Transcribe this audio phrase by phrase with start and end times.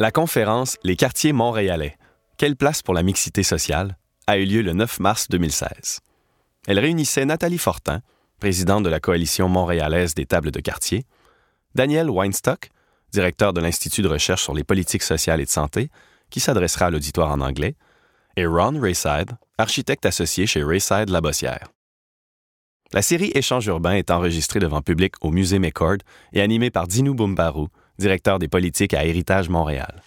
[0.00, 1.98] La conférence Les quartiers montréalais.
[2.36, 3.98] Quelle place pour la mixité sociale
[4.28, 5.98] a eu lieu le 9 mars 2016.
[6.68, 8.02] Elle réunissait Nathalie Fortin,
[8.38, 11.04] présidente de la Coalition montréalaise des tables de quartier,
[11.74, 12.70] Daniel Weinstock,
[13.10, 15.90] directeur de l'Institut de recherche sur les politiques sociales et de santé,
[16.30, 17.74] qui s'adressera à l'auditoire en anglais,
[18.36, 21.72] et Ron Rayside, architecte associé chez Rayside Labossière.
[22.92, 25.98] La série Échange urbain est enregistrée devant public au Musée McCord
[26.32, 27.66] et animée par Dinou Bumbarou,
[27.98, 30.02] directeur des politiques à Héritage Montréal.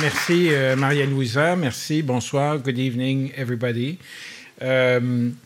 [0.00, 1.56] Merci, uh, Maria-Louisa.
[1.56, 2.02] Merci.
[2.02, 2.58] Bonsoir.
[2.58, 3.98] Good evening, everybody.
[4.60, 5.38] Um,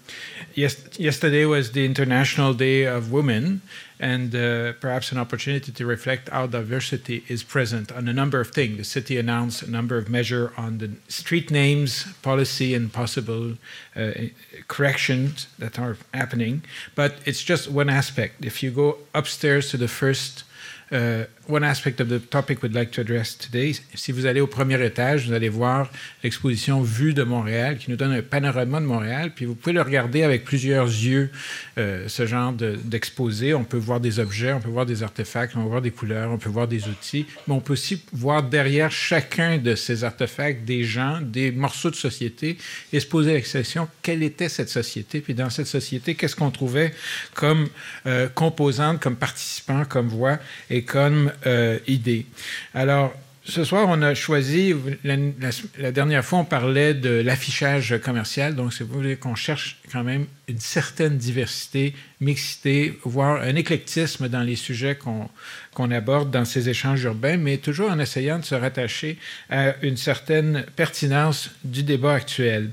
[0.55, 3.61] yes, yesterday was the International Day of Women,
[4.01, 8.51] and uh, perhaps an opportunity to reflect how diversity is present on a number of
[8.51, 8.77] things.
[8.79, 13.55] The city announced a number of measures on the street names, policy, and possible
[13.95, 14.11] uh,
[14.69, 16.63] corrections that are happening.
[16.95, 18.45] But it's just one aspect.
[18.45, 20.45] If you go upstairs to the first
[20.93, 23.75] Uh, one aspect of the topic we'd like to address today.
[23.95, 25.91] Si vous allez au premier étage, vous allez voir
[26.23, 29.33] l'exposition Vue de Montréal qui nous donne un panorama de Montréal.
[29.35, 31.31] Puis vous pouvez le regarder avec plusieurs yeux,
[31.79, 33.55] euh, ce genre d'exposé.
[33.55, 36.31] on peut voir des objets, on peut voir des artefacts, on peut voir des couleurs,
[36.31, 37.27] on peut voir des outils.
[37.49, 41.97] Mais on peut aussi voir derrière chacun de ces artefacts des gens, des morceaux de
[41.97, 42.57] société
[42.93, 45.21] et se poser la question quelle était cette société?
[45.21, 46.93] Puis dans cette société, qu'est-ce qu'on trouvait
[47.35, 47.69] comme
[48.07, 50.39] euh, composante, comme participant, comme voix
[50.71, 52.27] et comme euh, idée.
[52.75, 58.73] Alors, ce soir, on a choisi, la, dernière fois, on parlait de l'affichage commercial, donc
[58.73, 64.55] c'est vous qu'on cherche quand même une certaine diversité, mixité, voire un éclectisme dans les
[64.55, 69.19] sujets qu'on aborde dans ces échanges urbains, mais toujours en essayant de se rattacher
[69.51, 72.71] à une certaine pertinence du débat actuel.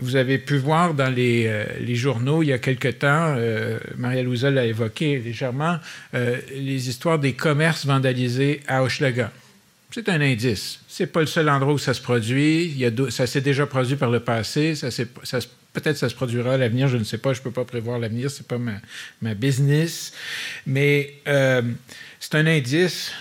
[0.00, 3.78] Vous avez pu voir dans les, euh, les journaux il y a quelque temps, euh,
[3.96, 5.78] Maria-Louisa l'a évoqué légèrement,
[6.14, 9.30] euh, les histoires des commerces vandalisés à Hochelaga.
[9.92, 10.80] C'est un indice.
[10.88, 12.84] C'est pas le seul endroit où ça se produit.
[13.10, 14.74] Ça s'est déjà produit par le passé.
[14.74, 14.88] Ça,
[15.72, 16.88] peut-être ça se produira à l'avenir.
[16.88, 17.32] Je ne sais pas.
[17.32, 18.28] Je peux pas prévoir l'avenir.
[18.28, 20.12] C'est pas ma, business.
[20.66, 23.12] Mais c'est un indice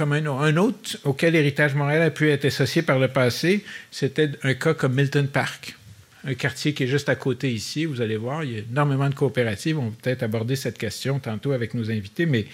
[0.00, 4.54] comme un, autre auquel Héritage Montréal a pu être associé par le passé, c'était un
[4.54, 5.76] cas comme Milton Park,
[6.24, 7.84] un quartier qui est juste à côté ici.
[7.84, 9.78] Vous allez voir, il y a énormément de coopératives.
[9.78, 12.46] On va peut-être aborder cette question tantôt avec nos invités, mais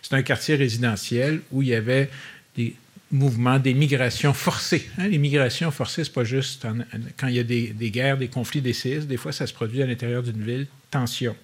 [0.00, 2.08] c'est un quartier résidentiel où il y avait
[2.56, 2.74] des
[3.12, 4.88] mouvements, des migrations forcées.
[4.96, 5.08] Hein.
[5.08, 6.66] Les migrations forcées, c'est pas juste
[7.18, 9.08] quand il y a des, des, guerres, des conflits, des séismes.
[9.08, 11.36] Des fois, ça se produit à l'intérieur d'une ville, tension.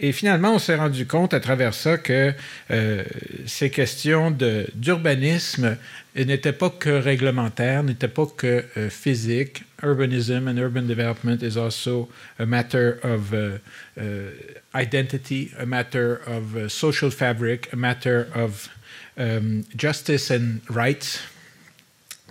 [0.00, 2.32] Et finalement, on s'est rendu compte à travers ça que
[2.70, 3.04] euh,
[3.46, 4.32] ces questions
[4.74, 5.76] d'urbanisme
[6.16, 9.62] n'étaient pas que réglementaires, n'étaient pas que euh, physiques.
[9.82, 12.08] Urbanism and urban development is also
[12.38, 13.58] a matter of uh,
[13.96, 14.30] uh,
[14.74, 18.68] identity, a matter of uh, social fabric, a matter of
[19.16, 21.20] um, justice and rights.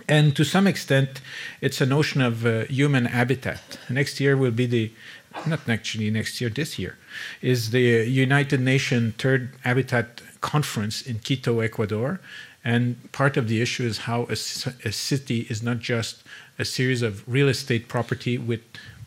[0.08, 1.20] And to some extent,
[1.60, 3.78] it's a notion of uh, human habitat.
[3.88, 4.90] Next year will be the
[5.46, 6.96] not actually next year, this year,
[7.40, 12.20] is the United Nations Third Habitat Conference in Quito, Ecuador.
[12.64, 16.22] And part of the issue is how a, a city is not just
[16.58, 18.60] a series of real estate property with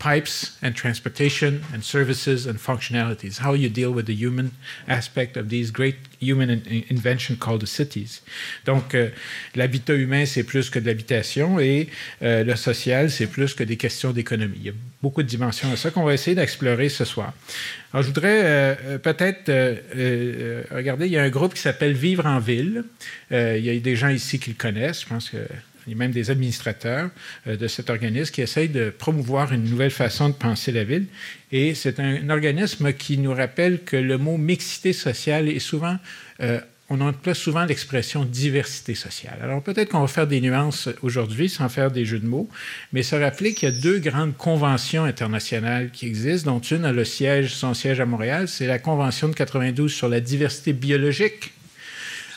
[0.05, 4.51] pipes and transportation and services and functionalities, how you deal with the human
[4.87, 8.21] aspect of these great human in invention called the cities.
[8.65, 9.09] Donc, euh,
[9.55, 11.89] l'habitat humain, c'est plus que de l'habitation et
[12.21, 14.57] euh, le social, c'est plus que des questions d'économie.
[14.59, 17.33] Il y a beaucoup de dimensions à ça qu'on va essayer d'explorer ce soir.
[17.91, 21.61] Alors, je voudrais euh, euh peut-être euh, euh, regarder, il y a un groupe qui
[21.61, 22.83] s'appelle Vivre en ville.
[23.31, 25.01] il y a des gens ici qui le connaissent.
[25.01, 25.37] Je pense que
[25.93, 27.09] a même des administrateurs
[27.47, 31.05] euh, de cet organisme qui essayent de promouvoir une nouvelle façon de penser la ville.
[31.51, 35.97] Et c'est un, organisme qui nous rappelle que le mot mixité sociale est souvent,
[36.41, 36.59] euh,
[36.89, 39.39] on emploie souvent l'expression diversité sociale.
[39.41, 42.49] Alors peut-être qu'on va faire des nuances aujourd'hui sans faire des jeux de mots,
[42.93, 46.91] mais se rappeler qu'il y a deux grandes conventions internationales qui existent, dont une a
[46.91, 51.53] le siège, son siège à Montréal, c'est la Convention de 92 sur la diversité biologique.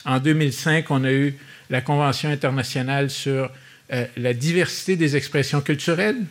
[0.06, 1.34] En 2005, on a eu
[1.70, 3.50] la Convention internationale sur
[3.92, 6.24] euh, la diversité des expressions culturelles.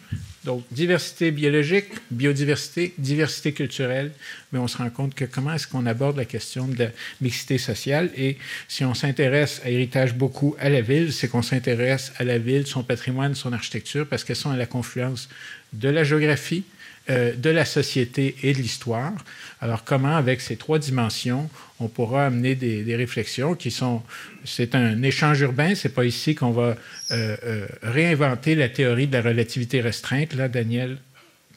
[0.43, 4.11] Donc, diversité biologique, biodiversité, diversité culturelle,
[4.51, 6.89] mais on se rend compte que comment est-ce qu'on aborde la question de la
[7.19, 8.09] mixité sociale.
[8.15, 8.37] Et
[8.69, 12.65] si on s'intéresse à héritage beaucoup à la ville, c'est qu'on s'intéresse à la ville,
[12.65, 15.27] son patrimoine, son architecture, parce qu'elles sont à la confluence
[15.73, 16.63] de la géographie,
[17.09, 19.13] euh, de la société et de l'histoire.
[19.61, 21.49] Alors, comment, avec ces trois dimensions,
[21.79, 24.03] on pourra amener des, réflexions qui sont.
[24.43, 26.75] C'est un échange urbain, c'est pas ici qu'on va
[27.11, 30.33] euh, euh, réinventer la théorie de la relativité restreinte.
[30.33, 30.97] Là, Daniel,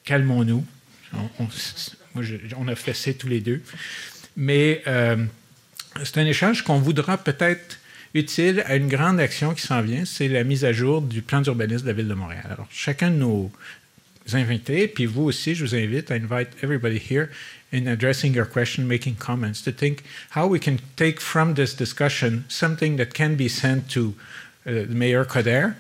[0.05, 0.64] calmons-nous.
[1.41, 3.61] On, a fait ça tous les deux.
[4.37, 4.82] Mais
[6.05, 7.81] c'est un échange qu'on voudra peut-être
[8.14, 11.41] utile à une grande action qui s'en vient, c'est la mise à jour du plan
[11.41, 12.44] d'urbanisme de la Ville de Montréal.
[12.50, 13.50] Alors, chacun de nos
[14.34, 17.31] inviter, puis vous aussi, je vous invite, I invite everybody here
[17.72, 22.44] in addressing your question, making comments, to think how we can take from this discussion
[22.49, 24.14] something that can be sent to
[24.67, 25.76] uh, Mayor Coder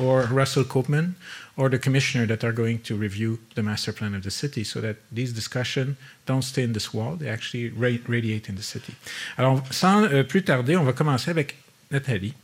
[0.00, 1.14] or Russell Koopman
[1.56, 4.80] or the commissioner that are going to review the master plan of the city so
[4.80, 5.96] that these discussions
[6.26, 8.94] don't stay in this wall, they actually radiate in the city.
[9.36, 11.56] Alors, sans euh, plus tarder, on va commencer avec
[11.90, 12.34] Nathalie,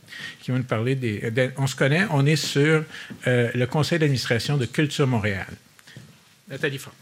[0.41, 1.51] qui va nous parler des.
[1.57, 2.83] on se connaît, on est sur
[3.27, 5.47] euh, le conseil d'administration de Culture Montréal.
[6.49, 6.93] Nathalie Fort.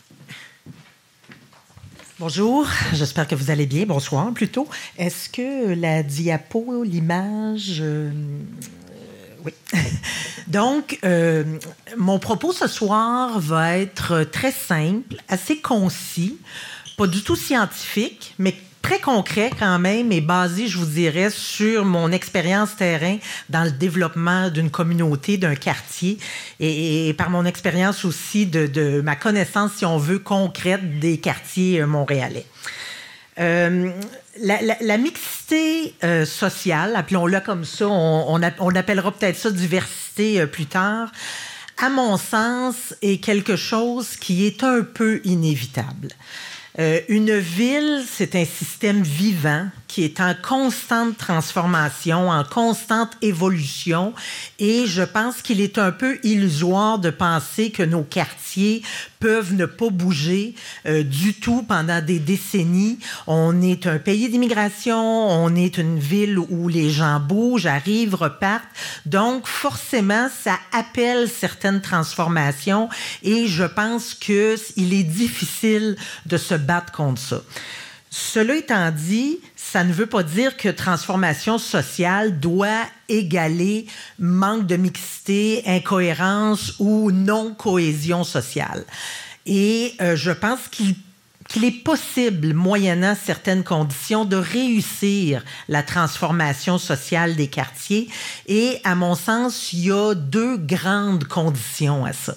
[2.20, 3.88] Bonjour, j'espère que vous allez bien.
[3.88, 4.70] Bonsoir plutôt.
[4.98, 7.78] Est-ce que la diapo, l'image.
[7.82, 8.12] Euh,
[9.44, 9.52] oui.
[10.48, 11.44] Donc, euh,
[11.98, 16.38] mon propos ce soir va être très simple, assez concis,
[16.96, 21.86] pas du tout scientifique, mais très concret quand même et basé, je vous dirais, sur
[21.86, 23.18] mon expérience terrain
[23.50, 26.20] dans le développement d'une communauté, d'un quartier
[26.60, 31.88] et, par mon expérience aussi de, ma connaissance, si on veut, concrète des quartiers euh,
[31.88, 32.46] montréalais.
[33.40, 33.90] Euh,
[34.40, 41.12] la, mixité euh, sociale, appelons-la comme ça, on, on, appellera peut-être ça diversité plus tard,
[41.84, 46.10] à mon sens, est quelque chose qui est un peu inévitable.
[46.78, 54.14] Euh, une ville, c'est un système vivant qui est en constante transformation, en constante évolution.
[54.60, 58.82] Et je pense qu'il est un peu illusoire de penser que nos quartiers
[59.20, 60.56] peuvent ne pas bouger
[60.86, 63.00] euh, du tout pendant des décennies.
[63.28, 68.64] On est un pays d'immigration, on est une ville où les gens bougent, arrivent, repartent.
[69.06, 72.90] Donc, forcément, ça appelle certaines transformations
[73.24, 75.96] et je pense qu'il est difficile
[76.26, 77.42] de se battre contre ça.
[78.18, 79.40] Cela étant dit,
[79.76, 83.88] ça ne veut pas dire que transformation sociale doit égaler
[84.20, 88.86] manque de mixité, incohérence ou non-cohésion sociale.
[89.46, 90.96] Et euh, je pense qu'il
[91.48, 98.10] qu'il est possible, moyennant certaines conditions, de réussir la transformation sociale des quartiers.
[98.48, 102.36] Et à mon sens, il y a deux grandes conditions à ça.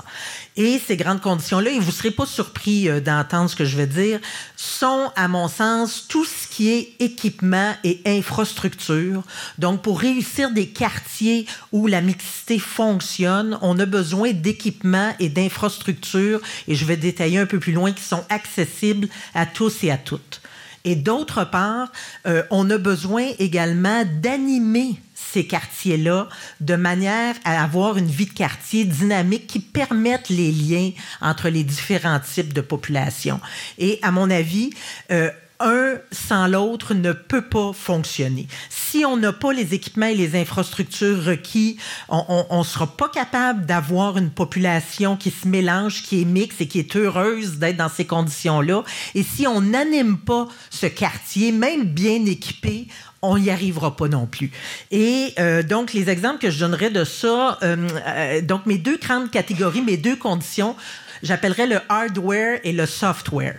[0.60, 3.76] Et ces grandes conditions-là, et vous ne serez pas surpris euh, d'entendre ce que je
[3.76, 4.18] vais dire,
[4.56, 9.22] sont, à mon sens, tout ce qui est équipement et infrastructure.
[9.58, 16.40] Donc, pour réussir des quartiers où la mixité fonctionne, on a besoin d'équipements et d'infrastructures,
[16.66, 19.96] et je vais détailler un peu plus loin, qui sont accessibles à tous et à
[19.96, 20.40] toutes.
[20.84, 21.92] Et d'autre part,
[22.26, 25.00] euh, on a besoin également d'animer
[25.32, 26.28] ces quartiers-là
[26.60, 30.90] de manière à avoir une vie de quartier dynamique qui permette les liens
[31.20, 33.40] entre les différents types de populations.
[33.78, 34.70] Et à mon avis,
[35.10, 35.30] euh,
[35.60, 38.46] un sans l'autre ne peut pas fonctionner.
[38.70, 43.66] Si on n'a pas les équipements et les infrastructures requis, on ne sera pas capable
[43.66, 47.88] d'avoir une population qui se mélange, qui est mixte et qui est heureuse d'être dans
[47.88, 48.84] ces conditions-là.
[49.14, 52.86] Et si on n'anime pas ce quartier, même bien équipé,
[53.22, 54.50] on n'y arrivera pas non plus.
[54.90, 58.96] Et euh, donc, les exemples que je donnerais de ça, euh, euh, donc mes deux
[58.96, 60.76] grandes catégories, mes deux conditions,
[61.22, 63.56] j'appellerais le hardware et le software.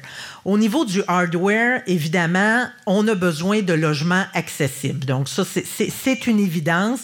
[0.49, 5.05] Au niveau du hardware, évidemment, on a besoin de logements accessibles.
[5.05, 7.01] Donc ça, c'est une évidence.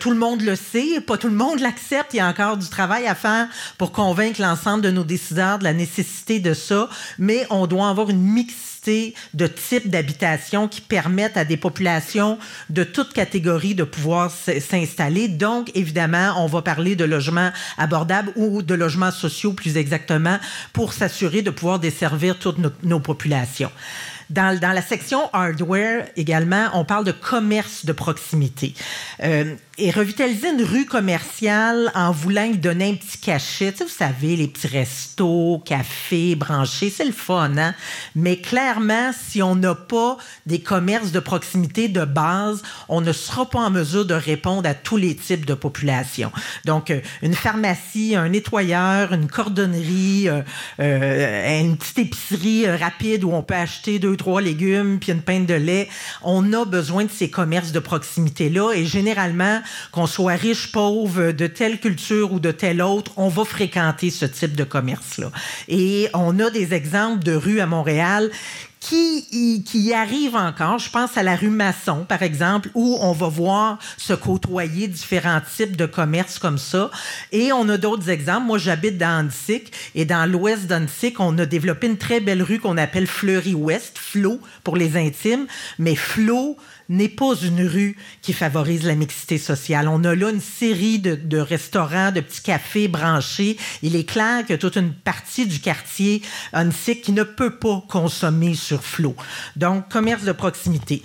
[0.00, 2.14] tout le monde le sait, pas tout le monde l'accepte.
[2.14, 5.64] Il y a encore du travail à faire pour convaincre l'ensemble de nos décideurs de
[5.64, 8.68] la nécessité de ça, mais on doit avoir une mixité
[9.34, 12.38] de types d'habitation qui permettent à des populations
[12.70, 15.28] de toutes catégories de pouvoir s'installer.
[15.28, 20.38] Donc, évidemment, on va parler de logements abordables ou de logements sociaux plus exactement
[20.72, 23.70] pour s'assurer de pouvoir desservir toutes nos populations.
[24.30, 28.74] Dans, la section hardware également, on parle de commerce de proximité.
[29.22, 33.84] Euh, et revitaliser une rue commerciale en voulant y donner un petit cachet, tu sais,
[33.84, 37.74] vous savez, les petits restos, cafés, branchés, c'est le fun, hein?
[38.16, 43.48] Mais clairement, si on n'a pas des commerces de proximité de base, on ne sera
[43.48, 46.32] pas en mesure de répondre à tous les types de populations.
[46.64, 50.42] Donc, euh, une pharmacie, un nettoyeur, une cordonnerie, euh,
[50.80, 55.46] euh, une petite épicerie rapide où on peut acheter deux, trois légumes puis une pinte
[55.46, 55.88] de lait,
[56.22, 59.60] on a besoin de ces commerces de proximité-là et généralement,
[59.92, 64.24] qu'on soit riche, pauvre, de telle culture ou de telle autre, on va fréquenter ce
[64.24, 65.30] type de commerce-là.
[65.68, 68.30] Et on a des exemples de rues à Montréal
[68.80, 69.92] qui y, qui
[70.34, 70.78] encore.
[70.78, 75.40] Je pense à la rue Masson, par exemple, où on va voir se côtoyer différents
[75.40, 76.90] types de commerces comme ça.
[77.32, 78.46] Et on a d'autres exemples.
[78.46, 82.60] Moi, j'habite dans Annecy et dans l'ouest d'Annecy, on a développé une très belle rue
[82.60, 85.46] qu'on appelle Fleury-Ouest, Flo pour les intimes,
[85.78, 86.56] mais Flo
[86.88, 89.88] n'est pas une rue qui favorise la mixité sociale.
[89.88, 93.56] On a là une série de, restaurants, de petits cafés branchés.
[93.82, 98.54] Il est clair que toute une partie du quartier Hunsick qui ne peut pas consommer
[98.54, 99.16] sur flot.
[99.56, 101.02] Donc, commerce de proximité.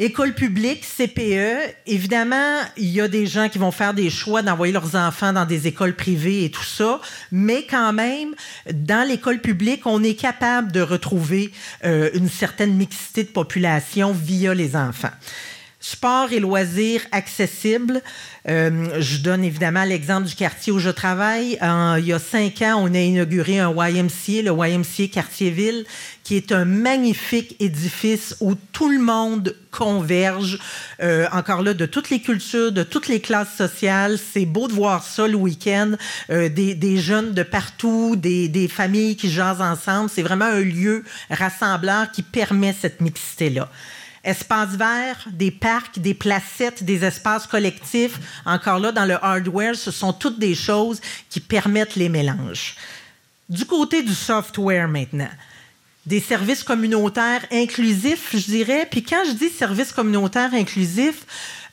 [0.00, 4.72] École publique, CPE, évidemment, il y a des gens qui vont faire des choix d'envoyer
[4.72, 8.34] leurs enfants dans des écoles privées et tout ça, mais quand même,
[8.72, 11.52] dans l'école publique, on est capable de retrouver
[11.84, 15.12] euh, une certaine mixité de population via les enfants.
[15.86, 18.00] Sport et loisirs accessibles.
[18.48, 21.58] Euh, je donne évidemment l'exemple du quartier où je travaille.
[21.98, 25.84] il y a cinq ans, on a inauguré un YMCA, le YMCA Quartier-Ville,
[26.22, 30.58] qui est un magnifique édifice où tout le monde converge.
[31.02, 34.18] Euh, encore là, de toutes les cultures, de toutes les classes sociales.
[34.32, 35.96] C'est beau de voir ça le week-end.
[36.30, 40.08] Euh, des, des, jeunes de partout, des, des familles qui jasent ensemble.
[40.08, 43.68] C'est vraiment un lieu rassembleur qui permet cette mixité-là
[44.24, 48.18] espaces verts, des parcs, des placettes, des espaces collectifs.
[48.44, 52.76] Encore là, dans le hardware, ce sont toutes des choses qui permettent les mélanges.
[53.48, 55.28] Du côté du software maintenant,
[56.06, 58.86] des services communautaires inclusifs, je dirais.
[58.90, 61.24] Puis quand je dis services communautaires inclusifs,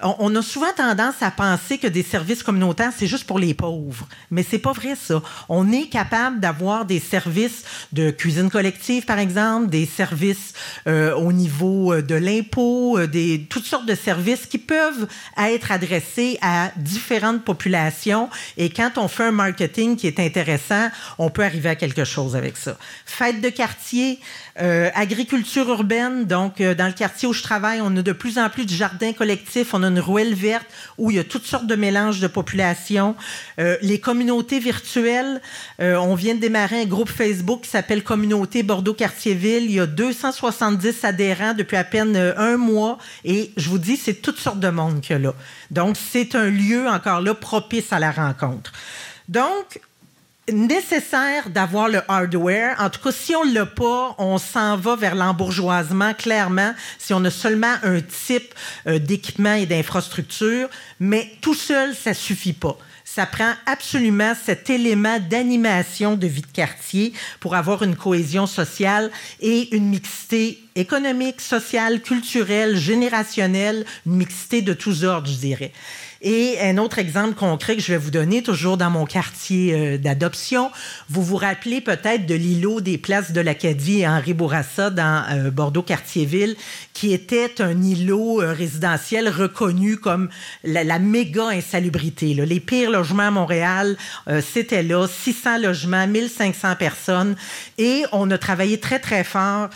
[0.03, 4.08] on, a souvent tendance à penser que des services communautaires, c'est juste pour les pauvres.
[4.29, 5.22] Mais c'est pas vrai, ça.
[5.50, 10.53] On est capable d'avoir des services de cuisine collective, par exemple, des services
[10.88, 15.72] euh, au niveau euh, de l'impôt, euh, des, toutes sortes de services qui peuvent être
[15.72, 18.29] adressés à différentes populations.
[18.58, 22.36] Et quand on fait un marketing qui est intéressant, on peut arriver à quelque chose
[22.36, 22.77] avec ça.
[23.05, 24.20] Fête de quartier,
[24.55, 28.65] agriculture urbaine, donc dans le quartier où je travaille, on a de plus en plus
[28.65, 29.74] de jardins collectifs.
[29.91, 30.65] Une ruelle verte
[30.98, 33.15] où il y a toutes sortes de mélanges de populations.
[33.60, 35.41] Euh, les communautés virtuelles,
[35.79, 39.65] on vient de démarrer un groupe Facebook qui s'appelle Communauté Bordeaux-Quartier-Ville.
[39.65, 42.98] Il y a 270 adhérents depuis à peine un mois.
[43.24, 45.33] Et je vous dis, c'est toutes sortes de monde qu'il y a là.
[45.69, 48.71] Donc, c'est un lieu encore là propice à la rencontre.
[49.27, 49.79] Donc,
[50.50, 52.75] nécessaire d'avoir le hardware.
[52.79, 57.24] En tout cas, si on l'a pas, on s'en va vers l'embourgeoisement, clairement, si on
[57.25, 58.53] a seulement un type
[58.88, 60.69] euh, d'équipement et d'infrastructure.
[61.00, 62.77] Mais tout seul, ça suffit pas.
[63.13, 69.12] Ça prend absolument cet élément d'animation de vie de quartier pour avoir une cohésion sociale
[69.41, 75.74] et une mixité économique, sociale, culturelle, générationnelle, une mixité de tous ordres, je dirais.
[76.24, 79.98] Et un autre exemple concret que je vais vous donner, toujours dans mon quartier euh,
[79.98, 80.70] d'adoption,
[81.10, 85.50] vous vous rappelez peut-être de l'îlot des places de l'Acadie et Henri Bourassa dans euh,
[85.50, 86.56] Bordeaux-Quartier-Ville,
[86.94, 90.30] qui était un îlot euh, résidentiel reconnu comme
[90.63, 92.36] la, méga insalubrité.
[92.36, 93.98] Les pires logements à Montréal,
[94.42, 97.36] c'était là, 600 logements, 1500 personnes.
[97.80, 99.70] Et on a travaillé très, très fort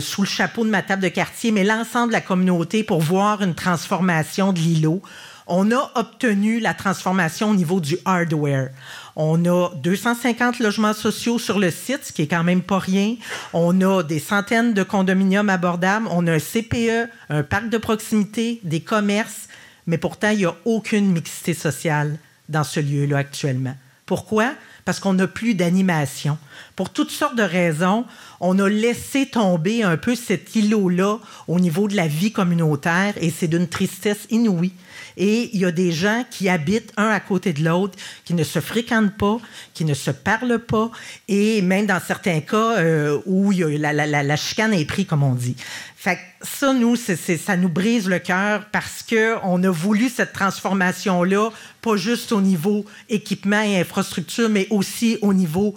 [0.00, 3.42] sous le chapeau de ma table de quartier, mais l'ensemble de la communauté pour voir
[3.42, 5.02] une transformation de l'îlot
[5.46, 8.70] on a obtenu la transformation au niveau du hardware.
[9.16, 13.16] On a 250 logements sociaux sur le site, ce qui est quand même pas rien.
[13.52, 16.08] On a des centaines de condominiums abordables.
[16.10, 19.48] On a un CPE, un parc de proximité, des commerces.
[19.86, 22.18] Mais pourtant, il n'y a aucune mixité sociale
[22.48, 23.74] dans ce lieu-là actuellement.
[24.06, 24.52] Pourquoi?
[24.84, 26.38] Parce qu'on n'a plus d'animation.
[26.74, 28.04] Pour toutes sortes de raisons,
[28.40, 31.18] on a laissé tomber un peu cet îlot-là
[31.48, 34.72] au niveau de la vie communautaire et c'est d'une tristesse inouïe.
[35.16, 38.44] Et il y a des gens qui habitent un à côté de l'autre, qui ne
[38.44, 39.38] se fréquentent pas,
[39.74, 40.90] qui ne se parlent pas,
[41.28, 45.56] et même dans certains cas euh, où la, chicane est prise, comme on dit.
[45.98, 51.50] Ça, nous, ça nous brise le cœur parce qu'on a voulu cette transformation-là,
[51.80, 55.76] pas juste au niveau équipement et infrastructure, mais aussi au niveau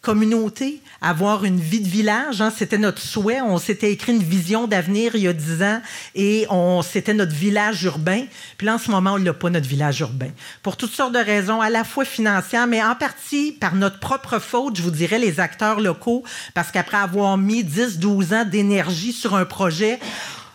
[0.00, 2.40] communauté, avoir une vie de village.
[2.40, 3.40] Hein, c'était notre souhait.
[3.40, 5.80] On s'était écrit une vision d'avenir il y a dix ans
[6.14, 8.24] et on, c'était notre village urbain.
[8.56, 10.30] Puis là, en ce moment, on n'a pas, notre village urbain.
[10.62, 14.38] Pour toutes sortes de raisons, à la fois financières, mais en partie par notre propre
[14.38, 16.24] faute, je vous dirais, les acteurs locaux,
[16.54, 19.98] parce qu'après avoir mis 10, 12 ans d'énergie sur un projet,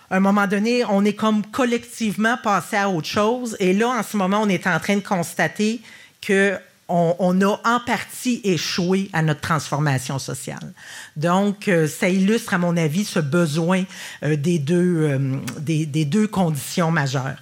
[0.09, 3.55] à un moment donné, on est comme collectivement passé à autre chose.
[3.59, 5.81] Et là, en ce moment, on est en train de constater
[6.21, 6.57] que
[6.89, 10.73] on, a en partie échoué à notre transformation sociale.
[11.15, 13.83] Donc, euh, ça illustre, à mon avis, ce besoin
[14.23, 17.37] euh, des, deux, euh, des, deux conditions majeures.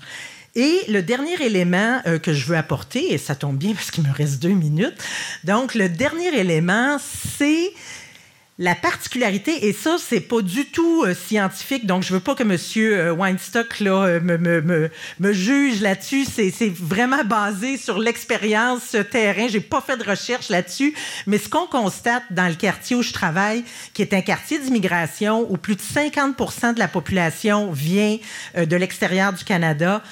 [0.53, 4.11] Et le dernier élément que je veux apporter, et ça tombe bien parce qu'il me
[4.11, 5.01] reste deux minutes,
[5.45, 7.71] donc le dernier élément, c'est
[8.57, 12.43] la particularité, et ça, c'est pas du tout euh, scientifique, donc je veux pas que
[12.43, 12.57] M.
[12.77, 16.25] Euh, Weinstock là, euh, me, me, me, juge là-dessus.
[16.25, 19.47] C'est, vraiment basé sur l'expérience terrain.
[19.47, 20.93] J'ai pas fait de recherche là-dessus,
[21.27, 25.47] mais ce qu'on constate dans le quartier où je travaille, qui est un quartier d'immigration
[25.49, 28.17] où plus de 50% de la population vient
[28.55, 30.03] de l'extérieur du Canada,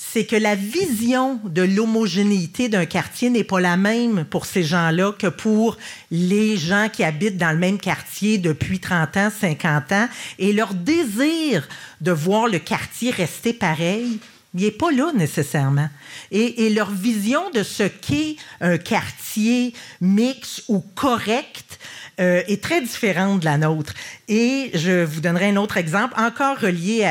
[0.00, 5.10] c'est que la vision de l'homogénéité d'un quartier n'est pas la même pour ces gens-là
[5.10, 5.76] que pour
[6.12, 10.08] les gens qui habitent dans le même quartier depuis 30 ans, 50 ans.
[10.38, 11.66] Et leur désir
[12.00, 14.20] de voir le quartier rester pareil,
[14.54, 15.88] il n'est pas là nécessairement.
[16.30, 21.80] Et, et, leur vision de ce qu'est un quartier mix ou correct
[22.20, 23.94] euh, est très différente de la nôtre.
[24.28, 27.08] Et je vous donnerai un autre exemple, encore relié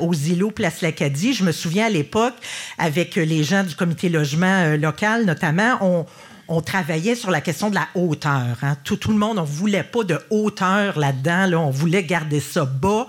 [0.00, 1.34] aux îlots Place L'Acadie.
[1.34, 2.34] Je me souviens à l'époque,
[2.78, 6.06] avec les gens du comité logement euh, local notamment, on,
[6.48, 8.56] on travaillait sur la question de la hauteur.
[8.62, 8.76] Hein.
[8.82, 11.46] Tout, tout, le monde, on voulait pas de hauteur là-dedans.
[11.46, 11.60] Là.
[11.60, 13.06] On voulait garder ça bas.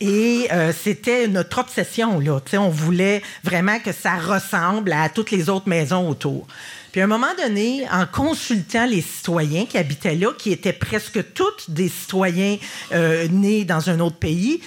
[0.00, 2.18] Et euh, c'était notre obsession.
[2.18, 2.40] Là.
[2.54, 6.46] on voulait vraiment que ça ressemble à toutes les autres maisons autour.
[6.92, 11.32] Puis à un moment donné, en consultant les citoyens qui habitaient là, qui étaient presque
[11.34, 12.56] tous des citoyens
[12.92, 14.60] euh, nés dans un autre pays,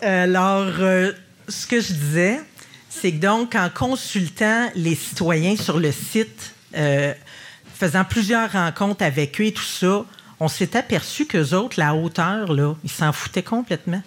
[0.00, 1.12] alors euh,
[1.48, 2.40] ce que je disais,
[2.88, 7.14] c'est que donc en consultant les citoyens sur le site, euh,
[7.74, 10.04] faisant plusieurs rencontres avec eux et tout ça,
[10.40, 14.02] on s'est aperçu qu'eux autres, la hauteur, là, ils s'en foutaient complètement.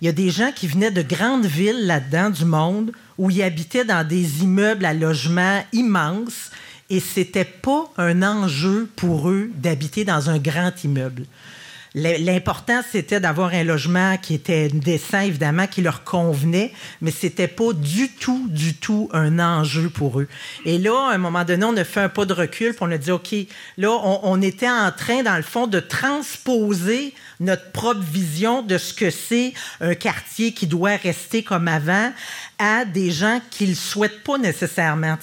[0.00, 3.42] Il y a des gens qui venaient de grandes villes là-dedans du monde où ils
[3.42, 6.50] habitaient dans des immeubles à logement immenses
[6.88, 11.26] et c'était pas un enjeu pour eux d'habiter dans un grand immeuble.
[11.94, 17.72] L'important, c'était d'avoir un logement qui était décent, évidemment, qui leur convenait, mais c'était pas
[17.72, 20.28] du tout, du tout un enjeu pour eux.
[20.64, 22.92] Et là, à un moment donné, on a fait un pas de recul, puis on
[22.92, 23.34] a dit, OK,
[23.76, 28.78] là, on, on était en train, dans le fond, de transposer notre propre vision de
[28.78, 32.12] ce que c'est un quartier qui doit rester comme avant
[32.60, 35.16] à des gens qui ne souhaitent pas nécessairement.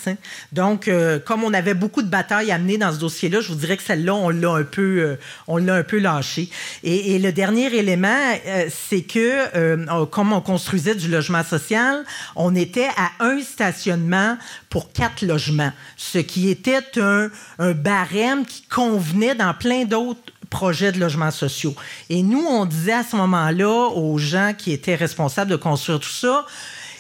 [0.52, 3.60] Donc, euh, comme on avait beaucoup de batailles à mener dans ce dossier-là, je vous
[3.60, 5.16] dirais que celle-là, on l'a un peu, euh,
[5.48, 6.50] on l'a un peu lâché.
[6.84, 8.08] Et, le dernier élément,
[8.48, 12.04] euh, c'est que comme on construisait du logement social,
[12.36, 14.38] on était à un stationnement
[14.70, 20.92] pour quatre logements, ce qui était un, un barème qui convenait dans plein d'autres projets
[20.92, 21.76] de logements sociaux.
[22.10, 26.10] Et nous, on disait à ce moment-là aux gens qui étaient responsables de construire tout
[26.10, 26.46] ça,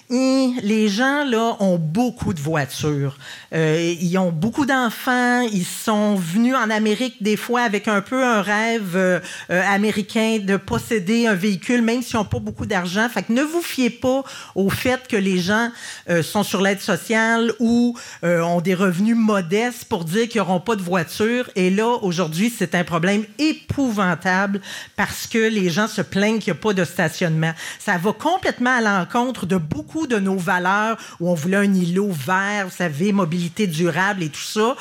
[0.10, 3.17] les gens, là, ont beaucoup de voitures.
[3.54, 5.41] Euh, ils ont beaucoup d'enfants.
[5.41, 10.39] Ils sont venus en Amérique des fois avec un peu un rêve euh, euh, américain
[10.41, 13.08] de posséder un véhicule, même s'ils n'ont pas beaucoup d'argent.
[13.10, 14.24] Fait que ne vous fiez pas
[14.56, 15.72] au fait que les gens
[16.22, 20.82] sont sur l'aide sociale ou ont des revenus modestes pour dire qu'ils n'auront pas de
[20.82, 21.50] voiture.
[21.56, 24.62] Et là, aujourd'hui, c'est un problème épouvantable
[24.96, 27.52] parce que les gens se plaignent qu'il n'y a pas de stationnement.
[27.80, 32.12] Ça va complètement à l'encontre de beaucoup de nos valeurs où on voulait un îlot
[32.12, 34.76] vert, vous savez, mobilité durable et tout ça,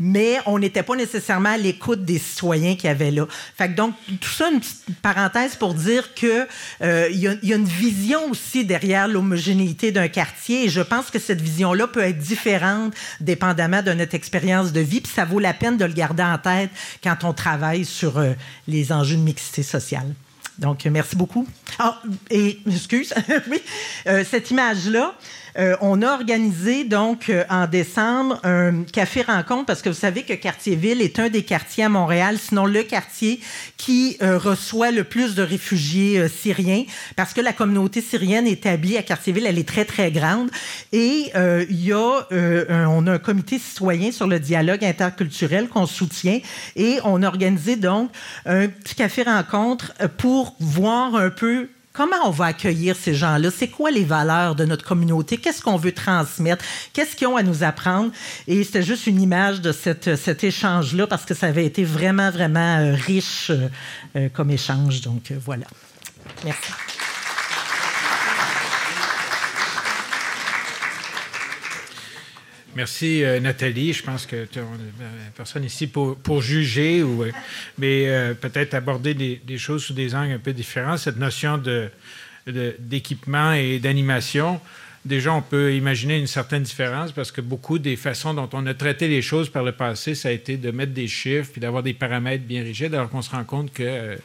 [0.00, 3.26] mais on n'était pas nécessairement à l'écoute des citoyens qui avaient là.
[3.56, 6.46] Fait que donc, tout ça, une petite parenthèse pour dire qu'il
[6.82, 11.40] euh, y, a une vision aussi derrière l'homogénéité d'un quartier et je pense que cette
[11.40, 15.76] vision-là peut être différente dépendamment de notre expérience de vie, puis ça vaut la peine
[15.76, 16.70] de le garder en tête
[17.02, 18.32] quand on travaille sur euh,
[18.66, 20.14] les enjeux de mixité sociale.
[20.58, 21.46] Donc, merci beaucoup.
[21.78, 23.12] Ah, et, excuse,
[23.50, 23.60] oui,
[24.06, 25.14] euh, cette image-là,
[25.58, 30.22] euh, on a organisé donc euh, en décembre un café rencontre parce que vous savez
[30.22, 33.40] que Quartier-Ville est un des quartiers à Montréal, sinon le quartier
[33.76, 36.84] qui euh, reçoit le plus de réfugiés syriens
[37.16, 40.50] parce que la communauté syrienne établie à Quartier-Ville, elle est très très grande
[40.92, 46.40] et il y a on a un comité citoyen sur le dialogue interculturel qu'on soutient
[46.74, 48.10] et on a organisé donc
[48.44, 53.50] un petit café rencontre pour voir un peu comment on va accueillir ces gens-là?
[53.50, 55.38] C'est quoi les valeurs de notre communauté?
[55.38, 56.64] Qu'est-ce qu'on veut transmettre?
[56.92, 58.10] Qu'est-ce qu'ils ont à nous apprendre?
[58.46, 62.78] Et c'était juste une image de cet échange-là parce que ça avait été vraiment, vraiment
[62.78, 63.68] euh, riche euh,
[64.16, 65.00] euh, comme échange.
[65.00, 65.66] Donc, voilà.
[66.44, 66.72] Merci.
[72.76, 73.94] Merci, Nathalie.
[73.94, 74.60] Je pense que tu
[75.34, 77.24] personne ici pour, juger, ou,
[77.78, 80.98] mais peut-être aborder des, choses sous des angles un peu différents.
[80.98, 81.58] Cette notion
[82.46, 84.60] d'équipement et d'animation,
[85.06, 88.74] déjà, on peut imaginer une certaine différence parce que beaucoup des façons dont on a
[88.74, 91.82] traité les choses par le passé, ça a été de mettre des chiffres puis d'avoir
[91.82, 93.82] des paramètres bien rigides, alors qu'on se rend compte que.
[93.82, 94.16] Euh,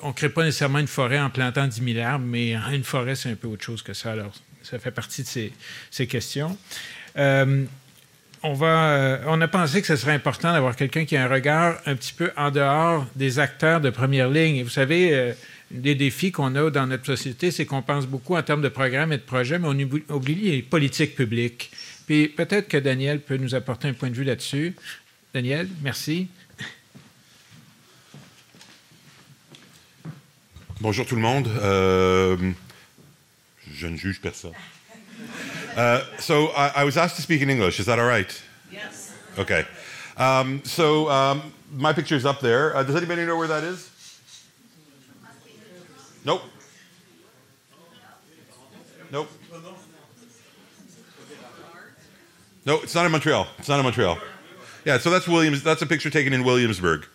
[0.00, 3.14] on ne crée pas nécessairement une forêt en plantant 10 000 arbres, mais une forêt,
[3.14, 4.12] c'est un peu autre chose que ça.
[4.12, 4.32] Alors,
[4.64, 5.50] ça fait partie de
[5.90, 6.56] ces, questions.
[7.16, 7.64] Euh,
[8.42, 11.28] on, va, euh, on a pensé que ce serait important d'avoir quelqu'un qui a un
[11.28, 14.56] regard un petit peu en dehors des acteurs de première ligne.
[14.56, 15.34] Et vous savez,
[15.70, 19.12] des défis qu'on a dans notre société, c'est qu'on pense beaucoup en termes de programmes
[19.12, 21.70] et de projets, mais on oublie les politiques publiques.
[22.06, 24.74] Puis peut-être que Daniel peut nous apporter un point de vue là-dessus.
[25.32, 26.28] Daniel, merci.
[30.80, 31.48] Bonjour tout le monde.
[31.48, 32.36] Euh,
[33.72, 34.52] je ne juge personne.
[35.76, 37.80] Uh, so I, I, was asked to speak in English.
[37.80, 38.42] Is that all right?
[38.70, 39.12] Yes.
[39.38, 39.66] Okay.
[40.16, 42.76] Um, so um, my picture is up there.
[42.76, 43.90] Uh, does anybody know where that is?
[46.24, 46.42] Nope.
[49.10, 49.28] Nope.
[52.66, 53.46] No, it's not in Montreal.
[53.58, 54.18] It's not in Montreal.
[54.86, 55.62] Yeah, so that's Williams.
[55.62, 57.06] That's a picture taken in Williamsburg,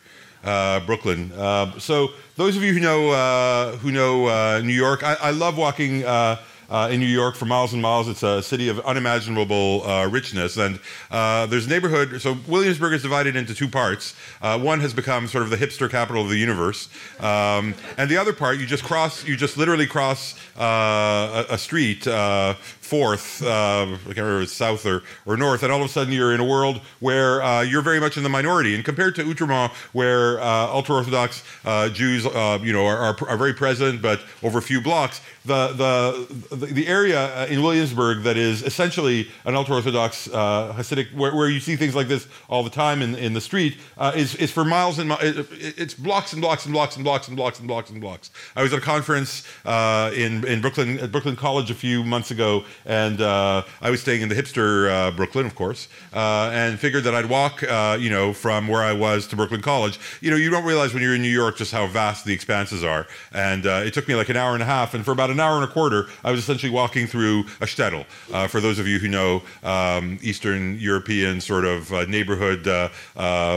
[0.44, 1.32] uh, Brooklyn.
[1.32, 5.32] Uh, so those of you who know uh, who know uh, New York, I, I
[5.32, 6.04] love walking
[6.70, 8.08] uh, in New York for miles and miles.
[8.08, 10.58] It's a city of unimaginable uh, richness.
[10.58, 10.80] And
[11.12, 12.22] uh, there's neighborhood.
[12.22, 14.16] So Williamsburg is divided into two parts.
[14.42, 18.18] Uh, one has become sort of the hipster capital of the universe, um, and the
[18.18, 19.26] other part you just cross.
[19.26, 22.56] You just literally cross uh, a, a, street uh,
[22.90, 26.12] fourth, uh, I can't remember it's south or, or north, and all of a sudden
[26.12, 28.74] you're in a world where uh, you're very much in the minority.
[28.74, 33.30] And compared to Outremont, where uh, ultra Orthodox uh, Jews, uh, you know, are, are,
[33.30, 38.38] are, very present, but over a few blocks, the the the area in Williamsburg that
[38.38, 42.64] is essentially an ultra Orthodox uh, Hasidic, where, where, you see things like this all
[42.64, 43.78] the time in, in the street,
[44.16, 45.24] is is for miles and miles.
[45.24, 45.48] It,
[45.78, 48.32] it's blocks and blocks and blocks and blocks and blocks and blocks and blocks.
[48.56, 52.64] I was at a conference in in Brooklyn at Brooklyn College a few months ago
[52.86, 57.04] and uh, I was staying in the hipster uh, Brooklyn, of course, uh, and figured
[57.04, 60.00] that I'd walk, uh, you know, from where I was to Brooklyn College.
[60.22, 62.84] You know, you don't realize when you're in New York just how vast the expanses
[62.84, 65.30] are, and uh, it took me like an hour and a half, and for about
[65.30, 68.06] an hour and a quarter, I was essentially walking through a shtetl.
[68.50, 72.66] For those of you who know um, Eastern European sort of neighborhood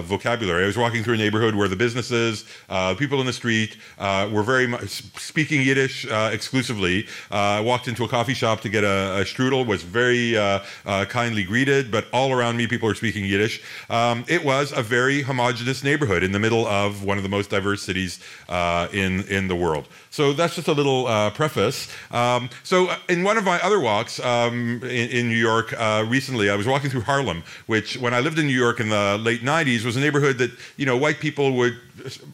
[0.04, 2.44] vocabulary, I was walking through a neighborhood where the businesses,
[2.98, 7.06] people in the street, were very much speaking Yiddish exclusively.
[7.30, 11.44] I walked into a coffee shop to get a Strudel was very uh, uh, kindly
[11.44, 13.62] greeted, but all around me, people were speaking Yiddish.
[13.90, 17.50] Um, it was a very homogenous neighborhood in the middle of one of the most
[17.50, 19.86] diverse cities in, in the world.
[20.12, 21.88] So that's just a little uh, preface.
[22.10, 26.50] Um, so in one of my other walks um, in, in, New York uh, recently,
[26.50, 29.40] I was walking through Harlem, which when I lived in New York in the late
[29.40, 31.78] 90s was a neighborhood that, you know, white people would,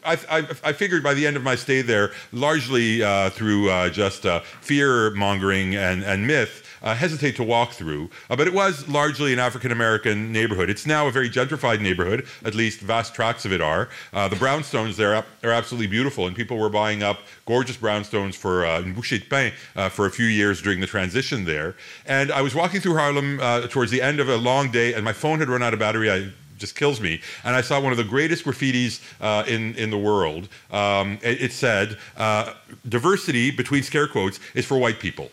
[0.05, 4.27] I, I, I figured by the end of my stay there, largely uh, through just
[4.61, 8.11] fear mongering and, and myth, uh, hesitate to walk through.
[8.31, 10.71] Uh, but it was largely an African American neighborhood.
[10.71, 13.89] It's now a very gentrified neighborhood, at least vast tracts of it are.
[14.13, 18.67] Uh, the brownstones there are absolutely beautiful, and people were buying up gorgeous brownstones for
[18.67, 21.75] uh, de pain uh, for a few years during the transition there.
[22.07, 25.05] And I was walking through Harlem uh, towards the end of a long day, and
[25.05, 26.11] my phone had run out of battery.
[26.11, 27.21] I just kills me.
[27.45, 30.49] And I saw one of the greatest graffitis uh, in in the world.
[30.71, 32.55] Um, it, it, said, uh,
[32.89, 35.31] "Diversity," between scare quotes, is for white people.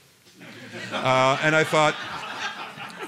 [0.95, 1.95] Uh, and I thought,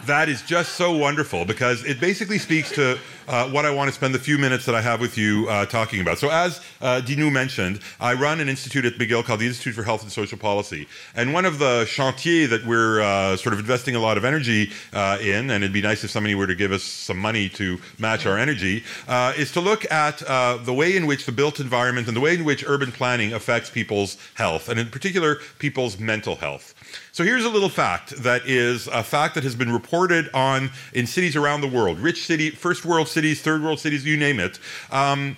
[0.08, 2.98] that is just so wonderful because it basically speaks to
[3.28, 5.66] uh, what I want to spend the few minutes that I have with you uh,
[5.66, 6.18] talking about.
[6.18, 9.84] So, as uh, Dinu mentioned, I run an institute at McGill called the Institute for
[9.84, 10.88] Health and Social Policy.
[11.14, 14.72] And one of the chantiers that we're uh, sort of investing a lot of energy
[14.94, 17.78] uh, in, and it'd be nice if somebody were to give us some money to
[18.00, 20.20] match our energy, uh, is to look at
[20.66, 23.70] the way in which the built environment and the way in which urban planning affects
[23.70, 26.74] people's health, and in particular, people's mental health.
[27.18, 31.08] So here's a little fact that is a fact that has been reported on in
[31.08, 34.60] cities around the world, rich city, first world cities, third world cities, you name it.
[34.92, 35.36] Um,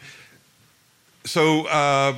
[1.24, 1.68] so.
[1.68, 2.16] Uh,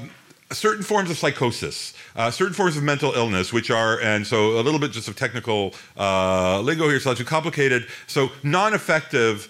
[0.52, 4.62] certain forms of psychosis, uh, certain forms of mental illness, which are, and so a
[4.62, 7.88] little bit just of technical uh, lingo here, so not too complicated.
[8.08, 9.50] So non-affective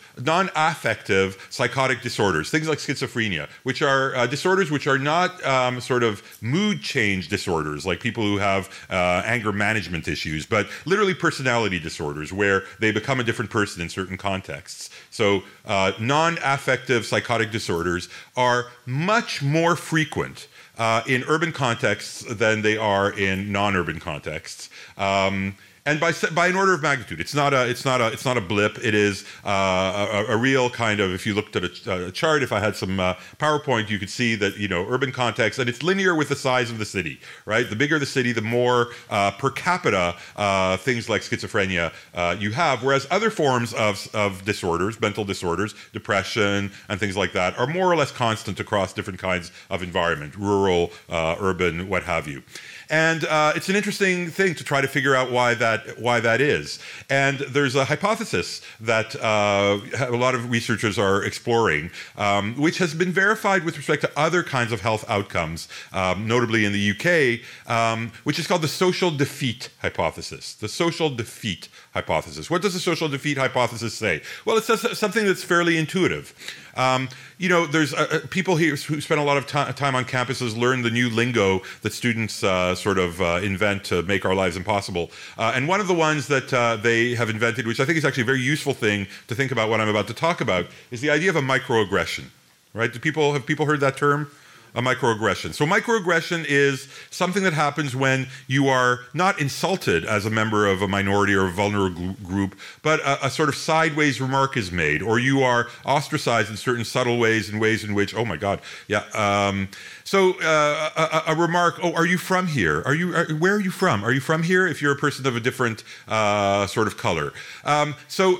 [1.49, 6.21] psychotic disorders, things like schizophrenia, which are uh, disorders which are not um, sort of
[6.41, 12.31] mood change disorders, like people who have uh, anger management issues, but literally personality disorders,
[12.31, 14.89] where they become a different person in certain contexts.
[15.09, 22.77] So uh, non-affective psychotic disorders are much more frequent uh, in urban contexts than they
[22.77, 24.69] are in non-urban contexts.
[24.97, 27.19] Um, and by by an order of magnitude.
[27.19, 28.77] It's not a it's not a it's not a blip.
[28.83, 31.11] It is uh, a, a, real kind of.
[31.11, 34.09] If you looked at a, a chart, if I had some uh, PowerPoint, you could
[34.09, 37.19] see that you know urban context, and it's linear with the size of the city.
[37.45, 42.35] Right, the bigger the city, the more uh, per capita uh, things like schizophrenia uh,
[42.39, 42.83] you have.
[42.83, 47.91] Whereas other forms of of disorders, mental disorders, depression, and things like that, are more
[47.91, 52.43] or less constant across different kinds of environment, rural, uh, urban, what have you.
[52.91, 56.41] And uh, it's an interesting thing to try to figure out why that why that
[56.41, 56.77] is.
[57.09, 62.93] And there's a hypothesis that uh, a lot of researchers are exploring, um, which has
[62.93, 67.39] been verified with respect to other kinds of health outcomes, um, notably in the UK,
[67.71, 70.53] um, which is called the social defeat hypothesis.
[70.53, 72.49] The social defeat hypothesis.
[72.49, 74.21] What does the social defeat hypothesis say?
[74.45, 76.33] Well, it says something that's fairly intuitive.
[76.77, 79.93] Um, you know, there's uh, uh people here who spend a lot of t- time
[79.93, 84.23] on campuses learn the new lingo that students uh, sort of uh, invent to make
[84.23, 85.11] our lives impossible.
[85.37, 88.05] Uh, and one of the ones that uh, they have invented, which I think is
[88.05, 91.01] actually a very useful thing to think about what I'm about to talk about, is
[91.01, 92.25] the idea of a microaggression.
[92.73, 92.91] Right?
[92.91, 94.31] Do people have people heard that term?
[94.73, 95.53] A microaggression.
[95.53, 100.81] So, microaggression is something that happens when you are not insulted as a member of
[100.81, 105.01] a minority or a vulnerable group, but a, a, sort of sideways remark is made,
[105.01, 108.61] or you are ostracized in certain subtle ways, in ways in which, oh my God,
[108.87, 109.03] yeah.
[109.13, 109.69] Um,
[110.03, 112.81] so, uh, a, a, remark, oh, are you from here?
[112.85, 114.03] Are you, are, where are you from?
[114.03, 114.67] Are you from here?
[114.67, 117.33] If you're a person of a different uh, sort of color.
[117.65, 118.39] Um, so,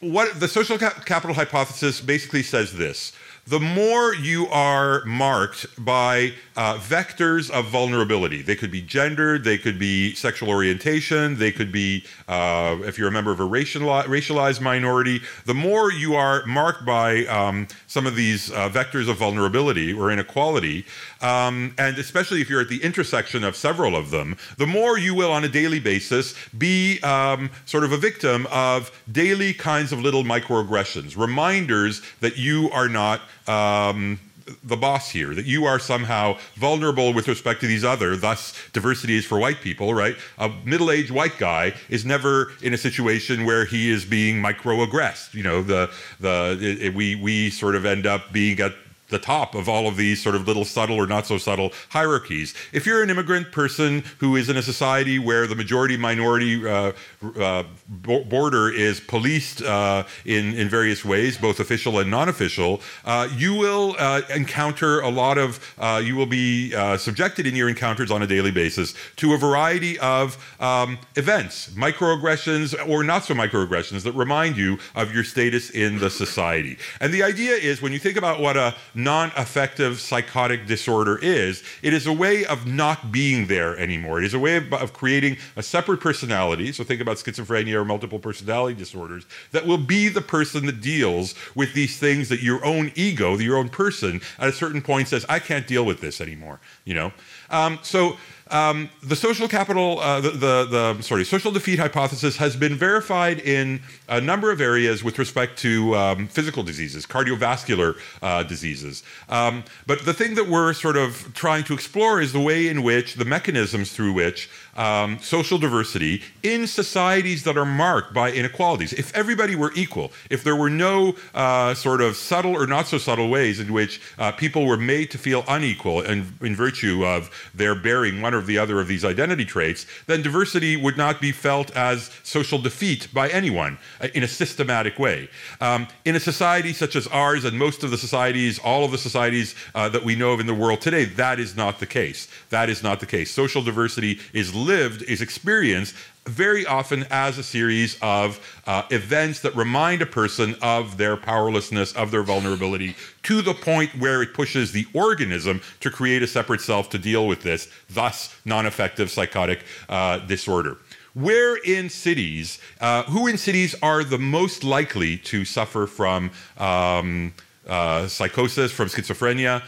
[0.00, 3.12] what the social cap- capital hypothesis basically says this
[3.52, 8.40] the more you are marked by uh, vectors of vulnerability.
[8.40, 13.08] They could be gendered, they could be sexual orientation, they could be, uh, if you're
[13.08, 18.16] a member of a racialized minority, the more you are marked by um, some of
[18.16, 20.86] these uh, vectors of vulnerability or inequality,
[21.22, 25.14] um, and especially if you're at the intersection of several of them, the more you
[25.14, 30.00] will on a daily basis be um, sort of a victim of daily kinds of
[30.00, 34.18] little microaggressions, reminders that you are not um,
[34.64, 39.16] the boss here, that you are somehow vulnerable with respect to these other, thus diversity
[39.16, 40.16] is for white people, right?
[40.38, 45.34] A middle-aged white guy is never in a situation where he is being microaggressed.
[45.34, 48.74] You know, the the it, it, we we sort of end up being at
[49.12, 52.54] the top of all of these sort of little subtle or not so subtle hierarchies.
[52.72, 56.92] If you're an immigrant person who is in a society where the majority minority uh,
[57.38, 63.28] uh, border is policed uh, in, in various ways, both official and non official, uh,
[63.36, 68.10] you will uh, encounter a lot of, uh, you will be subjected in your encounters
[68.10, 74.02] on a daily basis to a variety of um, events, microaggressions or not so microaggressions
[74.02, 76.78] that remind you of your status in the society.
[77.00, 81.62] And the idea is when you think about what a non affective psychotic disorder is,
[81.82, 84.18] it is a way of not being there anymore.
[84.18, 86.72] It is a way of, of, creating a separate personality.
[86.72, 91.34] So think about schizophrenia or multiple personality disorders that will be the person that deals
[91.54, 95.26] with these things that your own ego, your own person, at a certain point says,
[95.28, 96.60] I can't deal with this anymore.
[96.84, 97.12] You know?
[97.50, 98.16] Um, so
[98.52, 103.40] um, the social capital, uh, the, the, the, sorry, social defeat hypothesis has been verified
[103.40, 109.02] in a number of areas with respect to um, physical diseases, cardiovascular uh, diseases.
[109.28, 112.82] Um, but the thing that we're sort of trying to explore is the way in
[112.82, 118.92] which the mechanisms through which um, social diversity in societies that are marked by inequalities.
[118.92, 122.98] If everybody were equal, if there were no uh, sort of subtle or not so
[122.98, 127.30] subtle ways in which uh, people were made to feel unequal in, in virtue of
[127.54, 131.32] their bearing one or the other of these identity traits, then diversity would not be
[131.32, 135.28] felt as social defeat by anyone uh, in a systematic way.
[135.60, 138.98] Um, in a society such as ours and most of the societies, all of the
[138.98, 142.28] societies uh, that we know of in the world today, that is not the case.
[142.50, 143.30] That is not the case.
[143.30, 145.94] Social diversity is lived, is experienced
[146.26, 151.92] very often as a series of uh, events that remind a person of their powerlessness,
[151.94, 152.94] of their vulnerability,
[153.24, 157.26] to the point where it pushes the organism to create a separate self to deal
[157.26, 160.78] with this, thus, non effective psychotic uh, disorder.
[161.14, 167.34] Where in cities, uh, who in cities are the most likely to suffer from um,
[167.66, 169.62] uh, psychosis, from schizophrenia?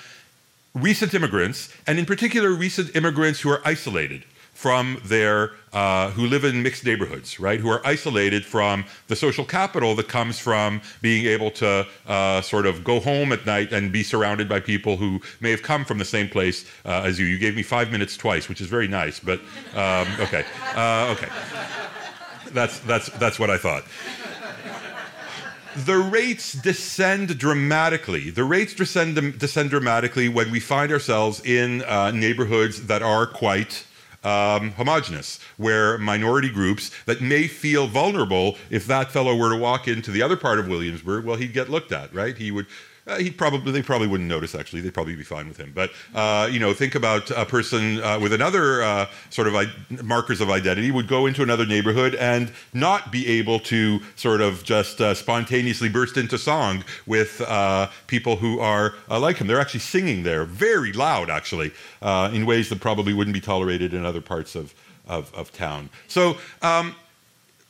[0.75, 4.25] recent immigrants, and in particular, recent immigrants who are isolated
[4.55, 7.61] from their, uh, who live in mixed neighborhoods, right?
[7.61, 12.65] Who are isolated from the social capital that comes from being able to uh, sort
[12.65, 15.99] of go home at night and be surrounded by people who may have come from
[15.99, 17.27] the same place uh, as you.
[17.27, 19.41] You gave me five minutes twice, which is very nice, but
[19.75, 21.29] um, okay, uh, okay.
[22.53, 23.85] That's that's that's what I thought
[25.77, 28.31] the rates descend dramatically.
[28.31, 33.85] The rates descend, descend dramatically when we find ourselves in uh, neighborhoods that are quite
[34.25, 39.87] um, homogenous, where minority groups that may feel vulnerable if that fellow were to walk
[39.87, 42.37] into the other part of Williamsburg, well, he'd get looked at, right?
[42.37, 42.67] He would
[43.07, 44.55] uh, he probably they probably wouldn't notice.
[44.55, 45.73] Actually, they'd probably be fine with him.
[45.75, 50.41] But uh, you know, think about a person uh, with another uh, sort of markers
[50.41, 55.01] of identity would go into another neighborhood and not be able to sort of just
[55.01, 59.47] uh, spontaneously burst into song with uh, people who are like him.
[59.47, 64.05] They're actually singing there very loud, actually, in ways that probably wouldn't be tolerated in
[64.05, 64.75] other parts of
[65.07, 65.91] of, of town.
[66.09, 66.39] So.
[66.63, 66.97] Um,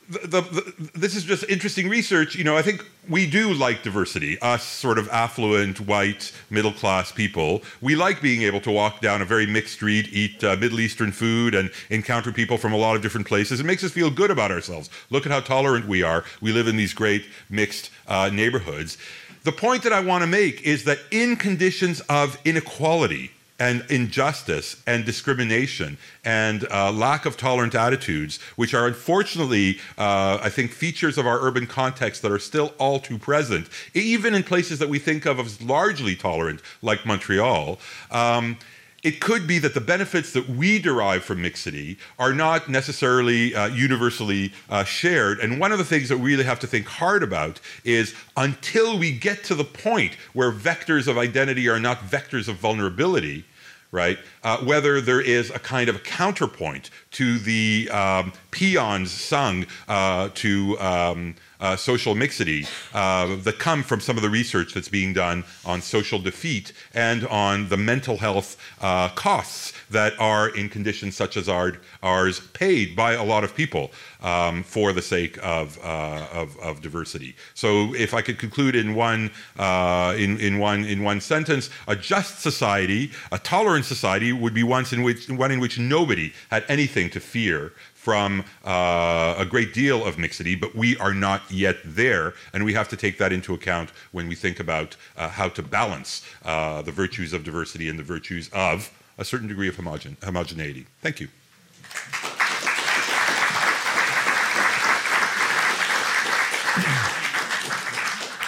[0.09, 2.35] the, the, this is just interesting research.
[2.35, 4.39] You know, I think we do like diversity.
[4.39, 9.21] Us, sort of affluent, white, middle class people, we like being able to walk down
[9.21, 12.95] a very mixed street, eat uh, Middle Eastern food, and encounter people from a lot
[12.95, 13.59] of different places.
[13.59, 14.89] It makes us feel good about ourselves.
[15.09, 16.23] Look at how tolerant we are.
[16.41, 18.97] We live in these great mixed uh, neighborhoods.
[19.43, 24.81] The point that I want to make is that in conditions of inequality, and injustice
[24.85, 31.17] and discrimination and uh, lack of tolerant attitudes, which are unfortunately, uh, I think, features
[31.17, 34.99] of our urban context that are still all too present, even in places that we
[34.99, 37.79] think of as largely tolerant, like Montreal.
[38.11, 38.57] Um,
[39.05, 43.67] it could be that the benefits that we derive from mixity are not necessarily uh,
[43.67, 45.39] universally uh, shared.
[45.39, 48.97] And one of the things that we really have to think hard about is until
[48.97, 53.45] we get to the point where vectors of identity are not vectors of vulnerability,
[53.91, 54.17] right?
[54.43, 60.77] Uh, whether there is a kind of counterpoint to the um, paeans sung uh, to
[60.79, 65.43] um, uh, social mixity uh, that come from some of the research that's being done
[65.65, 71.37] on social defeat and on the mental health uh, costs that are in conditions such
[71.37, 76.27] as our, ours paid by a lot of people um, for the sake of, uh,
[76.33, 77.35] of, of, diversity.
[77.53, 81.95] So if I could conclude in one, uh, in, in, one, in one sentence, a
[81.95, 86.65] just society, a tolerant society would be one in which, one in which nobody had
[86.67, 91.77] anything to fear from uh, a great deal of mixity, but we are not yet
[91.83, 95.49] there, and we have to take that into account when we think about uh, how
[95.49, 99.75] to balance uh, the virtues of diversity and the virtues of a certain degree of
[99.77, 100.85] homogen- homogeneity.
[101.01, 101.29] Thank you.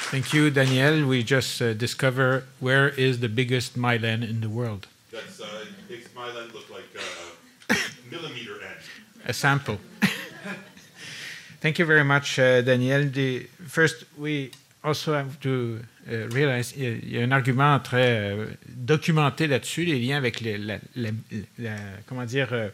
[0.10, 1.06] Thank you, Daniel.
[1.06, 4.88] We just uh, discovered where is the biggest myland in the world.
[5.12, 7.76] That's, uh, makes myland look like uh,
[8.12, 8.58] millimeter
[9.26, 9.78] a sample.
[11.62, 13.10] Thank you very much, uh, Daniel.
[13.10, 14.52] The, first, we
[14.84, 20.00] also have to uh, realize il y a un argument très euh, documenté là-dessus, les
[20.00, 20.78] liens avec la,
[22.06, 22.70] comment dire, euh,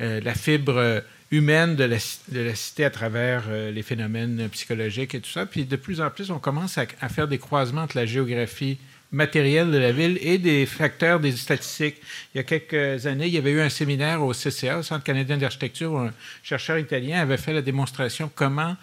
[0.00, 1.96] euh la fibre humaine de la,
[2.28, 5.46] de la, cité à travers les phénomènes psychologiques et tout ça.
[5.46, 8.78] Puis de plus en plus, on commence à faire des croisements entre la géographie
[9.12, 11.96] matériel de la ville et des facteurs des statistiques.
[12.34, 15.04] Il y a quelques années, il y avait eu un séminaire au CCA, au Centre
[15.04, 18.76] canadien d'architecture, où un chercheur italien avait fait la démonstration comment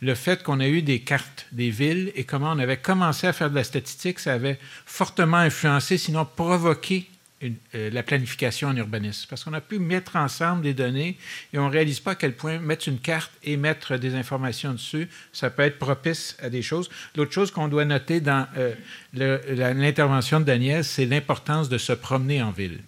[0.00, 3.32] le fait qu'on a eu des cartes des villes et comment on avait commencé à
[3.32, 7.09] faire de la statistique, ça avait fortement influencé, sinon provoqué
[7.42, 9.26] euh, la planification en urbanisme.
[9.30, 11.16] Parce qu'on a pu mettre ensemble des données
[11.54, 14.72] et on ne réalise pas à quel point mettre une carte et mettre des informations
[14.72, 16.90] dessus, ça peut être propice à des choses.
[17.16, 18.74] L'autre chose qu'on doit noter dans euh,
[19.14, 22.80] l'intervention de Daniel, c'est l'importance de se promener en ville.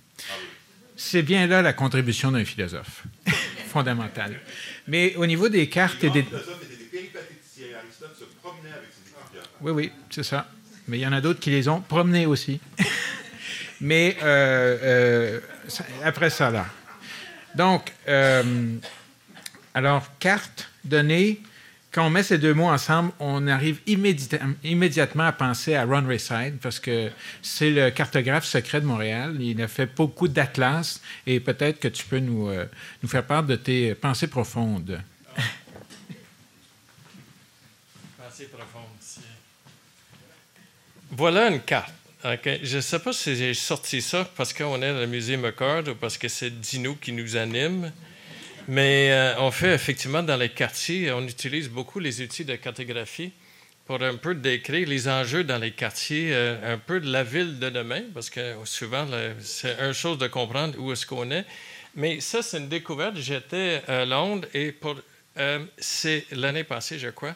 [0.97, 3.05] C'est bien là la contribution d'un philosophe,
[3.69, 4.38] fondamentale.
[4.87, 6.27] Mais au niveau des cartes et des...
[9.62, 10.51] Oui, oui, c'est ça.
[10.88, 12.61] Mais il y en a d'autres qui les ont promenés aussi.
[13.83, 15.40] Mais euh, euh,
[16.05, 16.66] après ça, là.
[17.57, 18.77] Donc, euh,
[19.75, 21.40] alors, carte, donnée,
[21.90, 26.59] quand on met ces deux mots ensemble, on arrive immédiatement à penser à Ron Rayside
[26.62, 27.11] parce que
[27.42, 29.37] c'est le cartographe secret de Montréal.
[29.40, 32.51] Il a fait beaucoup d'atlas et peut-être que tu peux nous,
[33.03, 35.03] nous faire part de tes pensées profondes.
[38.16, 38.87] Pensées profondes.
[41.11, 41.92] Voilà une carte.
[42.25, 45.89] Je ne sais pas si j'ai sorti ça parce qu'on est dans le musée McCord
[45.89, 47.91] ou parce que c'est Dino qui nous anime.
[48.69, 53.33] Mais euh, on fait effectivement dans les quartiers, on utilise beaucoup les outils de cartographie
[53.87, 57.59] pour un peu décrire les enjeux dans les quartiers, euh, un peu de la ville
[57.59, 59.05] de demain, parce que souvent,
[59.41, 61.45] c'est une chose de comprendre où est-ce qu'on est.
[61.97, 63.17] Mais ça, c'est une découverte.
[63.17, 64.77] J'étais à Londres et
[65.39, 67.35] euh, c'est l'année passée, je crois.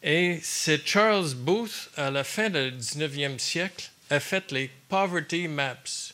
[0.00, 6.12] Et c'est Charles Booth, à la fin du 19e siècle, a fait les Poverty Maps,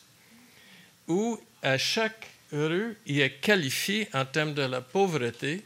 [1.08, 5.64] où à chaque rue, il est qualifié en termes de la pauvreté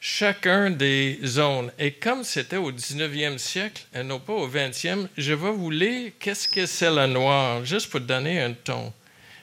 [0.00, 1.70] chacun des zones.
[1.78, 6.12] Et comme c'était au 19e siècle et non pas au 20e, je vais vous lire
[6.18, 8.92] qu'est-ce que c'est le noir, juste pour donner un ton.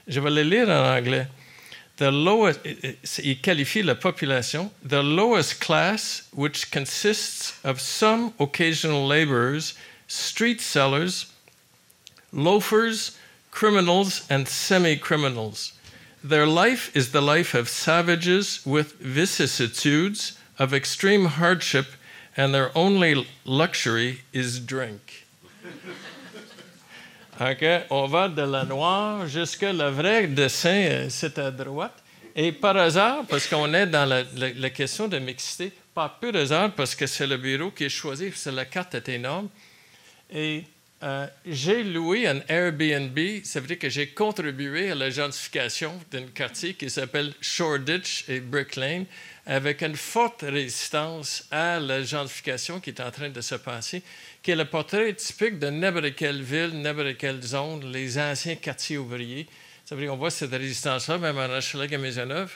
[0.06, 1.28] Je vais le lire en anglais.
[1.96, 2.60] The lowest,
[3.24, 9.76] il qualifie la population, the lowest class, which consists of some occasional laborers,
[10.08, 11.31] street sellers,
[12.34, 13.18] loafers,
[13.52, 15.74] criminals, and semi criminals.
[16.24, 21.88] Their life is the life of savages with vicissitudes of extreme hardship,
[22.38, 25.26] and their only luxury is drink.
[27.42, 31.98] OK, on va de la noire jusqu'à le vrai dessin, euh, c'est à droite.
[32.36, 36.96] Et par hasard, parce qu'on est dans la, question de mixité, pas peu hasard, parce
[36.96, 39.50] que c'est le bureau qui est choisi, la carte est énorme.
[40.34, 40.64] Et
[41.04, 46.28] euh, j'ai loué un Airbnb, ça veut dire que j'ai contribué à la gentrification d'un
[46.28, 49.06] quartier qui s'appelle Shoreditch et Brick Lane,
[49.48, 54.04] avec une forte résistance à la gentrification qui est en train de se passer,
[54.44, 59.00] qui est le portrait typique de n'importe quelle ville, n'importe quelle zone, les anciens quartiers
[59.00, 59.48] ouvriers.
[59.86, 62.56] Ça veut dire qu'on voit cette résistance-là, même en HLG à Maisonneuve.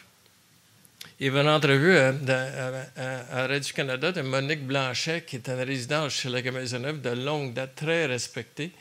[1.20, 2.14] Il y avait une entrevue à,
[2.98, 7.76] à, Radio-Canada de Monique Blanchet, qui est une résidente chez la Maisonneuve de longue date,
[7.76, 8.72] très respectée,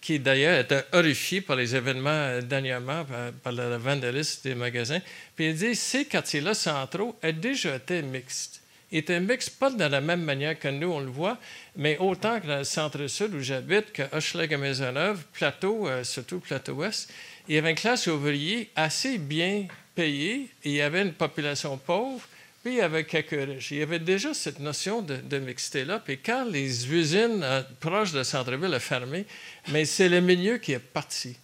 [0.00, 3.04] qui d'ailleurs était horrifiée par les événements dernièrement,
[3.42, 5.00] par, le vandalisme des magasins.
[5.34, 8.60] Puis il dit ces quartiers-là centraux ont déjà été mixtes.
[8.92, 11.38] Ils étaient mixtes pas de la même manière que nous, on le voit,
[11.74, 17.12] mais autant que dans le centre-sud où j'habite, que Hochelaga Maisonneuve, Plateau, euh, surtout Plateau-Ouest,
[17.48, 22.22] il y avait une classe ouvrière assez bien payé, il y avait une population pauvre,
[22.62, 23.70] puis il y avait quelques riches.
[23.70, 26.00] Il y avait déjà cette notion de, mixité-là.
[26.00, 29.24] Puis quand les usines euh, proches de centre-ville ont fermé,
[29.68, 31.36] mais c'est le milieu qui est parti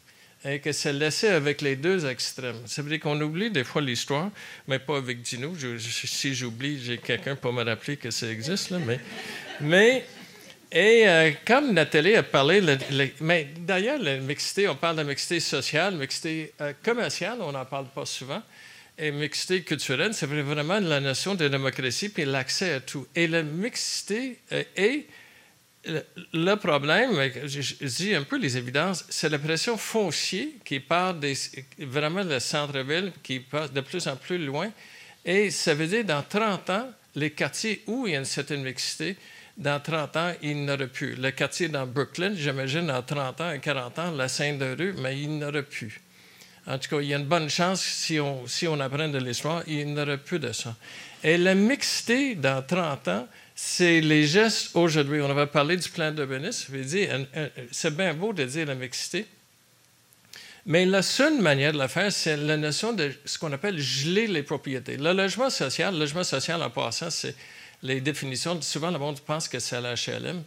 [0.45, 2.61] et que c'est laissé avec les deux extrêmes.
[2.67, 4.31] Ça veut dire qu'on oublie des fois l'histoire,
[4.67, 5.55] mais pas avec Dino.
[5.79, 8.71] si j'oublie, j'ai quelqu'un pour me rappeler que ça existe.
[8.71, 8.79] Là,
[9.61, 10.05] mais
[10.73, 12.63] et euh, comme Nathalie a parlé,
[13.21, 17.89] mais d'ailleurs, la mixité, on parle de mixité sociale, mixité euh, commerciale, on n'en parle
[17.89, 18.43] pas souvent.
[18.99, 23.07] Et mixité culturelle, c'est vraiment la notion de démocratie puis l'accès à tout.
[23.15, 25.07] Et la mixité euh, est
[26.33, 31.35] le problème, je, dis un peu les évidences, c'est la pression foncière qui part des,
[31.81, 34.71] vraiment le centre-ville, qui passe de plus en plus loin.
[35.25, 38.63] Et ça veut dire, dans 30 ans, les quartiers où il y a une certaine
[38.63, 39.17] mixité,
[39.57, 41.15] dans 30 ans, il n'aurait plus.
[41.15, 45.63] Le quartier dans Brooklyn, j'imagine, dans 30 ans, 40 ans, la Sainte-Rue, mais il n'aurait
[45.63, 46.01] plus.
[46.67, 49.19] En tout cas, il y a une bonne chance, si on, si on apprend de
[49.19, 50.75] l'histoire, il n'aurait plus de ça.
[51.25, 55.21] Et la mixité, dans 30 ans, c'est les gestes aujourd'hui.
[55.21, 56.25] On va parler du plan de
[56.83, 57.27] dire
[57.71, 59.27] C'est bien beau de dire la mixité,
[60.65, 64.29] mais la seule manière de le faire, c'est la notion de ce qu'on appelle geler
[64.29, 64.97] les propriétés.
[64.97, 67.35] Le logement social, le logement social en passant, c'est
[67.83, 70.43] les définitions, souvent le monde pense que c'est la HLM.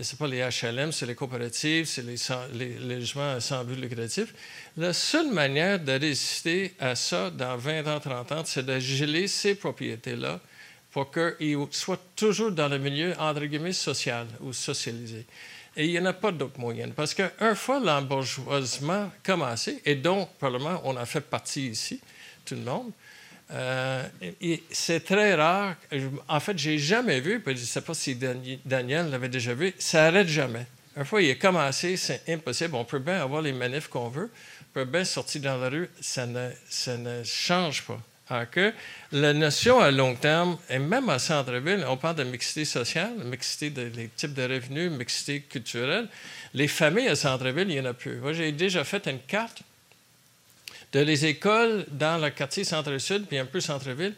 [0.00, 2.02] Ce n'est pas les HLM, c'est les coopératives, c'est
[2.54, 4.32] les, logements sans but lucratif.
[4.76, 9.28] La seule manière de résister à ça dans 20 ans, 30 ans, c'est de geler
[9.28, 10.40] ces propriétés-là
[10.90, 15.26] pour qu'ils soient toujours dans le milieu, entre guillemets, social ou socialisé.
[15.76, 16.88] Et il n'y en a pas d'autre moyen.
[16.90, 22.00] Parce qu'une fois l'embourgeoisement commencé, et dont, probablement, on a fait partie ici,
[22.44, 22.92] tout le monde,
[23.52, 24.02] euh,
[24.70, 25.74] c'est très rare.
[26.28, 28.16] En fait, j'ai jamais vu, je ne sais pas si
[28.64, 30.66] Daniel l'avait déjà vu, ça n'arrête jamais.
[30.96, 32.74] Une fois il a commencé, c'est impossible.
[32.74, 34.30] On peut bien avoir les manifs qu'on veut,
[34.60, 38.00] on peut bien sortir dans la rue, ça ne, change pas.
[38.28, 38.72] Alors que
[39.10, 43.68] la notion à long terme, et même en centre-ville, on parle de mixité sociale, mixité
[43.68, 46.08] des types de revenus, mixité culturelle.
[46.54, 47.92] Les familles à centre-ville, il y en a.
[48.20, 49.62] Moi, j'ai déjà fait une carte
[50.92, 54.14] de les écoles dans le quartier centre-sud, puis un peu centre-ville,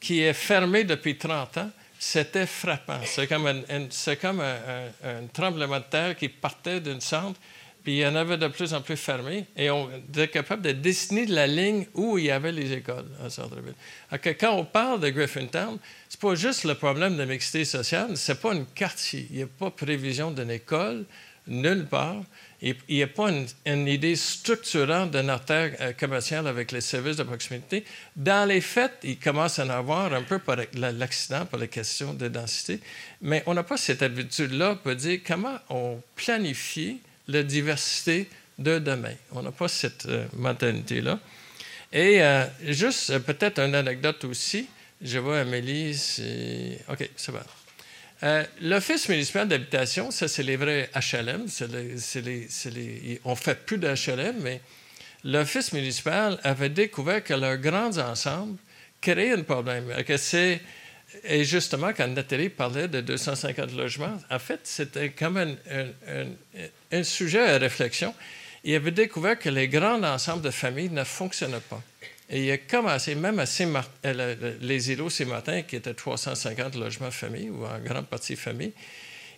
[0.00, 3.00] qui est fermé depuis 30 ans, c'était frappant.
[3.04, 7.38] C'est comme, un, tremblement de terre qui partait d'une centre,
[7.82, 10.72] puis il y en avait de plus en plus fermé, et on était capable de
[10.72, 13.74] dessiner la ligne où il y avait les écoles en centre-ville.
[14.40, 18.52] Quand on parle de Griffintown, c'est pas juste le problème de mixité sociale, c'est pas
[18.52, 19.28] un quartier.
[19.30, 21.04] Il n'y a pas prévision d'une école,
[21.46, 22.22] nulle part.
[22.66, 23.30] Il n'y a pas
[23.64, 27.84] une, idée structurante d'un artère euh, commercial avec les services de proximité.
[28.16, 32.12] Dans les faits, il commence à en avoir un peu par l'accident, pour les questions
[32.12, 32.80] de densité,
[33.22, 36.98] mais on n'a pas cette habitude-là pour dire comment on planifie
[37.28, 39.14] la diversité de demain.
[39.30, 41.20] On n'a pas cette euh, mentalité-là.
[41.92, 44.66] Et euh, juste peut-être une anecdote aussi.
[45.00, 46.80] Je vois Amélie, c'est...
[46.88, 47.44] OK, ça va.
[48.22, 51.46] Euh, L'Office municipal d'habitation, ça, c'est les vrais HLM.
[53.24, 54.60] on ne fait plus d'HLM, mais
[55.24, 58.56] l'Office municipal avait découvert que leurs grands ensembles
[59.00, 59.92] créaient un problème.
[60.04, 60.16] Que
[61.24, 65.54] et justement, quand Nathalie parlait de 250 logements, en fait, c'était comme un,
[66.92, 68.14] un, sujet à réflexion.
[68.64, 71.80] Il avait découvert que les grands ensembles de familles ne fonctionnaient pas.
[72.28, 73.72] Et il a commencé, même à Saint
[74.04, 78.72] euh, les îlots Saint-Martin, qui étaient 350 logements famille, ou en grande partie famille,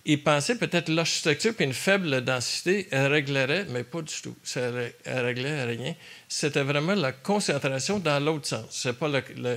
[0.05, 4.35] il pensait peut-être l'architecture puis une faible densité réglerait, mais pas du tout.
[4.43, 4.71] Ça
[5.05, 5.95] réglait rien.
[6.29, 8.65] C'était vraiment la concentration dans l'autre sens.
[8.71, 9.11] C'est pas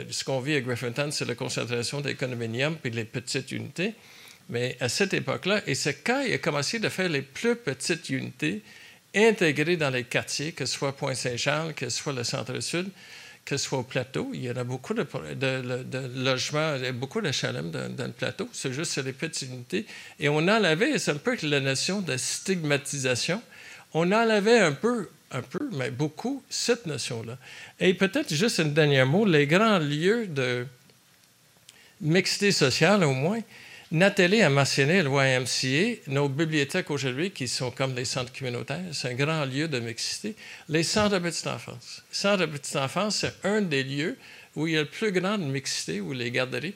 [0.09, 3.93] ce qu'on vit à Griffintown, c'est la concentration des condominiums puis les petites unités.
[4.49, 8.09] Mais à cette époque-là, et c'est quand il a commencé de faire les plus petites
[8.09, 8.61] unités
[9.15, 12.89] intégrées dans les quartiers, que ce soit Pointe-Saint-Charles, que ce soit le centre-sud,
[13.45, 14.31] que ce soit au plateau.
[14.33, 18.49] Il y en a beaucoup de, de, logements, beaucoup de chalets dans, le plateau.
[18.53, 19.85] C'est juste les petites unités.
[20.19, 23.41] Et on enlevait, c'est un peu la notion de stigmatisation.
[23.93, 27.37] On enlevait un peu, un peu, mais beaucoup, cette notion-là.
[27.79, 30.65] Et peut-être juste un dernier mot, les grands lieux de
[31.99, 33.41] mixité sociale, au moins,
[33.91, 39.09] Nathalie a mentionné le YMCA, nos bibliothèques aujourd'hui qui sont comme des centres communautaires, c'est
[39.09, 40.33] un grand lieu de mixité.
[40.69, 42.01] Les centres de petite enfance.
[42.09, 44.17] Les centres de petite enfance, c'est un des lieux
[44.55, 46.73] où il y a le plus grande mixité, où les garderies,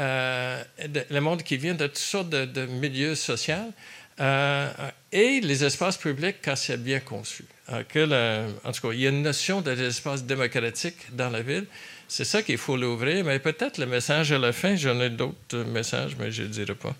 [0.00, 0.60] euh,
[1.08, 3.72] le monde qui vient de toutes sortes de, milieux sociaux,
[4.18, 4.68] euh,
[5.12, 7.44] et les espaces publics quand c'est bien conçu.
[7.68, 11.66] en tout cas, il y a une notion d'espace démocratique dans la ville.
[12.08, 15.64] C'est ça qu'il faut l'ouvrir, mais peut-être le message à la fin, j'en ai d'autres
[15.64, 16.94] messages, mais je ne dirai pas.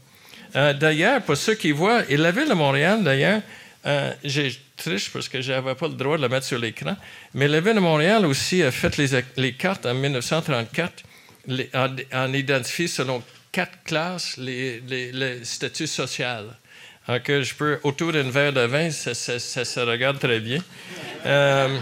[0.57, 3.43] Euh, d'ailleurs, pour ceux qui voient, et la ville de Montréal, d'ailleurs,
[3.87, 6.97] euh, j'ai triche parce que je n'avais pas le droit de la mettre sur l'écran,
[7.35, 8.97] mais la ville de Montréal aussi a fait
[9.37, 11.05] les, cartes en 1934
[12.13, 14.83] en, identifiant selon quatre classes les,
[15.45, 16.27] statuts sociaux.
[17.23, 20.63] que je peux, autour d'un verre de vin, ça, se regarde très bien.
[21.25, 21.79] Euh,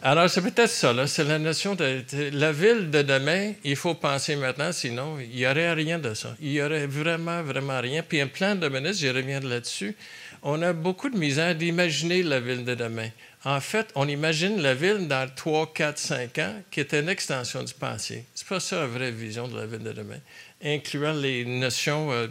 [0.00, 4.36] alors, c'est peut-être ça, c'est la notion de, la ville de demain, il faut penser
[4.36, 6.36] maintenant, sinon, il n'y aurait rien de ça.
[6.40, 8.04] Il n'y aurait vraiment, vraiment rien.
[8.04, 9.96] Puis un plan de ministre, j'y reviens là-dessus,
[10.42, 13.08] on a beaucoup de misère d'imaginer la ville de demain.
[13.44, 17.64] En fait, on imagine la ville dans 3, 4, 5 ans qui est une extension
[17.64, 18.24] du passé.
[18.36, 20.18] C'est pas ça la vraie vision de la ville de demain,
[20.62, 22.28] incluant les notions euh,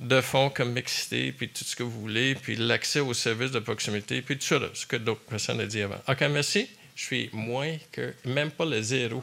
[0.00, 3.58] de fond comme mixité, puis tout ce que vous voulez, puis l'accès aux services de
[3.58, 6.00] proximité, puis tout ça, ce que d'autres personnes ont dit avant.
[6.08, 9.22] OK, merci je suis moins que même pas le zéro.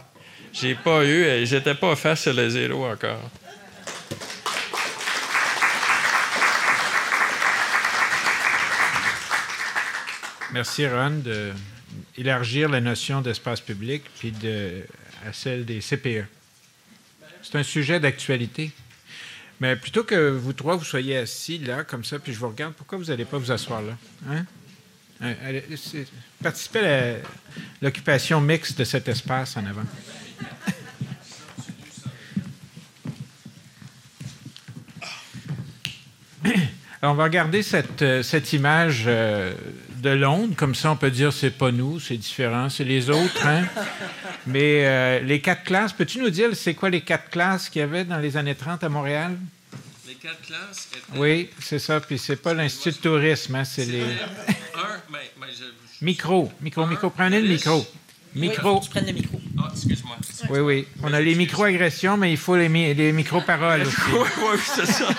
[0.53, 3.29] J'ai pas eu, euh, j'étais pas face à le zéro encore.
[10.53, 11.23] Merci, Ron,
[12.17, 14.83] d'élargir la notion d'espace public puis de,
[15.25, 16.25] à celle des CPE.
[17.41, 18.71] C'est un sujet d'actualité.
[19.61, 22.73] Mais plutôt que vous trois, vous soyez assis là, comme ça, puis je vous regarde,
[22.73, 23.95] pourquoi vous n'allez pas vous asseoir là?
[24.29, 24.45] Hein?
[26.41, 27.15] Participez à
[27.81, 29.85] l'occupation mixte de cet espace en avant.
[37.03, 39.53] on va regarder cette, euh, image euh,
[39.97, 40.55] de Londres.
[40.55, 43.45] Comme ça, on peut dire c'est pas nous, c'est différent, c'est les autres.
[43.45, 43.65] Hein?
[44.47, 47.83] Mais euh, les quatre classes, peux-tu nous dire c'est quoi les quatre classes qu'il y
[47.83, 49.37] avait dans les années 30 à Montréal?
[50.23, 51.99] Les quatre classes Oui, c'est ça.
[51.99, 54.03] Puis c'est pas l'Institut de tourisme, hein, c'est les.
[56.01, 57.09] Micro, micro, micro.
[57.09, 57.85] Prenez le micro.
[58.33, 58.75] Micro.
[58.75, 59.41] Oui, tu prennes le micro.
[59.57, 60.15] Ah, excuse-moi.
[60.49, 60.87] Oui, oui.
[61.03, 63.95] On a les micro-agressions, mais il faut les, les micro-paroles aussi.
[64.13, 65.09] oui, oui, c'est ça.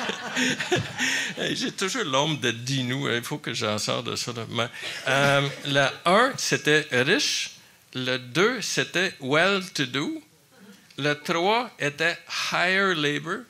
[1.52, 3.08] J'ai toujours l'ombre de Dinou.
[3.10, 4.32] Il faut que j'en sorte de ça.
[5.08, 7.56] Euh, le 1, c'était riche.
[7.94, 10.22] Le 2, c'était well-to-do.
[10.96, 12.16] Le 3 était
[12.52, 13.40] higher labor.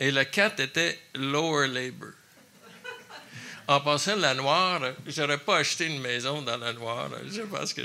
[0.00, 2.08] Et le 4 était lower labor.
[3.68, 7.10] En passant, la Noire, j'aurais pas acheté une maison dans la Noire.
[7.30, 7.82] Je pense que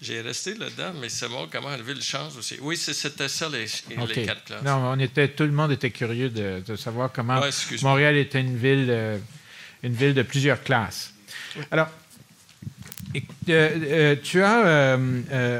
[0.00, 2.56] j'ai resté là-dedans, mais c'est bon comment la ville change aussi.
[2.62, 3.66] Oui, c'était ça, les,
[4.24, 4.62] quatre classes.
[4.62, 7.40] Non, on était, tout le monde était curieux de, savoir comment
[7.82, 9.18] Montréal était une ville, euh,
[9.82, 11.12] une ville de plusieurs classes.
[11.70, 11.90] Alors,
[13.14, 13.20] euh,
[13.50, 14.96] euh, tu as,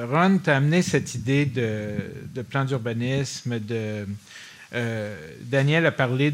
[0.07, 1.97] Ron, tu as amené cette idée de,
[2.33, 4.07] de plan d'urbanisme, de
[4.73, 6.33] euh, Daniel a parlé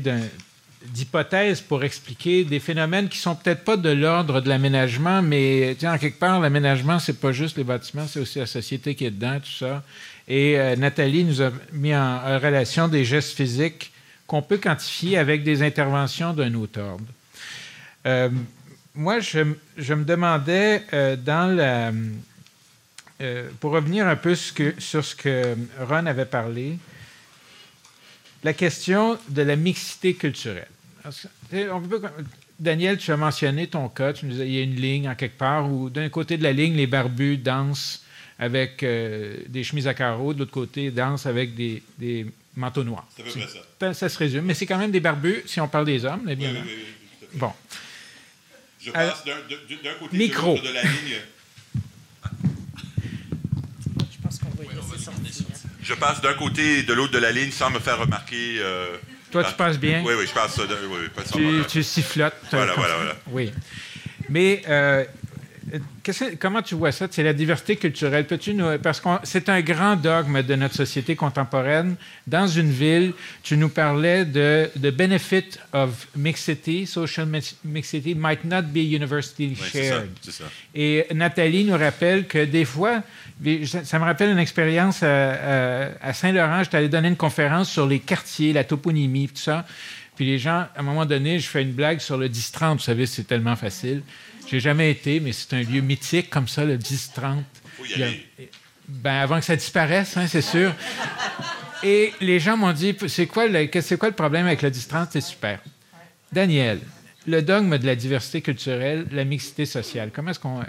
[0.85, 5.99] d'hypothèses pour expliquer des phénomènes qui sont peut-être pas de l'ordre de l'aménagement, mais en
[5.99, 9.39] quelque part, l'aménagement, c'est pas juste les bâtiments, c'est aussi la société qui est dedans,
[9.41, 9.83] tout ça.
[10.29, 13.93] Et euh, Nathalie nous a mis en, relation des gestes physiques
[14.27, 17.05] qu'on peut quantifier avec des interventions d'un autre ordre.
[18.07, 18.31] Euh,
[18.95, 20.83] moi, je, me demandais
[23.59, 26.79] pour revenir un peu sur ce que Ron avait parlé,
[28.43, 30.69] la question de la mixité culturelle.
[32.59, 34.13] Daniel, tu as mentionné ton cas.
[34.13, 36.53] Tu nous il y a une ligne en quelque part où, d'un côté de la
[36.53, 38.03] ligne, les barbus dansent
[38.39, 41.83] avec euh, des chemises à carreaux, de l'autre côté, dansent avec des,
[42.57, 43.07] manteaux noirs.
[43.17, 43.31] C'est
[43.81, 43.95] ça.
[43.95, 44.45] Ça se résume.
[44.45, 46.61] Mais c'est quand même des barbus, si on parle des hommes, évidemment.
[46.65, 46.73] Oui,
[47.23, 47.53] oui, bon.
[48.81, 50.55] Je passe d'un côté micro.
[50.55, 51.21] de la ligne.
[55.91, 58.59] Je passe d'un côté et de l'autre de la ligne sans me faire remarquer.
[58.61, 58.97] Euh,
[59.31, 60.03] Toi, tu passes bien?
[60.05, 60.59] Oui, oui, je passe.
[61.35, 62.35] Oui, tu, tu sifflotes.
[62.51, 63.17] Voilà, voilà, voilà.
[63.29, 63.53] Oui.
[64.29, 65.05] Mais euh,
[66.39, 67.07] comment tu vois ça?
[67.11, 68.27] C'est la diversité culturelle.
[68.27, 71.97] Peux-tu nous, parce que c'est un grand dogme de notre société contemporaine.
[72.27, 73.13] Dans une ville,
[73.43, 77.29] tu nous parlais de the benefit of mixity, social
[77.65, 80.11] mixity might not be universally shared.
[80.21, 80.45] ça, ça.
[80.75, 83.03] Et Nathalie nous rappelle que des fois,
[83.85, 86.63] ça me rappelle une expérience à, Saint-Laurent.
[86.65, 89.65] J'étais allé donner une conférence sur les quartiers, la toponymie, tout ça.
[90.17, 92.75] Puis les gens, à un moment donné, je fais une blague sur le 10-30.
[92.75, 94.03] Vous savez, c'est tellement facile.
[94.47, 97.43] J'ai jamais été, mais c'est un lieu mythique comme ça, le 10-30.
[98.89, 100.75] Ben, avant que ça disparaisse, hein, c'est sûr.
[101.83, 103.67] Et les gens m'ont dit c'est quoi, le,
[103.97, 105.61] quoi le problème avec le 10-30 C'est super.
[106.33, 106.81] Daniel,
[107.27, 110.61] le dogme de la diversité culturelle, la mixité sociale, comment est-ce qu'on.
[110.61, 110.65] Euh,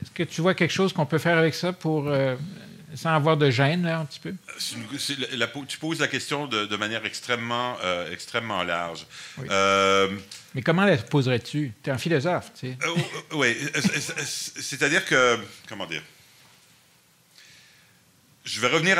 [0.00, 2.08] est-ce que tu vois quelque chose qu'on peut faire avec ça pour.
[2.08, 2.36] Euh,
[2.94, 4.34] sans avoir de gêne, là, un petit peu?
[5.66, 9.06] tu poses la question de, manière extrêmement, euh, extrêmement large.
[10.54, 11.72] Mais comment la poserais-tu?
[11.82, 12.78] Tu es un philosophe, tu sais.
[12.84, 12.94] Euh,
[13.32, 13.56] oui,
[14.24, 15.38] c'est-à-dire que,
[15.68, 16.02] comment dire,
[18.44, 18.98] je vais revenir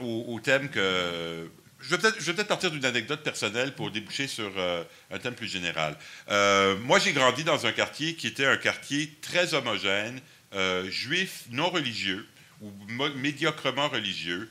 [0.00, 1.50] au, thème que...
[1.80, 5.96] Je vais peut-être partir d'une anecdote personnelle pour déboucher sur euh, un thème plus général.
[6.30, 10.20] Euh, moi, j'ai grandi dans un quartier qui était un quartier très homogène,
[10.88, 12.26] juif non religieux
[12.62, 12.72] ou
[13.16, 14.48] médiocrement religieux,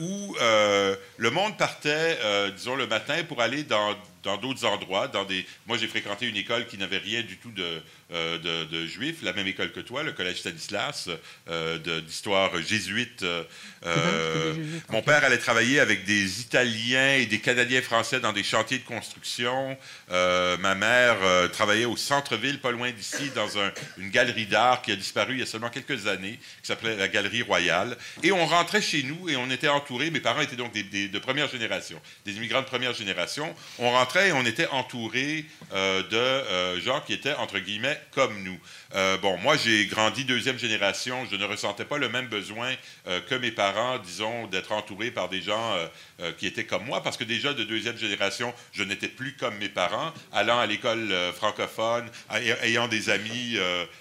[0.00, 2.18] où le monde partait,
[2.56, 5.08] disons, le matin pour aller dans dans d'autres endroits.
[5.08, 5.46] Dans des...
[5.66, 7.80] Moi, j'ai fréquenté une école qui n'avait rien du tout de,
[8.12, 11.08] euh, de, juifs, la même école que toi, le collège Stanislas,
[11.48, 13.22] euh, d'histoire jésuite.
[13.22, 14.54] Euh,
[14.90, 18.84] mon père allait travailler avec des Italiens et des Canadiens français dans des chantiers de
[18.84, 19.78] construction.
[20.10, 21.16] ma mère
[21.52, 23.48] travaillait au centre-ville, pas loin d'ici, dans
[23.96, 27.08] une galerie d'art qui a disparu il y a seulement quelques années, qui s'appelait la
[27.08, 27.96] Galerie Royale.
[28.22, 30.10] Et on rentrait chez nous et on était entourés.
[30.10, 33.54] Mes parents étaient donc des, de première génération, des immigrants de première génération.
[33.78, 38.42] On rentrait et on était entouré euh, de euh, gens qui étaient, entre guillemets, comme
[38.42, 38.58] nous.
[38.94, 41.26] Euh, bon, moi, j'ai grandi deuxième génération.
[41.30, 42.74] Je ne ressentais pas le même besoin
[43.28, 45.76] que mes parents, disons, d'être entouré par des gens
[46.38, 49.68] qui étaient comme moi, parce que déjà de deuxième génération, je n'étais plus comme mes
[49.68, 52.08] parents, allant à l'école francophone,
[52.62, 53.58] ayant des amis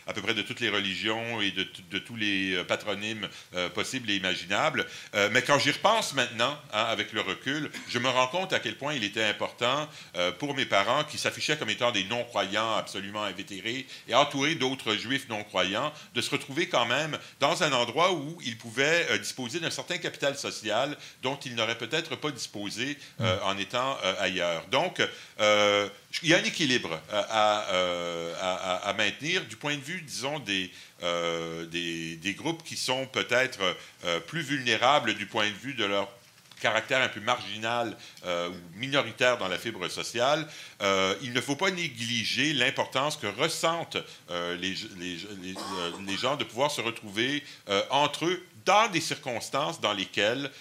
[0.07, 3.27] à peu près de toutes les religions et de, tous les patronymes
[3.73, 4.85] possibles et imaginables.
[5.31, 8.77] mais quand j'y repense maintenant, hein, avec le recul, je me rends compte à quel
[8.77, 13.23] point il était important euh, pour mes parents qui s'affichaient comme étant des non-croyants absolument
[13.23, 18.37] invétérés et entourés d'autres juifs non-croyants, de se retrouver quand même dans un endroit où
[18.43, 23.37] ils pouvaient euh, disposer d'un certain capital social dont ils n'auraient peut-être pas disposé euh,
[23.43, 24.65] en étant ailleurs.
[24.67, 25.01] Donc,
[25.39, 30.71] il y a un équilibre à, maintenir du point de vue, disons, des,
[31.71, 33.59] des, des, groupes qui sont peut-être
[34.27, 36.09] plus vulnérables du point de vue de leur
[36.59, 37.95] caractère un peu marginal
[38.25, 40.47] euh, ou minoritaire dans la fibre sociale,
[40.81, 43.97] euh, il ne faut pas négliger l'importance que ressentent
[44.31, 45.17] euh, les, les,
[46.07, 47.43] les, gens de pouvoir se retrouver
[47.89, 50.51] entre eux dans des circonstances dans lesquelles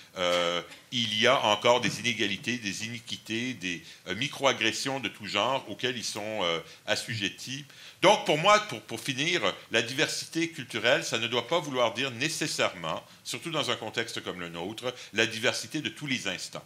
[0.93, 3.83] il y a encore des inégalités, des iniquités, des
[4.17, 6.43] microagressions de tout genre auxquelles ils sont
[6.87, 7.65] assujettis.
[8.05, 9.41] Donc, pour moi, pour, finir,
[9.71, 14.41] la diversité culturelle, ça ne doit pas vouloir dire nécessairement, surtout dans un contexte comme
[14.41, 16.65] le nôtre, la diversité de tous les instants.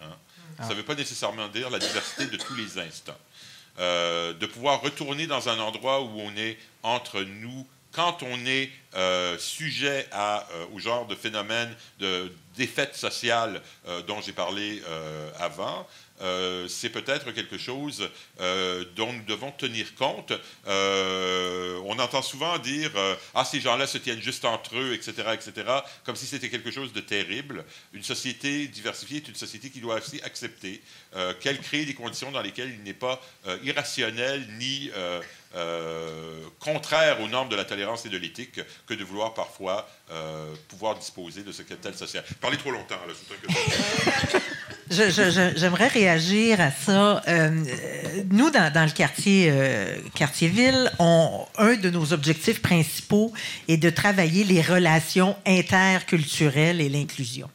[0.00, 0.16] Hein?
[0.58, 3.16] Ça ne veut pas nécessairement dire la diversité de tous les instants.
[3.78, 8.70] Euh, de pouvoir retourner dans un endroit où on est entre nous quand on est
[8.94, 10.40] euh, sujet euh,
[10.72, 13.62] au genre de phénomène de défaite sociale
[14.06, 14.82] dont j'ai parlé
[15.38, 15.86] avant,
[16.22, 18.08] euh, c'est peut-être quelque chose
[18.40, 20.32] euh, dont nous devons tenir compte.
[20.68, 22.90] Euh, on entend souvent dire
[23.34, 25.52] Ah, ces gens-là se tiennent juste entre eux, etc., etc.,
[26.04, 27.64] comme si c'était quelque chose de terrible.
[27.92, 30.82] Une société diversifiée est une société qui doit aussi accepter
[31.40, 33.20] qu'elle crée des conditions dans lesquelles il n'est pas
[33.62, 34.90] irrationnel ni
[36.58, 39.88] contraire aux normes de la tolérance et de l'éthique que de vouloir parfois
[40.68, 42.24] pouvoir disposer de ce tel social.
[42.40, 44.38] Parlez trop longtemps, là, que...
[44.92, 47.22] J'aimerais réagir à ça.
[47.26, 47.64] Euh,
[48.30, 53.32] nous, dans, le quartier, euh, quartier ville, on, un de nos objectifs principaux
[53.68, 57.48] est de travailler les relations interculturelles et l'inclusion.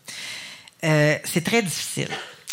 [0.83, 2.09] Euh, c'est très difficile.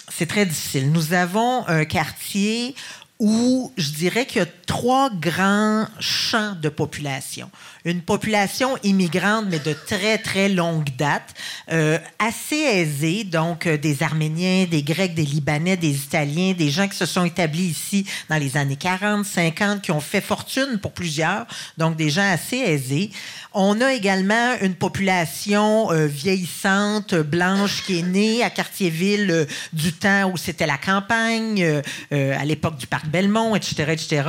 [0.09, 0.93] C'est très difficile.
[0.93, 2.75] Nous avons un quartier
[3.19, 7.51] où je dirais qu'il y a trois grands champs de population
[7.85, 11.35] une population immigrante, mais de très, très longue date,
[11.71, 16.89] euh, assez aisée, donc euh, des Arméniens, des Grecs, des Libanais, des Italiens, des gens
[16.89, 20.93] qui se sont établis ici dans les années 40, 50, qui ont fait fortune pour
[20.93, 23.11] plusieurs, donc des gens assez aisés.
[23.53, 30.31] On a également une population euh, vieillissante, blanche, qui est née à Cartierville du temps
[30.33, 34.23] où c'était la campagne, à l'époque du parc Belmont, etc., etc.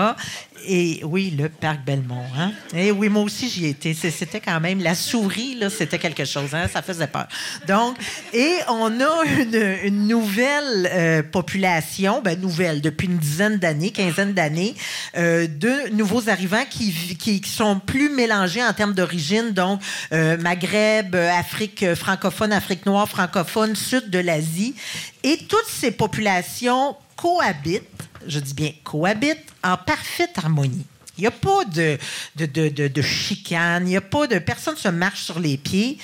[0.68, 2.24] Et oui, le parc Belmont.
[2.38, 2.51] Hein?
[2.76, 3.93] Et oui, moi aussi, j'y étais.
[3.93, 6.53] C'était quand même la souris, c'était quelque chose.
[6.53, 6.68] Hein?
[6.72, 7.28] Ça faisait peur.
[7.68, 7.97] Donc,
[8.34, 9.24] et on a
[9.86, 14.76] une, nouvelle euh, population, ben, nouvelle, depuis une dizaine d'années, quinzaine d'années,
[15.18, 19.51] euh, de nouveaux arrivants qui, qui, sont plus mélangés en termes d'origine.
[19.51, 19.82] Donc,
[20.14, 24.76] euh, Maghreb, Afrique francophone, Afrique noire, francophone, sud de l'Asie.
[25.24, 30.86] Et toutes ces populations cohabitent je dis bien cohabitent en parfaite harmonie.
[31.17, 31.97] Il n'y a pas de,
[32.36, 34.38] de, de, de, chicane, il n'y a pas de...
[34.39, 35.97] Personne se marche sur les pieds,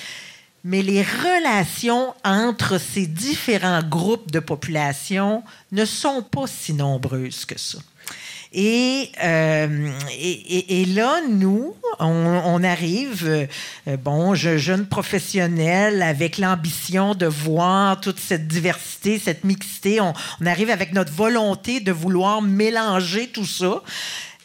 [0.64, 7.58] mais les relations entre ces différents groupes de population ne sont pas si nombreuses que
[7.58, 7.78] ça.
[8.54, 18.00] Euh, et, et, là, nous, on, arrive, euh, bon, jeune professionnel avec l'ambition de voir
[18.00, 20.00] toute cette diversité, cette mixité.
[20.00, 23.82] On, on arrive avec notre volonté de vouloir mélanger tout ça.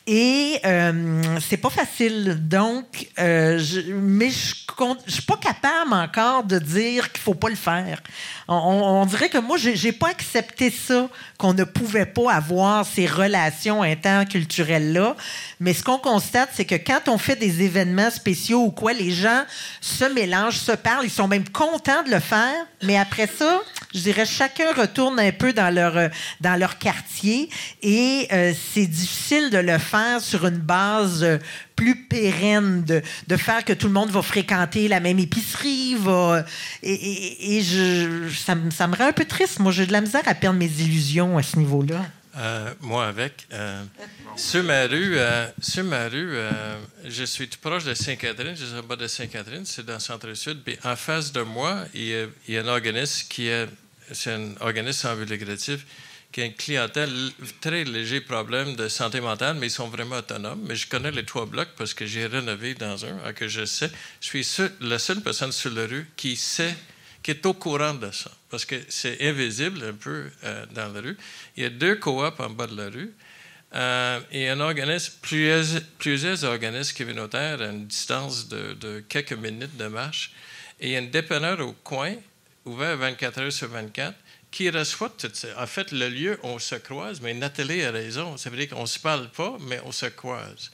[0.09, 2.37] Et euh, c'est pas facile.
[2.47, 4.55] Donc, euh, je, mais je,
[5.05, 8.01] je suis pas capable encore de dire qu'il faut pas le faire.
[8.47, 13.05] On, on dirait que moi, j'ai pas accepté ça, qu'on ne pouvait pas avoir ces
[13.05, 15.17] relations interculturelles-là.
[15.59, 19.11] Mais ce qu'on constate, c'est que quand on fait des événements spéciaux ou quoi, les
[19.11, 19.43] gens
[19.81, 22.65] se mélangent, se parlent, ils sont même contents de le faire.
[22.81, 23.59] Mais après ça,
[23.93, 26.07] je dirais, chacun retourne un peu dans leur, euh,
[26.39, 27.49] dans leur quartier
[27.81, 31.37] et euh, c'est difficile de le faire sur une base euh,
[31.75, 35.95] plus pérenne, de, de, faire que tout le monde va fréquenter la même épicerie.
[35.95, 36.45] Va,
[36.83, 39.59] et, et, je, ça, ça, me rend un peu triste.
[39.59, 42.05] Moi, j'ai de la misère à perdre mes illusions à ce niveau-là.
[42.81, 43.47] moi avec.
[44.35, 45.17] sur ma rue,
[45.61, 49.93] sur je suis tout proche de Sainte-Catherine, je suis en bas de Sainte-Catherine, c'est dans
[49.93, 50.61] le centre-sud.
[50.63, 53.67] Puis en face de moi, il y a un organisme qui est
[54.11, 55.29] c'est un organisme sans but
[56.37, 57.31] qui a une clientèle
[57.61, 60.61] très léger problème de santé mentale, mais ils sont vraiment autonomes.
[60.67, 63.89] Mais je connais les trois blocs parce que j'ai rénové dans un, que je sais.
[64.21, 64.47] Je suis
[64.79, 66.75] la seule personne sur la rue qui sait,
[67.23, 71.01] qui est au courant de ça, parce que c'est invisible un peu euh, dans la
[71.01, 71.17] rue.
[71.55, 73.15] Il y a deux coops en bas de la rue.
[73.73, 75.65] Euh, et un organisme, plusieurs,
[75.97, 80.33] plusieurs organismes communautaires à une distance de, de quelques minutes de marche.
[80.79, 82.13] Et il y a un dépanneur au coin
[82.67, 84.15] ouvert 24 heures sur 24,
[84.51, 85.47] qui reçoit tout ça.
[85.61, 88.37] En fait, le lieu, on se croise, mais Nathalie a raison.
[88.37, 90.71] Ça veut dire qu'on ne se parle pas, mais on se croise.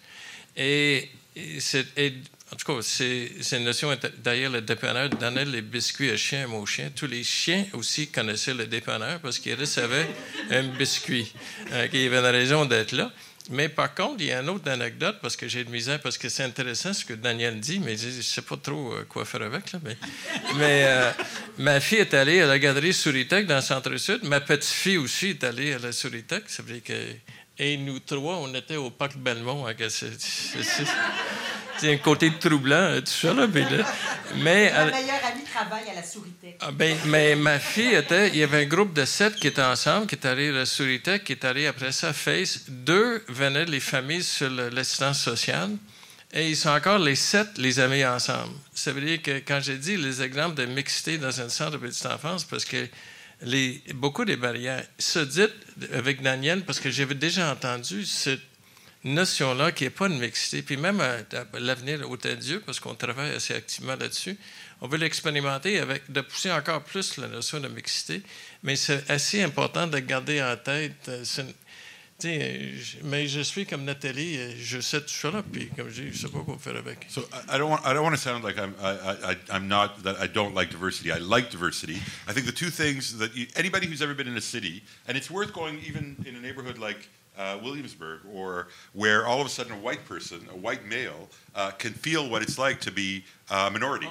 [0.56, 3.98] Et, en tout cas, c'est une notion.
[4.20, 6.92] D'ailleurs, le dépanneur donnait les biscuits à chien et aux chiens.
[6.96, 10.08] Tous les chiens aussi connaissaient le dépanneur parce qu'ils recevaient
[10.52, 11.34] un biscuit.
[11.72, 13.12] Euh, il y avait une raison d'être là.
[13.50, 16.18] Mais par contre, il y a une autre anecdote, parce que j'ai de misère, parce
[16.18, 19.26] que c'est intéressant ce que Daniel dit, mais je ne sais pas trop euh, quoi
[19.26, 19.74] faire avec.
[19.74, 19.98] Là, mais,
[20.62, 21.12] euh,
[21.58, 24.24] ma fille est allée à la galerie Souritech dans le centre-sud.
[24.24, 26.44] Ma petite-fille aussi est allée à la Souritech.
[26.48, 26.94] Ça veut que,
[27.58, 29.68] et nous trois, on était au parc Belmont.
[29.68, 29.74] Hein,
[31.78, 33.34] c'est un côté troublant, tout ça.
[33.34, 33.66] Là, mais,
[34.36, 36.58] mais, Mon meilleur ami travaille à la Souritech.
[36.60, 38.30] Ah, ben, mais ma fille était...
[38.30, 40.66] Il y avait un groupe de sept qui étaient ensemble, qui est allé à la
[40.66, 42.62] Souritech, qui est allé après ça Face.
[42.68, 45.72] Deux venaient les familles sur l'assistance sociale.
[46.36, 48.54] Et ils sont encore les sept, les amis ensemble.
[48.74, 51.78] Ça veut dire que quand j'ai dit les exemples de mixité dans un centre de
[51.78, 52.88] petite enfance, parce que
[53.96, 55.46] beaucoup des barrières se dit
[55.94, 58.42] avec Daniel, parce que j'avais déjà entendu cette
[59.04, 61.18] notion-là qui n'est pas une mixité, puis même à,
[61.60, 64.38] l'avenir au Dieu, parce qu'on travaille assez activement là-dessus,
[64.82, 68.22] on veut l'expérimenter avec de pousser encore plus la notion de mixité,
[68.64, 71.10] mais c'est assez important de garder en tête.
[71.10, 71.24] Euh,
[77.10, 80.04] So I don't want, I don't want to sound like I'm, I, I, I'm not
[80.04, 81.12] that I don't like diversity.
[81.12, 81.96] I like diversity.
[82.28, 85.18] I think the two things that you, anybody who's ever been in a city, and
[85.18, 89.50] it's worth going even in a neighborhood like uh, Williamsburg, or where all of a
[89.50, 93.26] sudden a white person, a white male, uh, can feel what it's like to be
[93.50, 94.08] a minority.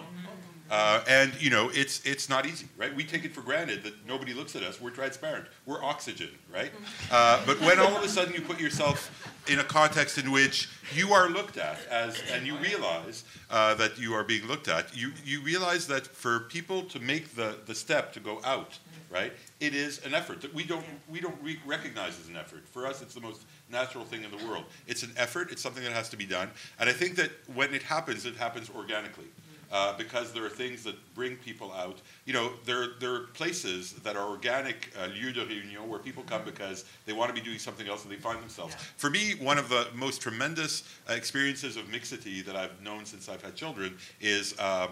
[0.73, 2.97] Uh, and you know, it's it's not easy, right?
[2.97, 4.81] We take it for granted that nobody looks at us.
[4.81, 5.45] We're transparent.
[5.67, 6.71] We're oxygen, right?
[7.11, 9.11] Uh, but when all of a sudden you put yourself
[9.49, 13.99] in a context in which you are looked at as, and you realize uh, that
[13.99, 17.75] you are being looked at, you you realize that for people to make the the
[17.75, 18.79] step to go out,
[19.11, 19.35] right?
[19.61, 22.67] It is an effort that we don't we don't re- recognize as an effort.
[22.67, 24.65] For us, it's the most natural thing in the world.
[24.87, 25.53] It's an effort.
[25.53, 26.49] It's something that has to be done.
[26.81, 29.27] And I think that when it happens, it happens organically
[29.73, 32.01] uh, because there are things that bring people out.
[32.27, 36.23] You know, there, there are places that are organic uh, lieux de réunion where people
[36.25, 38.75] come because they want to be doing something else and they find themselves.
[38.75, 38.85] Yeah.
[38.99, 43.29] For me, one of the most tremendous uh, experiences of mixity that I've known since
[43.29, 44.91] I've had children is um,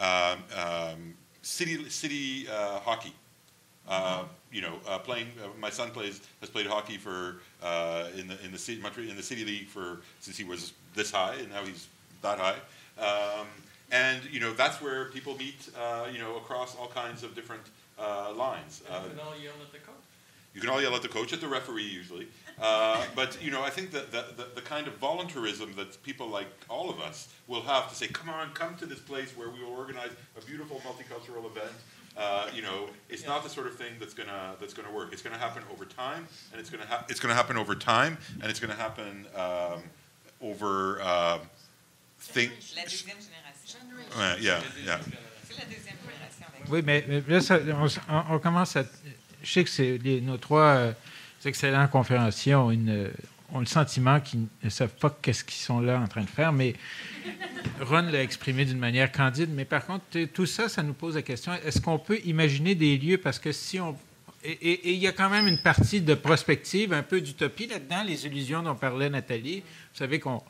[0.00, 3.12] um, um, city, city uh, hockey.
[3.86, 5.26] Uh, you know, uh, playing.
[5.42, 9.14] Uh, my son plays has played hockey for uh, in the in the city in
[9.14, 11.86] the city league for since he was this high, and now he's
[12.22, 12.56] that high.
[12.98, 13.46] Um,
[13.94, 15.68] and you know that's where people meet.
[15.78, 17.62] Uh, you know across all kinds of different
[17.98, 18.82] uh, lines.
[18.88, 19.94] you can all yell at the coach.
[20.52, 22.28] You can all yell at the coach, at the referee usually.
[22.60, 26.28] Uh, but you know, I think that the, the, the, kind of voluntarism that people
[26.28, 29.50] like all of us will have to say, "Come on, come to this place where
[29.50, 31.76] we will organize a beautiful multicultural event."
[32.16, 33.28] Uh, you know, it's yeah.
[33.28, 35.12] not the sort of thing that's gonna that's gonna work.
[35.12, 38.50] It's gonna happen over time, and it's gonna ha- it's gonna happen over time, and
[38.50, 39.82] it's gonna happen um,
[40.40, 41.38] over uh,
[42.18, 42.52] think.
[44.16, 44.52] Ouais.
[46.70, 47.58] Oui, mais, là, ça,
[48.30, 48.84] on, commence à.
[49.42, 50.92] Je sais que c'est nos trois euh,
[51.44, 53.10] excellents conférenciers ont, une,
[53.52, 56.52] ont le sentiment qu'ils ne savent pas qu'est-ce qu'ils sont là en train de faire,
[56.52, 56.74] mais
[57.80, 59.50] Ron l'a exprimé d'une manière candide.
[59.52, 62.96] Mais par contre, tout ça, ça nous pose la question est-ce qu'on peut imaginer des
[62.96, 63.18] lieux?
[63.18, 63.96] Parce que si on.
[64.46, 68.26] Et, il y a quand même une partie de prospective, un peu d'utopie là-dedans, les
[68.26, 69.60] illusions dont parlait Nathalie.
[69.60, 70.42] Vous savez qu'on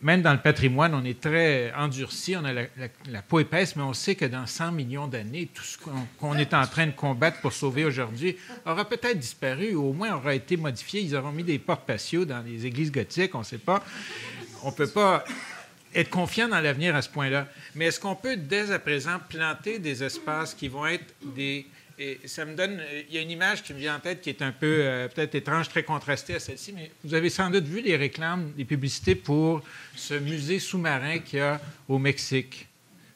[0.00, 3.92] même dans le patrimoine, on est très endurci, on a la, peau épaisse, mais on
[3.92, 5.78] sait que dans 100 millions d'années, tout ce
[6.18, 8.36] qu'on est en train de combattre pour sauver aujourd'hui
[8.66, 11.00] aura peut-être disparu, ou au moins aura été modifié.
[11.02, 13.84] Ils auront mis des portes patios dans les églises gothiques, on ne sait pas.
[14.64, 15.24] On ne peut pas
[15.94, 17.46] être confiant dans l'avenir à ce point-là.
[17.74, 21.66] Mais est-ce qu'on peut dès à présent planter des espaces qui vont être des
[21.98, 22.80] et ça me donne.
[23.08, 25.08] Il y a une image qui me vient en tête qui est un peu euh,
[25.08, 28.64] peut-être étrange, très contrastée à celle-ci, mais vous avez sans doute vu les réclames, les
[28.64, 29.62] publicités pour
[29.94, 32.68] ce musée sous-marin qu'il y a au Mexique.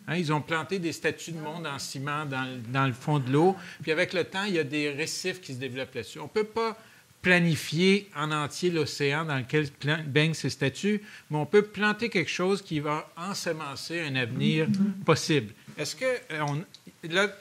[0.09, 3.31] Hein, ils ont planté des statues de monde en ciment dans, dans le fond de
[3.33, 6.21] l'eau, puis avec le temps, il y a des récifs qui se développent là-dessus.
[6.21, 6.79] On ne peut pas
[7.27, 9.67] planifier en entier l'océan dans lequel
[10.07, 14.69] baignent ces statues, mais on peut planter quelque chose qui va ensemencer un avenir
[15.05, 15.53] possible.
[15.77, 16.65] Est-ce que euh, on,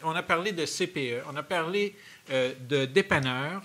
[0.03, 1.95] on a parlé de CPE, on a parlé
[2.31, 3.63] euh, de dépanneurs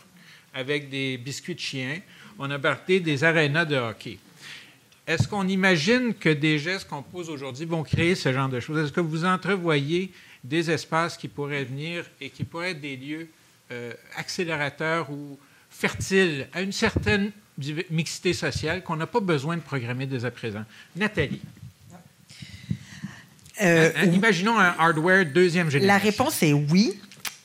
[0.52, 2.00] avec des biscuits de chiens,
[2.38, 4.18] on a parlé des arénas de hockey.
[5.06, 8.84] Est-ce qu'on imagine que des gestes qu'on pose aujourd'hui vont créer ce genre de choses?
[8.84, 10.12] Est-ce que vous entrevoyez
[10.44, 13.28] des espaces qui pourraient venir et qui pourraient être des lieux
[13.72, 15.38] euh, accélérateurs ou
[15.68, 17.32] fertiles à une certaine
[17.90, 20.64] mixité sociale qu'on n'a pas besoin de programmer dès à présent?
[20.96, 21.40] Nathalie.
[23.62, 25.94] Euh, imaginons un hardware deuxième génération.
[25.94, 26.98] La réponse est oui.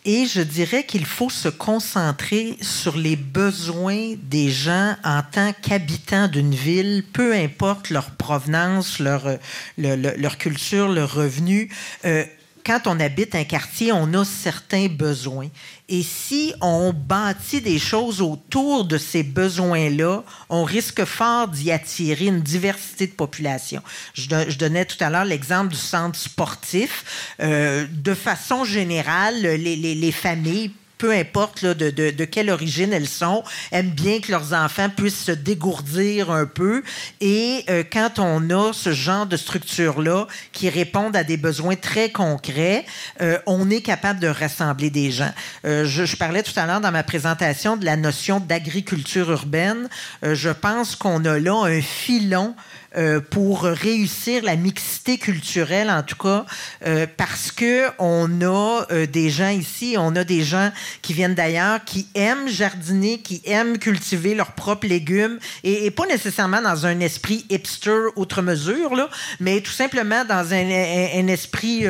[0.08, 6.28] Et je dirais qu'il faut se concentrer sur les besoins des gens en tant qu'habitants
[6.28, 9.38] d'une ville, peu importe leur provenance, leur, euh,
[9.78, 11.72] leur culture, leur revenu.
[12.06, 12.24] Euh,
[12.66, 15.50] quand on habite un quartier, on a certains besoins.
[15.88, 22.26] Et si on bâtit des choses autour de ces besoins-là, on risque fort d'y attirer
[22.26, 23.84] une diversité de population.
[24.16, 27.34] Je, donnais tout à l'heure l'exemple du centre sportif.
[27.40, 33.08] Euh, de façon générale, les, les, les familles peu importe de, de, quelle origine elles
[33.08, 36.84] sont, aiment bien que leurs enfants puissent se dégourdir un peu.
[37.22, 42.10] Et euh, quand on a ce genre de structure-là qui répondent à des besoins très
[42.10, 42.86] concrets,
[43.22, 45.32] euh, on est capable de rassembler des gens.
[45.66, 49.90] Euh, je, je, parlais tout à l'heure dans ma présentation de la notion d'agriculture urbaine.
[50.24, 52.56] je pense qu'on a là un filon
[52.98, 56.46] euh, pour réussir la mixité culturelle, en tout cas,
[56.86, 60.72] euh, parce que on a euh, des gens ici, on a des gens
[61.02, 66.62] qui viennent d'ailleurs, qui aiment jardiner, qui aiment cultiver leurs propres légumes, et, pas nécessairement
[66.62, 69.10] dans un esprit hipster outre mesure, là,
[69.42, 71.86] mais tout simplement dans un, esprit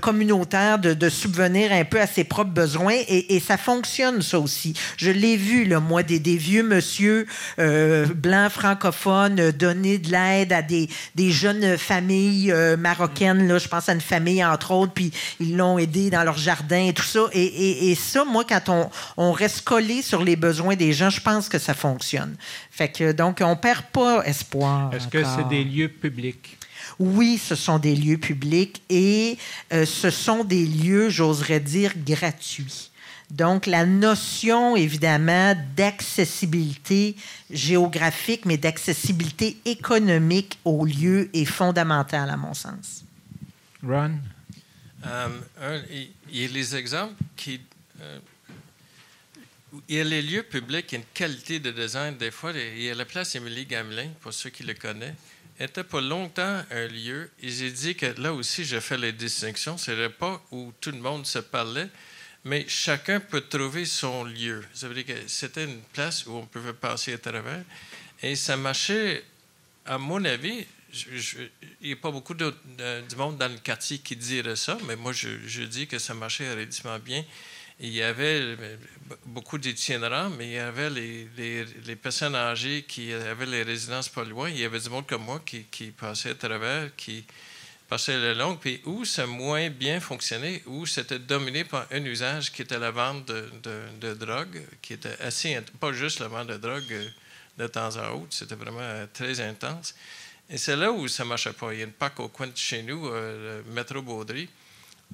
[0.00, 4.74] communautaire de, subvenir un peu à ses propres besoins, et, ça fonctionne, ça aussi.
[4.96, 7.26] Je l'ai vu, là, moi, des, des vieux monsieur
[7.56, 13.46] blancs francophones donner de l'aide à des, des jeunes familles euh, marocaines.
[13.46, 16.86] Là, je pense à une famille, entre autres, puis ils l'ont aidé dans leur jardin
[16.86, 17.20] et tout ça.
[17.32, 21.10] Et, et, et ça, moi, quand on, on, reste collé sur les besoins des gens,
[21.10, 22.36] je pense que ça fonctionne.
[22.70, 24.92] Fait que, donc, on perd pas espoir.
[24.94, 26.58] Est-ce que c'est des lieux publics?
[26.98, 29.38] Oui, ce sont des lieux publics et
[29.72, 32.89] euh, ce sont des lieux, j'oserais dire, gratuits.
[33.30, 37.16] Donc, la notion, évidemment, d'accessibilité
[37.50, 43.04] géographique, mais d'accessibilité économique au lieu est fondamentale, à mon sens.
[43.82, 44.18] Ron?
[45.06, 45.82] Euh,
[46.30, 47.60] il y a les exemples qui.
[48.00, 48.18] Euh,
[49.88, 52.16] il y a les lieux publics, il y a une qualité de design.
[52.16, 55.14] Des fois, il y a la place Émilie Gamelin, pour ceux qui le connaissent,
[55.60, 57.30] était pas longtemps un lieu.
[57.40, 59.78] Et j'ai dit que là aussi, je fais les distinctions.
[59.78, 61.88] Ce n'était pas où tout le monde se parlait,
[62.44, 64.64] mais chacun peut trouver son lieu.
[64.72, 67.62] Ça veut dire que c'était une place où on pouvait passer à travers.
[68.22, 69.24] Et ça marchait,
[69.84, 71.40] à mon avis, il
[71.82, 72.54] n'y a pas beaucoup de,
[73.08, 76.50] du monde dans le quartier qui dirait ça, mais moi, je, dis que ça marchait
[76.50, 77.24] relativement bien.
[77.82, 78.76] Il y avait euh,
[79.24, 84.22] beaucoup d'itinérants, mais il y avait les, les, personnes âgées qui avaient les résidences pas
[84.22, 84.50] loin.
[84.50, 87.24] Il y avait du monde comme moi qui, qui passait à travers, qui,
[87.90, 92.52] passer le long, puis où ça moins bien fonctionné, où c'était dominé par un usage
[92.52, 96.92] qui était la vente de, drogue, qui était assez, pas juste la vente de drogue
[96.92, 97.08] euh,
[97.58, 99.96] de temps à autre, c'était vraiment euh, très intense.
[100.48, 101.72] Et c'est là où ça ne marchait pas.
[101.72, 104.48] Il y a une PAC au coin de chez nous, euh, le métro Baudry,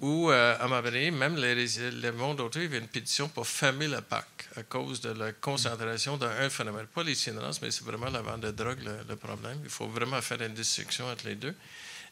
[0.02, 3.30] où, à un moment donné, même les, le monde autour, il y avait une pétition
[3.30, 6.84] pour fermer la PAC à cause de la concentration d'un phénomène.
[6.94, 9.58] Pas l'itinérance, mais c'est vraiment la vente de drogue le, problème.
[9.64, 11.54] Il faut vraiment faire une distinction entre les deux.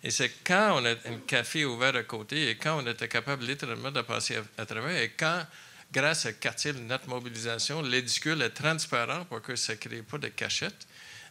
[0.05, 3.46] Et c'est quand on a un café ouvert à côté et quand on était capable
[3.46, 5.46] littéralement de passer à, travers et quand,
[5.90, 10.18] grâce à quartier de notre mobilisation, l'édicule est transparent pour que ça ne crée pas
[10.18, 10.86] de cachette.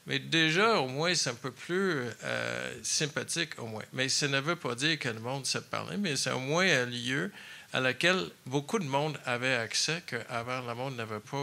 [0.07, 3.83] Mais déjà, au moins, c'est un peu plus euh, sympathique, au moins.
[3.93, 6.65] Mais ça ne veut pas dire que le monde se parlait, mais c'est au moins
[6.65, 7.31] un lieu
[7.73, 11.37] à lequel beaucoup de monde avait accès qu'avant, le monde n'avait pas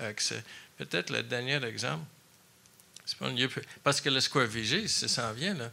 [0.00, 0.42] euh, accès.
[0.78, 2.04] Peut-être le dernier exemple,
[3.04, 3.50] c'est pas un lieu...
[3.82, 5.72] Parce que le Square Vigé, ça s'en vient, là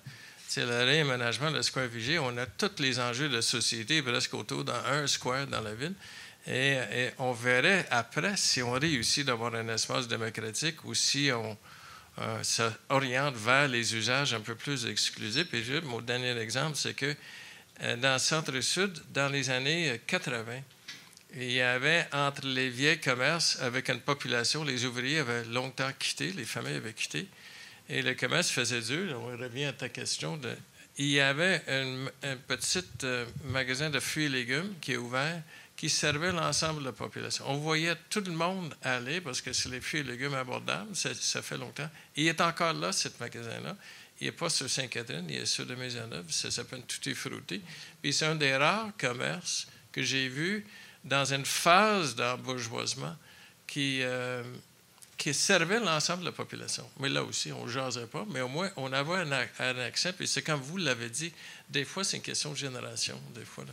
[0.54, 2.20] c'est le réaménagement de Square Vigée.
[2.20, 5.95] On a tous les enjeux de société presque autour d'un square dans la ville.
[6.45, 6.78] Et,
[7.18, 11.58] on verrait après si on réussit d'avoir un espace démocratique ou si on
[12.20, 15.51] euh, s'oriente vers les usages un peu plus exclusifs.
[15.56, 17.16] Et juste, mon dernier exemple, c'est que
[17.82, 20.43] euh, dans le centre-sud, dans les années 80,
[21.36, 26.32] il y avait entre les vieux commerces avec une population, les ouvriers avaient longtemps quitté,
[26.32, 27.28] les familles avaient quitté.
[27.90, 29.20] Et le commerce faisait dur.
[29.22, 30.40] On revient à ta question.
[30.98, 35.42] Il y avait un, petit euh, magasin de fruits et légumes qui est ouvert,
[35.76, 37.46] qui servait l'ensemble de la population.
[37.48, 40.96] On voyait tout le monde aller parce que c'est les fruits et légumes abordables.
[40.96, 41.90] Ça, fait longtemps.
[42.16, 43.76] il est encore là, ce magasin-là.
[44.22, 46.32] Il n'est pas sur Sainte-Catherine, il est sur de Maisonneuve.
[46.32, 47.14] Ça s'appelle Tutti.
[48.02, 50.66] Puis c'est un des rares commerces que j'ai vu
[51.04, 53.18] dans une phase d'embourgeoisement
[53.68, 54.00] qui.
[54.04, 54.44] Euh,
[55.18, 56.89] qui servait l'ensemble de la population.
[56.99, 59.24] Mais là aussi, on ne jasait pas, mais au moins, on avait
[59.59, 60.14] un, accès.
[60.14, 61.32] Puis c'est comme vous l'avez dit,
[61.70, 63.20] des fois, c'est une question de génération.
[63.36, 63.64] Des fois,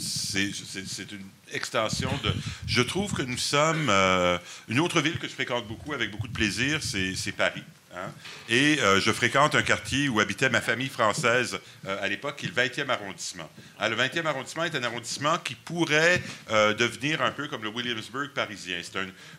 [0.00, 2.32] c'est une extension de.
[2.66, 3.88] Je trouve que nous sommes.
[3.88, 7.62] Euh, une autre ville que je fréquente beaucoup avec beaucoup de plaisir, c'est Paris.
[7.94, 8.12] Hein.
[8.50, 12.46] Et euh, je fréquente un quartier où habitait ma famille française euh, à l'époque, qui
[12.46, 13.48] est le 20e arrondissement.
[13.78, 16.20] Ah, le 20e arrondissement est un arrondissement qui pourrait
[16.50, 18.78] euh, devenir un peu comme le Williamsburg parisien.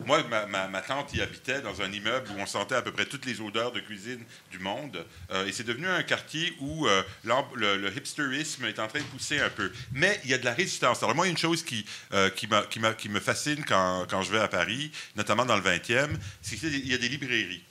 [0.04, 3.24] Moi, ma, tante y habitait dans un immeuble où on sentait à peu près toutes
[3.24, 5.04] les odeurs de cuisine du monde.
[5.46, 6.86] et c'est devenu un quartier où
[7.24, 9.70] le, hipsterisme est en train de pousser un peu.
[9.92, 11.02] Mais il y a de la résistance.
[11.02, 11.86] Alors moi, une chose qui,
[12.36, 12.48] qui,
[12.98, 16.10] qui, me fascine quand, quand je vais à Paris, notamment dans le 20e,
[16.42, 17.62] c'est qu'il y a des librairies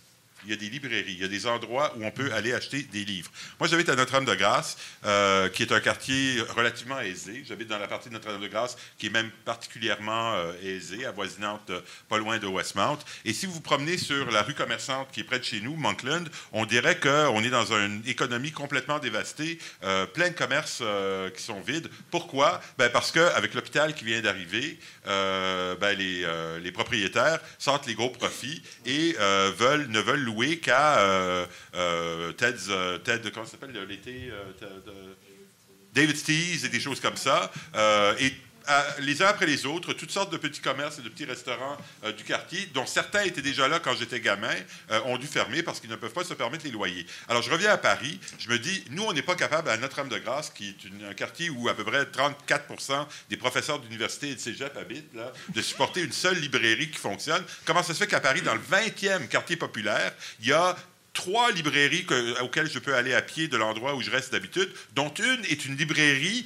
[0.45, 2.83] il y a des librairies, il y a des endroits où on peut aller acheter
[2.83, 3.31] des livres.
[3.59, 7.43] Moi, j'habite à Notre-Dame-de-Grâce, euh, qui est un quartier relativement aisé.
[7.47, 11.71] J'habite dans la partie de Notre-Dame-de-Grâce qui est même particulièrement euh, aisée, avoisinante
[12.07, 12.99] pas loin de Westmount.
[13.25, 15.75] Et si vous vous promenez sur la rue commerçante qui est près de chez nous,
[15.75, 20.83] Monkland, on dirait qu'on est dans une économie complètement dévastée, euh, plein de commerces
[21.35, 21.89] qui sont vides.
[22.11, 22.61] Pourquoi?
[22.77, 29.15] Ben parce qu'avec l'hôpital qui vient d'arriver, ben les, propriétaires sortent les gros profits et
[29.19, 34.31] ne veulent louer qu'à euh, euh, euh, Ted, comment ça s'appelle l'été
[35.93, 37.51] David Stees et des choses comme ça.
[38.19, 38.33] et
[38.99, 42.11] les uns après les autres, toutes sortes de petits commerces et de petits restaurants euh,
[42.11, 44.53] du quartier, dont certains étaient déjà là quand j'étais gamin,
[44.91, 47.05] euh, ont dû fermer parce qu'ils ne peuvent pas se permettre les loyers.
[47.27, 48.19] Alors, je reviens à Paris.
[48.37, 51.69] Je me dis, nous, on n'est pas capable, à Notre-Dame-de-Grâce, qui est un quartier où
[51.69, 55.11] à peu près 34 des professeurs d'université et de cégep habitent,
[55.49, 57.43] de supporter une seule librairie qui fonctionne.
[57.65, 60.75] Comment ça se fait qu'à Paris, dans le 20e quartier populaire, il y a
[61.13, 62.05] trois librairies
[62.41, 65.65] auxquelles je peux aller à pied de l'endroit où je reste d'habitude, dont une est
[65.65, 66.45] une librairie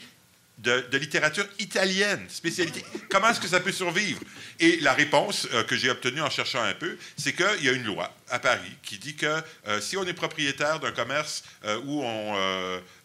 [0.59, 2.83] de, littérature italienne, spécialité.
[3.09, 4.21] Comment est-ce que ça peut survivre?
[4.59, 7.73] Et la réponse euh, que j'ai obtenue en cherchant un peu, c'est qu'il y a
[7.73, 11.79] une loi à Paris qui dit que euh, si on est propriétaire d'un commerce euh,
[11.85, 12.35] où on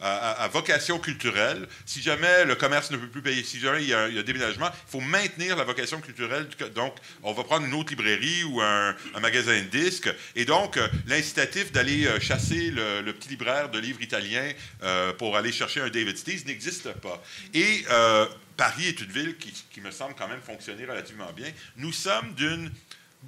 [0.00, 3.94] a, vocation culturelle, si jamais le commerce ne peut plus payer, si jamais il y
[3.94, 6.48] a, déménagement, il faut maintenir la vocation culturelle.
[6.74, 10.10] Donc, on va prendre une autre librairie ou un, magasin de disques.
[10.34, 14.52] Et donc, l'incitatif d'aller chasser le, petit libraire de livres italiens
[15.18, 17.22] pour aller chercher un David Stees n'existe pas.
[17.54, 18.26] Et euh,
[18.56, 21.48] Paris est une ville qui, me semble quand même fonctionner relativement bien.
[21.76, 22.72] Nous sommes d'une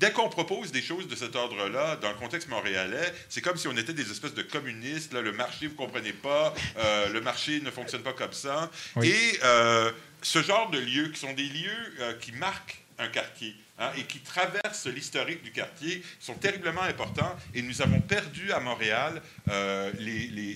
[0.00, 3.68] Dès qu'on propose des choses de cet ordre-là dans le contexte montréalais, c'est comme si
[3.68, 5.12] on était des espèces de communistes.
[5.12, 8.70] le marché, vous ne comprenez pas, euh, le marché ne fonctionne pas comme ça.
[9.02, 9.92] Et euh,
[10.22, 14.20] ce genre de lieux, qui sont des lieux qui marquent un quartier hein, et qui
[14.20, 17.36] traversent l'historique du quartier, sont terriblement importants.
[17.52, 19.20] Et nous avons perdu à Montréal
[19.50, 19.92] euh,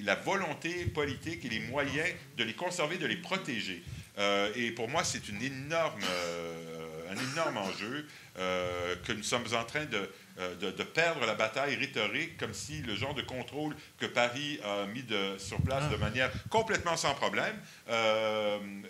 [0.05, 3.82] la volonté politique et les moyens de les conserver, de les protéger.
[4.18, 9.64] Euh, et pour moi, c'est une énorme, euh, un énorme enjeu que nous sommes en
[9.64, 10.09] train de,
[10.61, 15.03] de, perdre la bataille rhétorique, comme si le genre de contrôle que Paris a mis
[15.03, 15.99] de, sur place de ah.
[15.99, 17.55] manière complètement sans problème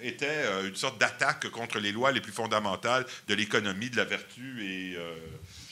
[0.01, 4.65] était une sorte d'attaque contre les lois les plus fondamentales de l'économie, de la vertu
[4.65, 4.97] et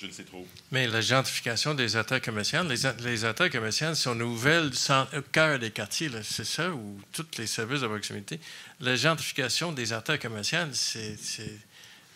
[0.02, 0.46] je ne sais trop.
[0.70, 4.72] Mais la gentrification des attaques commerciales, les, les attaques commerciales sont nouvelles
[5.16, 8.40] au cœur des quartiers, c'est ça, où tous les services de proximité.
[8.80, 11.16] La gentrification des attaques commerciales, c'est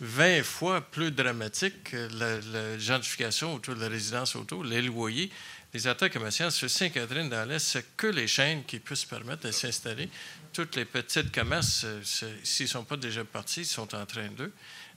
[0.00, 5.30] 20 fois plus dramatique que la, gentrification autour de la résidence auto, les loyers.
[5.74, 9.52] Les attaques commerciales sur Saint-Catherine dans l'Est, c'est que les chaînes qui se permettre de
[9.52, 10.08] s'installer.
[10.52, 12.00] Toutes les petites commerces, euh,
[12.42, 14.52] s'ils ne sont pas déjà partis, sont en train d'eux.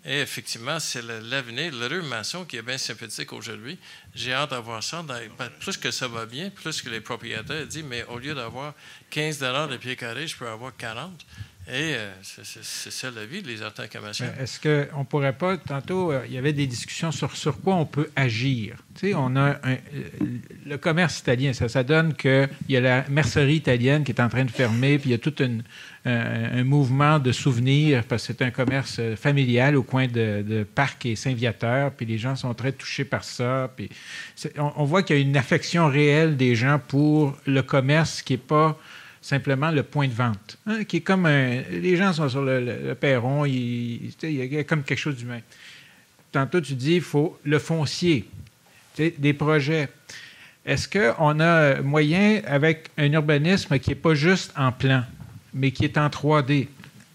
[0.05, 1.73] Et effectivement, c'est l'avenir.
[1.73, 3.77] Le maçon qui est bien sympathique aujourd'hui.
[4.15, 5.05] J'ai hâte d'avoir ça.
[5.59, 8.73] Plus que ça va bien, plus que les propriétaires disent, mais au lieu d'avoir
[9.09, 11.25] 15 de pied carré, je peux avoir 40.
[11.71, 13.43] Et euh, c'est ça la vie,
[13.91, 14.33] commerciales.
[14.35, 17.61] Ben, est-ce qu'on ne pourrait pas, tantôt, euh, il y avait des discussions sur sur
[17.61, 18.77] quoi on peut agir?
[18.95, 19.59] Tu sais, on a
[20.65, 24.29] le commerce italien, ça, ça donne qu'il y a la mercerie italienne qui est en
[24.29, 25.35] train de fermer, puis il y a tout
[26.05, 30.63] un, mouvement de souvenirs, parce que c'est un commerce euh, familial au coin de, de
[30.63, 33.71] Parc et Saint-Viateur, puis les gens sont très touchés par ça.
[33.75, 33.89] Puis
[34.57, 38.33] on, on voit qu'il y a une affection réelle des gens pour le commerce qui
[38.33, 38.79] n'est pas
[39.21, 42.93] simplement le point de vente, hein, qui est comme un, les gens sont sur le,
[42.95, 45.41] perron, il, y a comme quelque chose d'humain.
[46.31, 48.29] Tantôt, tu dis, il faut le foncier,
[48.97, 49.89] des projets.
[50.65, 55.03] Est-ce qu'on a moyen, avec un urbanisme qui n'est pas juste en plan,
[55.53, 56.67] mais qui est en 3D?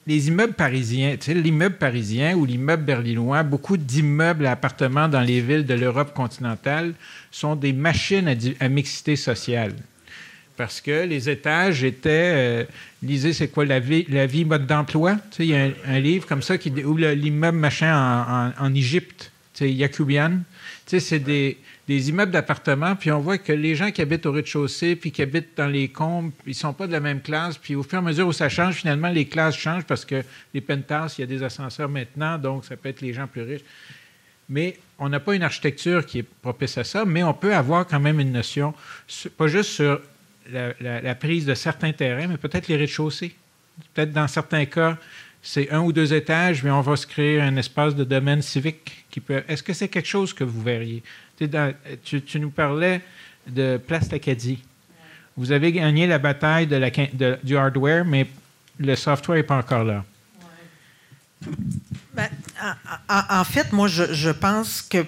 [0.07, 5.65] Les immeubles parisiens, l'immeuble parisien ou l'immeuble berlinois, beaucoup d'immeubles à appartements dans les villes
[5.65, 6.93] de l'Europe continentale
[7.31, 9.75] sont des machines à mixité sociale
[10.57, 12.33] parce que les étages étaient.
[12.35, 12.65] Euh,
[13.03, 15.17] lisez, c'est quoi la vie, la vie mode d'emploi?
[15.39, 19.65] Il y a un, livre comme ça qui, ou l'immeuble machin en, en, Égypte, tu
[19.65, 20.41] sais, Yakubian.
[20.87, 24.97] C'est des, des, immeubles d'appartements, puis on voit que les gens qui habitent au rez-de-chaussée,
[24.97, 27.59] puis qui habitent dans les combes, ils ne sont pas de la même classe.
[27.59, 30.23] Puis au fur et à mesure où ça change, finalement, les classes changent parce que
[30.53, 33.43] les penthouses, il y a des ascenseurs maintenant, donc ça peut être les gens plus
[33.43, 33.65] riches.
[34.49, 37.87] Mais on n'a pas une architecture qui est propice à ça, mais on peut avoir
[37.87, 38.75] quand même une notion,
[39.37, 40.01] pas juste sur
[40.51, 43.35] la, prise de certains terrains, mais peut-être les rez-de-chaussée.
[43.93, 44.97] Peut-être dans certains cas,
[45.43, 49.05] c'est un ou deux étages, mais on va se créer un espace de domaine civique
[49.11, 49.43] qui peut.
[49.49, 51.03] Est-ce que c'est quelque chose que vous verriez?
[52.05, 53.01] tu, nous parlais
[53.47, 54.63] de Place Acadie.
[55.37, 56.69] Vous avez gagné la bataille
[57.43, 58.29] du hardware, mais
[58.79, 60.05] le software n'est pas encore là.
[62.15, 62.29] Ben,
[63.09, 65.05] en, fait, moi, je pense que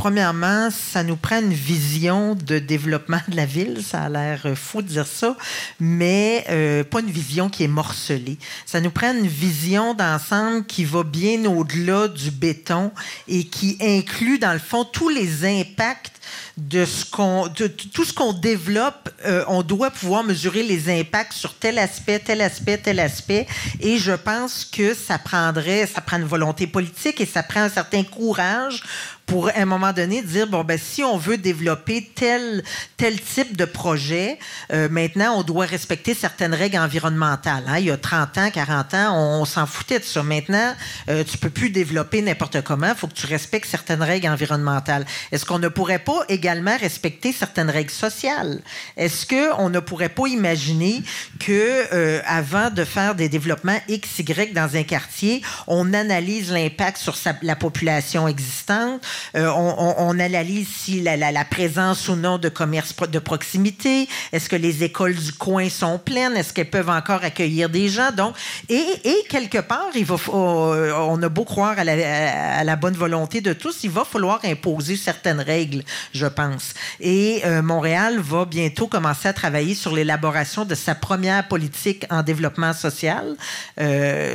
[0.00, 3.82] premièrement, ça nous prend une vision de développement de la ville.
[3.86, 5.36] Ça a l'air fou de dire ça,
[5.78, 8.38] mais euh, pas une vision qui est morcelée.
[8.64, 12.92] Ça nous prend une vision d'ensemble qui va bien au-delà du béton
[13.28, 16.20] et qui inclut, dans le fond, tous les impacts
[16.56, 17.48] de ce qu'on,
[17.92, 22.40] tout ce qu'on développe, euh, on doit pouvoir mesurer les impacts sur tel aspect, tel
[22.40, 23.46] aspect, tel aspect.
[23.80, 27.68] Et je pense que ça prendrait, ça prend une volonté politique et ça prend un
[27.68, 28.82] certain courage
[29.30, 32.64] pour, à un moment donné, dire, bon, ben, si on veut développer tel,
[32.96, 34.40] tel type de projet,
[34.72, 37.62] euh, maintenant, on doit respecter certaines règles environnementales.
[37.68, 37.78] Hein.
[37.78, 40.24] Il y a 30 ans, 40 ans, on, s'en foutait de ça.
[40.24, 40.74] Maintenant,
[41.08, 42.88] euh, tu peux plus développer n'importe comment.
[42.88, 45.06] Il faut que tu respectes certaines règles environnementales.
[45.30, 48.60] Est-ce qu'on ne pourrait pas également respecter certaines règles sociales?
[48.96, 51.04] Est-ce qu'on ne pourrait pas imaginer
[51.38, 56.98] que euh, avant de faire des développements X, Y dans un quartier, on analyse l'impact
[56.98, 59.00] sur la population existante,
[59.36, 64.08] euh, on, analyse si la, présence ou non de commerce de proximité.
[64.32, 66.36] Est-ce que les écoles du coin sont pleines?
[66.36, 68.10] Est-ce qu'elles peuvent encore accueillir des gens?
[68.12, 68.34] Donc,
[68.68, 68.84] et,
[69.28, 73.90] quelque part, va, euh, on a beau croire à la, bonne volonté de tous, il
[73.90, 75.82] va falloir imposer certaines règles,
[76.12, 76.74] je pense.
[76.98, 82.22] Et euh, Montréal va bientôt commencer à travailler sur l'élaboration de sa première politique en
[82.22, 83.36] développement social.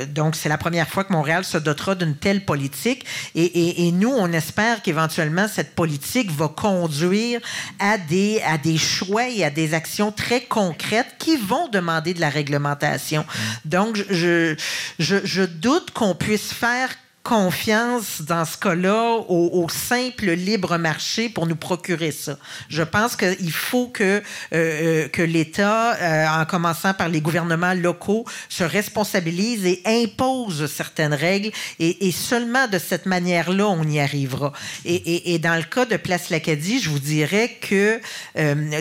[0.09, 3.05] donc, c'est la première fois que Montréal se dotera d'une telle politique.
[3.35, 7.41] et nous, on espère qu'éventuellement, cette politique va conduire
[7.79, 12.21] à des, à des choix et à des actions très concrètes qui vont demander de
[12.21, 13.21] la réglementation.
[13.23, 13.69] Mm.
[13.69, 14.55] Donc, je,
[14.99, 16.89] je, je doute qu'on puisse faire
[17.25, 22.37] confiance dans ce cas-là au, simple libre marché pour nous procurer ça.
[22.69, 24.21] Je pense qu'il faut que, euh,
[24.53, 31.15] euh, que l'État, euh, en commençant par les gouvernements locaux, se responsabilise et impose certaines
[31.15, 31.49] règles
[31.79, 34.53] et, seulement de cette manière-là, on y arrivera.
[34.85, 37.99] Et, et, dans le cas de Place L'Acadie, je vous dirais que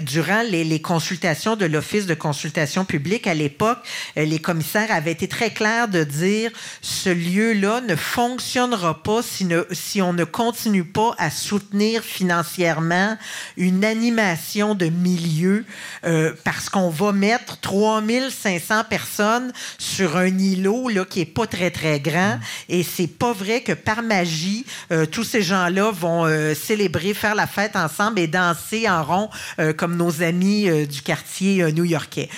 [0.01, 3.79] durant les, les, consultations de l'Office de consultation publique à l'époque,
[4.17, 6.51] les commissaires avaient été très clairs de dire
[6.83, 13.17] ce lieu-là ne fonctionne fonctionnera pas si, si on ne continue pas à soutenir financièrement
[13.57, 15.65] une animation de milieu
[16.05, 21.71] euh, parce qu'on va mettre 3500 personnes sur un îlot là, qui est pas très,
[21.71, 22.41] très grand.
[22.69, 27.37] Et c'est pas vrai que par magie, euh, tous ces gens-là vont euh, célébrer, faire
[27.37, 29.31] la fête ensemble et danser en rond
[29.77, 32.29] comme nos amis du quartier new-yorkais.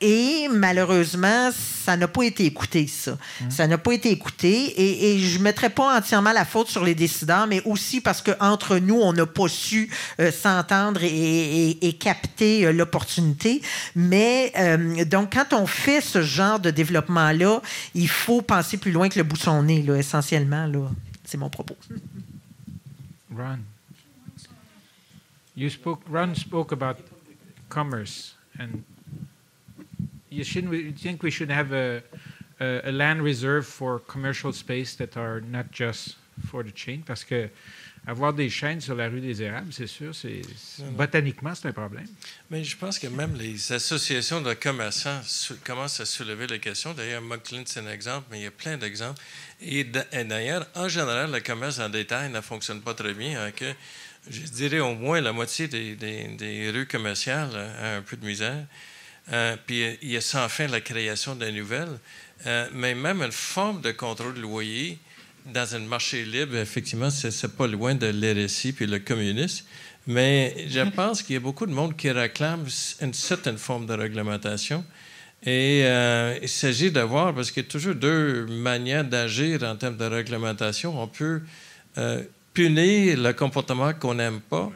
[0.00, 1.50] et malheureusement,
[1.84, 3.12] ça n'a pas été écouté, ça.
[3.12, 3.50] Mmh.
[3.50, 4.50] Ça n'a pas été écouté.
[4.50, 8.22] Et, et je ne mettrai pas entièrement la faute sur les décideurs, mais aussi parce
[8.22, 13.60] qu'entre nous, on n'a pas su euh, s'entendre et, capter euh, l'opportunité.
[13.94, 17.60] Mais euh, donc, quand on fait ce genre de développement-là,
[17.94, 20.66] il faut penser plus loin que le bout de son nez, essentiellement.
[20.66, 20.90] Là.
[21.24, 21.76] C'est mon propos.
[23.36, 23.58] Ron.
[25.54, 26.96] You spoke, Ron spoke about
[27.68, 28.82] commerce and
[30.30, 32.02] you shouldn't you think we should have a
[32.60, 36.16] a, land reserve for commercial space that are not just
[36.46, 37.48] for the chain, parce que
[38.06, 40.42] avoir des chaînes sur la rue des Érables, c'est sûr, c'est
[40.90, 42.06] botaniquement, c'est un problème.
[42.50, 45.20] Mais je pense que même les associations de commerçants
[45.64, 46.92] commencent à soulever la question.
[46.92, 49.20] D'ailleurs, McLean, c'est un exemple, mais il y a plein d'exemples.
[49.62, 53.42] Et d'ailleurs, en général, le commerce en détail ne fonctionne pas très bien.
[53.42, 53.72] Hein, que,
[54.30, 58.66] je dirais au moins la moitié des, des, rues commerciales a un peu de misère.
[59.32, 61.98] Euh, puis il y a sans fin la création de nouvelles.
[62.46, 64.98] Euh, mais même une forme de contrôle de loyer
[65.46, 69.66] dans un marché libre, effectivement, c'est pas loin de l'RSI puis le communisme.
[70.06, 72.66] Mais je pense qu'il y a beaucoup de monde qui réclame
[73.00, 74.84] une certaine forme de réglementation.
[75.42, 79.76] Et euh, il s'agit de voir, parce qu'il y a toujours deux manières d'agir en
[79.76, 81.00] termes de réglementation.
[81.00, 81.42] On peut
[81.98, 82.22] euh,
[82.54, 84.70] punir le comportement qu'on n'aime pas,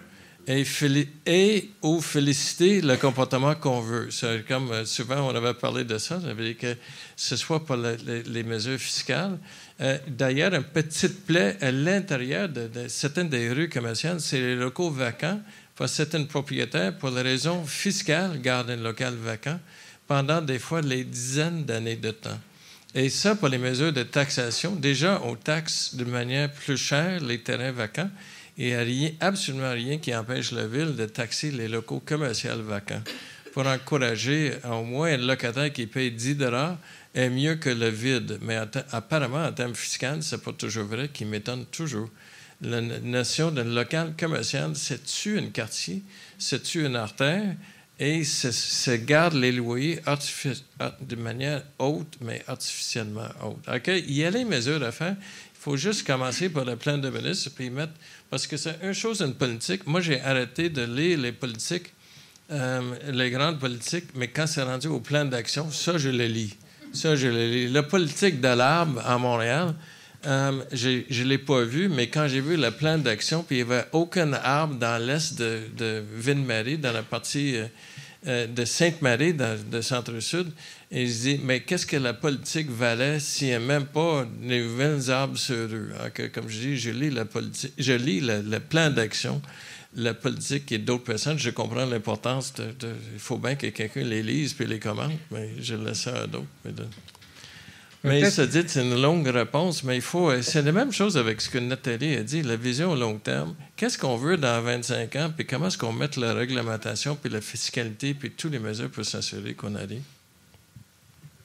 [0.49, 4.09] et, ou féliciter le comportement qu'on veut.
[4.47, 6.77] Comme euh, souvent on avait parlé de ça, ça veut dire que
[7.17, 9.39] ce soit pour les, mesures fiscales.
[9.81, 14.91] Euh, d'ailleurs, une petite plaie à l'intérieur de, certaines des rues commerciales, c'est les locaux
[14.91, 15.41] vacants.
[15.75, 19.61] Pour certains propriétaires, pour les raisons fiscales, gardent un local vacant
[20.09, 22.39] pendant des fois les dizaines d'années de temps.
[22.95, 27.41] Et ça, pour les mesures de taxation, déjà, on taxe de manière plus chère les
[27.41, 28.11] terrains vacants
[28.59, 32.61] et il n'y a absolument rien qui empêche la ville de taxer les locaux commerciaux
[32.63, 33.03] vacants
[33.53, 36.37] pour encourager au moins un locataire qui paye 10
[37.15, 38.39] est mieux que le vide.
[38.43, 38.59] Mais
[38.93, 42.11] apparemment, en termes fiscaux, ce n'est pas toujours vrai, qui m'étonne toujours.
[42.61, 46.03] La notion d'un local commercial, c'est-tu un quartier,
[46.39, 47.55] c'est-tu une artère?
[48.01, 50.01] et se, garde les loyers
[51.01, 53.69] de manière haute, mais artificiellement haute.
[53.69, 53.89] OK?
[53.89, 55.17] Il y a les mesures à faire.
[55.69, 57.93] Faut juste commencer par le plan de ministre puis mettre.
[58.31, 59.87] Parce que c'est une chose, une politique.
[59.87, 61.93] Moi, j'ai arrêté de lire les politiques,
[62.51, 62.81] euh,
[63.13, 66.57] les grandes politiques, mais quand c'est rendu au plan d'action, ça, je le lis.
[66.95, 67.69] Ça, je le lis.
[67.69, 69.75] La politique de l'arbre à Montréal,
[70.27, 73.67] euh, je ne l'ai pas vu, mais quand j'ai vu le plan d'action, puis il
[73.67, 77.67] n'y avait aucun arbre dans l'est de, de Ville-Marie, dans la partie euh,
[78.29, 80.49] euh, de Sainte-Marie, de Centre-Sud,
[80.91, 84.63] et je dis, mais qu'est-ce que la politique valait s'il n'y a même pas les
[84.63, 85.91] nouvelles arbres sur eux?
[86.01, 87.11] Ah, comme je dis, je lis,
[88.21, 89.43] le, plan d'action,
[89.95, 91.39] la politique et d'autres personnes.
[91.39, 95.75] Je comprends l'importance Il faut bien que quelqu'un les lise puis les commente, mais je
[95.75, 96.47] laisse ça à d'autres.
[98.05, 100.31] Mais ça dit, c'est une longue réponse, mais il faut.
[100.31, 103.19] Euh, c'est la même chose avec ce que Nathalie a dit, la vision à long
[103.19, 103.55] terme.
[103.77, 107.41] Qu'est-ce qu'on veut dans 25 ans, puis comment est-ce qu'on met la réglementation, puis la
[107.41, 110.03] fiscalité, puis toutes les mesures pour s'assurer qu'on arrive?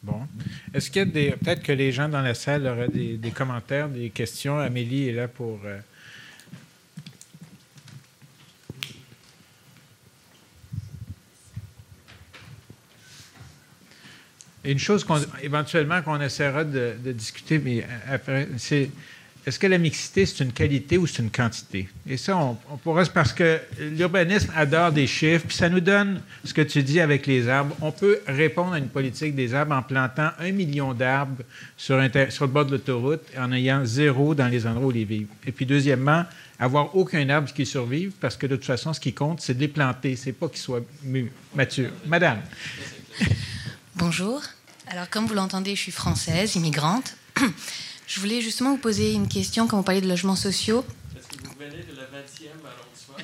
[0.04, 0.28] Bon.
[0.74, 1.32] Est-ce qu'il y a des.
[1.32, 4.60] Peut-être que les gens dans la salle auraient des, commentaires, des questions?
[4.60, 5.60] Amélie est là pour.
[5.66, 5.80] Euh,
[14.72, 18.90] une chose qu'on, éventuellement qu'on essaiera de, discuter, mais après, c'est
[19.46, 21.90] est-ce que la mixité, c'est une qualité ou c'est une quantité?
[22.08, 26.54] Et ça, on, pourrait, parce que l'urbanisme adore des chiffres, puis ça nous donne ce
[26.54, 27.76] que tu dis avec les arbres.
[27.82, 31.44] On peut répondre à une politique des arbres en plantant un million d'arbres
[31.76, 35.28] sur, le bord de l'autoroute en ayant zéro dans les endroits où ils vivent.
[35.46, 36.24] Et puis, deuxièmement,
[36.58, 39.60] avoir aucun arbre qui survive, parce que de toute façon, ce qui compte, c'est de
[39.60, 40.82] les planter, c'est pas qu'ils soient
[41.54, 41.92] matures.
[42.06, 42.40] Madame.
[43.96, 44.42] Bonjour.
[44.88, 47.16] Alors, comme vous l'entendez, je suis française, immigrante.
[48.08, 50.84] Je voulais justement vous poser une question quand vous parlez de logements sociaux.
[51.16, 53.16] Est-ce que vous venez de la 20e arrondissement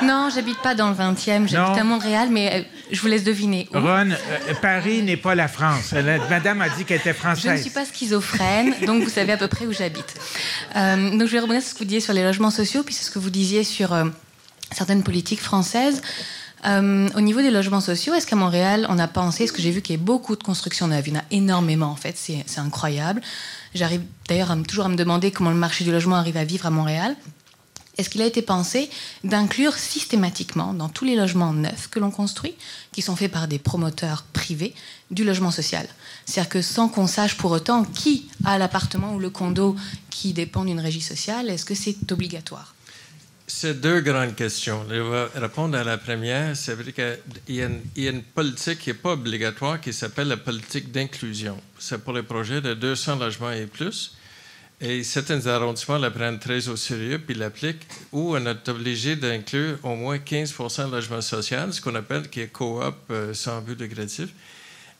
[0.06, 3.68] Non, j'habite pas dans le 20e, j'habite à Montréal, mais euh, je vous laisse deviner.
[3.74, 5.92] Ron, euh, Paris n'est pas la France.
[6.30, 7.44] madame a dit qu'elle était française.
[7.44, 10.14] Je ne suis pas schizophrène, donc vous savez à peu près où j'habite.
[10.76, 12.94] Euh, donc je vais rebondir sur ce que vous disiez sur les logements sociaux, puis
[12.94, 13.94] sur ce que vous disiez sur
[14.72, 16.02] certaines politiques françaises.
[16.66, 19.70] Euh, au niveau des logements sociaux, est-ce qu'à Montréal, on a pensé, est-ce que j'ai
[19.70, 22.16] vu qu'il y a beaucoup de constructions neuves Il y en a énormément, en fait,
[22.16, 23.22] c'est incroyable.
[23.74, 26.70] J'arrive d'ailleurs toujours à me demander comment le marché du logement arrive à vivre à
[26.70, 27.16] Montréal.
[27.96, 28.88] Est-ce qu'il a été pensé
[29.24, 32.54] d'inclure systématiquement dans tous les logements neufs que l'on construit,
[32.92, 34.72] qui sont faits par des promoteurs privés,
[35.10, 35.86] du logement social?
[36.24, 39.74] C'est-à-dire que sans qu'on sache pour autant qui a l'appartement ou le condo
[40.10, 42.74] qui dépend d'une régie sociale, est-ce que c'est obligatoire?
[43.48, 44.84] C'est deux grandes questions.
[44.88, 46.54] Je vais répondre à la première.
[46.54, 50.92] C'est vrai qu'il y, a une politique qui n'est pas obligatoire qui s'appelle la politique
[50.92, 51.58] d'inclusion.
[51.78, 54.14] C'est pour les projets de 200 logements et plus.
[54.82, 59.78] Et certains arrondissements la prennent très au sérieux puis l'appliquent, où on est obligé d'inclure
[59.82, 63.80] au moins 15% de logements sociaux, ce qu'on appelle qui est coop euh, sans but
[63.80, 64.28] lucratif,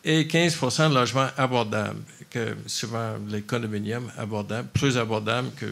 [0.05, 2.01] et 15% de logements abordables,
[2.31, 5.67] que souvent les condominiums abordables, plus abordables que,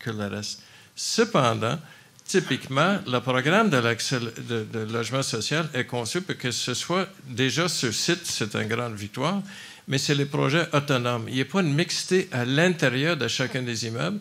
[0.00, 0.62] que le reste.
[0.96, 1.78] Cependant,
[2.26, 7.92] Typiquement, le programme de, de, logement social est conçu pour que ce soit déjà ce
[7.92, 9.42] site, c'est une grande victoire,
[9.86, 11.26] mais c'est les projets autonomes.
[11.28, 14.18] Il n'y a pas une mixité à l'intérieur de chacun des immeubles.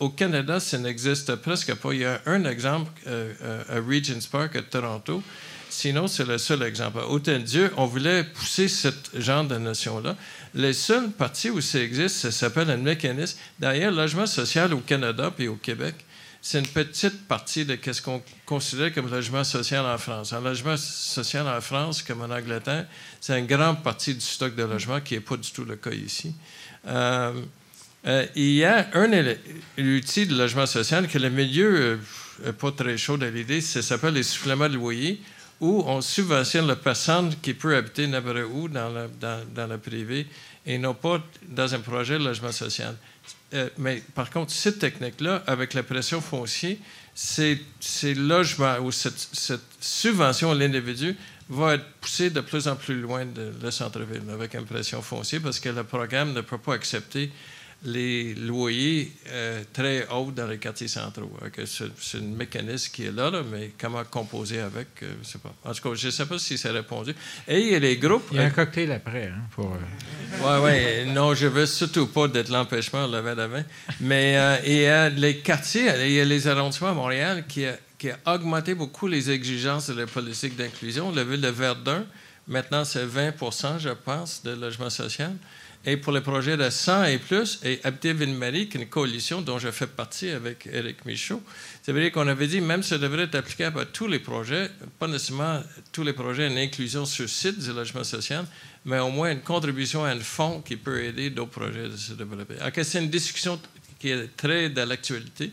[0.00, 1.94] Au Canada, ça n'existe presque pas.
[1.94, 5.22] Il y a un exemple euh, euh, à Regent's Park à Toronto.
[5.70, 6.98] Sinon, c'est le seul exemple.
[6.98, 10.14] À Dieu, on voulait pousser ce genre de notion-là.
[10.52, 13.38] Les seules parties où ça existe, ça s'appelle un mécanisme.
[13.58, 15.94] D'ailleurs, le logement social au Canada puis au Québec,
[16.42, 20.32] c'est une petite partie de ce qu'on considère comme logement social en France.
[20.32, 22.86] Un logement social en France, comme en Angleterre,
[23.20, 25.90] c'est une grande partie du stock de logement qui n'est pas du tout le cas
[25.90, 26.34] ici.
[26.86, 27.32] Euh,
[28.06, 29.34] euh, il y a un
[29.78, 32.00] outil de logement social que le milieu
[32.42, 35.20] n'est euh, pas très chaud à l'idée, ça s'appelle les suppléments de loyer,
[35.60, 39.76] où on subventionne la personne qui peut habiter n'importe où dans le, dans, dans le
[39.76, 40.26] privé
[40.64, 42.96] et non pas dans un projet de logement social.
[43.52, 46.76] Euh, mais par contre, cette technique-là, avec la pression foncière,
[47.14, 47.58] ces,
[48.14, 51.16] logements ou cette, subvention à l'individu
[51.48, 55.40] va être poussée de plus en plus loin de le centre-ville avec une pression foncière
[55.42, 57.30] parce que le programme ne peut pas accepter
[57.82, 61.30] les loyers euh, très hauts dans les quartiers centraux.
[61.64, 65.54] C'est un mécanisme qui est là, mais comment composer avec, euh, je ne sais pas.
[65.64, 67.14] En tout cas, je ne sais pas si c'est répondu.
[67.48, 68.28] Et il y a les groupes...
[68.32, 69.28] Il y a un cocktail après.
[69.28, 69.70] Hein, pour...
[69.70, 71.12] Oui, oui.
[71.12, 73.64] Non, je ne veux surtout pas d'être l'empêchement le de main.
[74.00, 77.64] Mais euh, il y a les quartiers, il y a les arrondissements à Montréal qui
[77.64, 81.12] a, qui a augmenté beaucoup les exigences de la politique d'inclusion.
[81.12, 82.04] La ville de Verdun
[82.50, 85.32] Maintenant, c'est 20% je pense, de logement social.
[85.86, 89.40] Et pour les projets de 100 et plus, et Habiter Ville-Marie, qui est une coalition
[89.40, 91.42] dont je fais partie avec Éric Michaud,
[91.82, 95.08] c'est vrai qu'on avait dit même ça devrait être applicable à tous les projets, pas
[95.08, 98.44] nécessairement tous les projets, une inclusion sur site du logement social,
[98.84, 102.12] mais au moins une contribution à un fonds qui peut aider d'autres projets de se
[102.12, 102.56] développer.
[102.82, 103.58] c'est une discussion
[103.98, 105.50] qui est très de l'actualité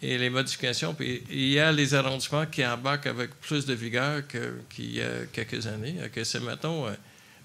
[0.00, 0.94] et les modifications.
[1.00, 4.22] Il y a les arrondissements qui embarquent avec plus de vigueur
[4.68, 5.96] qu'il y a quelques années.
[6.22, 6.92] C'est, mettons, euh,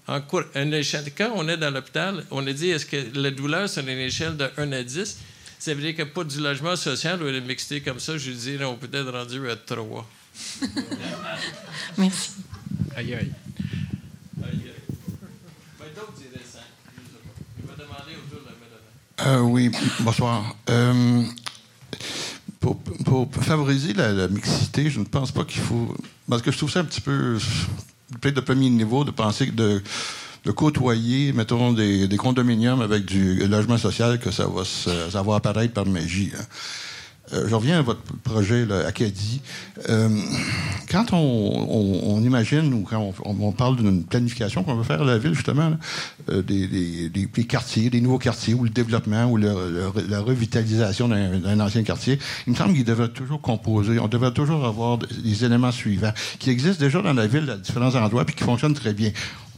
[0.08, 3.30] en cours, une échelle, quand on est dans l'hôpital, on a dit est-ce que la
[3.30, 5.18] douleur, c'est une échelle de 1 à 10
[5.58, 8.64] Ça veut dire que pas du logement social ou une mixité comme ça, je dirais,
[8.64, 10.10] on peut être rendu à 3.
[11.98, 12.30] Merci.
[12.96, 13.32] Aïe, aïe.
[19.24, 19.70] Euh, oui,
[20.00, 20.56] bonsoir.
[20.68, 21.22] Euh,
[22.58, 22.80] pour,
[23.40, 25.94] favoriser la, mixité, je ne pense pas qu'il faut.
[26.28, 27.38] Parce que je trouve ça un petit peu.
[28.20, 29.82] Peut-être de premier niveau de penser de,
[30.44, 35.36] de côtoyer, mettons, des, des, condominiums avec du logement social, que ça va, ça va
[35.36, 36.32] apparaître par magie.
[36.36, 36.44] Hein.
[37.32, 39.40] Euh, je reviens à votre projet là, Acadie.
[39.88, 40.08] Euh,
[40.90, 45.34] quand on, imagine ou quand on, parle d'une planification qu'on veut faire à la ville,
[45.34, 45.72] justement,
[46.30, 47.10] euh, des,
[47.44, 52.56] quartiers, des nouveaux quartiers, ou le développement, ou la revitalisation d'un ancien quartier, il me
[52.56, 57.00] semble qu'il devrait toujours composer, on devrait toujours avoir des éléments suivants qui existent déjà
[57.02, 59.12] dans la ville à différents endroits puis qui fonctionnent très bien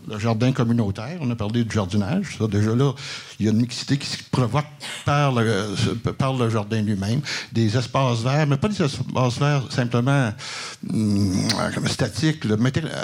[0.09, 1.19] le jardin communautaire.
[1.21, 2.39] On a parlé du jardinage.
[2.51, 2.93] Déjà là,
[3.39, 4.67] il y a une mixité qui se provoque
[5.05, 5.75] par le,
[6.19, 7.21] par le jardin lui-même.
[7.53, 10.33] Des espaces verts, mais pas des espaces verts simplement
[10.89, 11.35] hum,
[11.87, 12.45] statiques.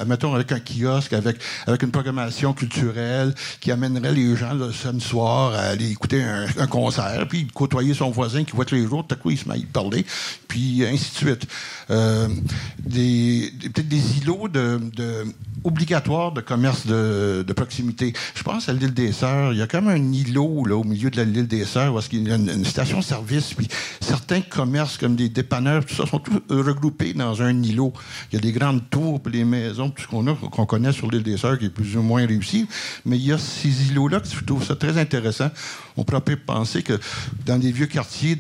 [0.07, 1.37] mettons avec un kiosque, avec,
[1.67, 6.67] avec une programmation culturelle qui amènerait les gens le samedi soir à aller écouter un,
[6.67, 9.55] concert, puis côtoyer son voisin qui voit tous les jours, tout à il se met
[9.55, 10.05] à y parler,
[10.49, 11.47] puis ainsi de suite.
[11.91, 12.29] Euh,
[12.85, 14.81] peut-être des îlots de
[15.65, 18.13] obligatoires de commerce de, proximité.
[18.35, 19.53] Je pense à l'île des Sœurs.
[19.53, 22.27] Il y a comme un îlot là, au milieu de l'île des Sœurs parce qu'il
[22.27, 23.55] y a une, station-service.
[23.55, 23.69] Puis
[24.01, 27.93] certains commerces comme des dépanneurs, tout ça, sont regroupés dans un îlot.
[28.31, 30.93] Il y a des grandes tours, puis les maisons, tout ce qu'on a, qu'on connaît
[30.93, 32.67] sur l'île des Sœurs, qui est plus ou moins réussi.
[33.05, 35.51] Mais il y a ces îlots-là que je trouve ça très intéressant.
[35.97, 36.99] On pourrait penser que
[37.47, 38.39] dans des vieux quartiers,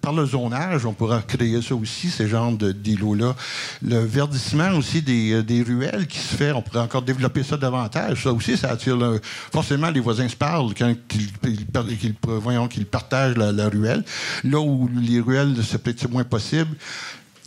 [0.00, 3.34] par le zonage, on pourra créer ça aussi, ces genres d'îlots-là.
[3.82, 8.20] Le verdissement aussi des, des ruelles qui se fait, on pourrait encore développer ça davantage
[8.22, 8.96] ça aussi, ça attire.
[9.52, 14.04] forcément, les voisins se parlent quand ils, voyons partagent la, ruelle.
[14.44, 16.76] Là où les ruelles, c'est peut-être moins possible.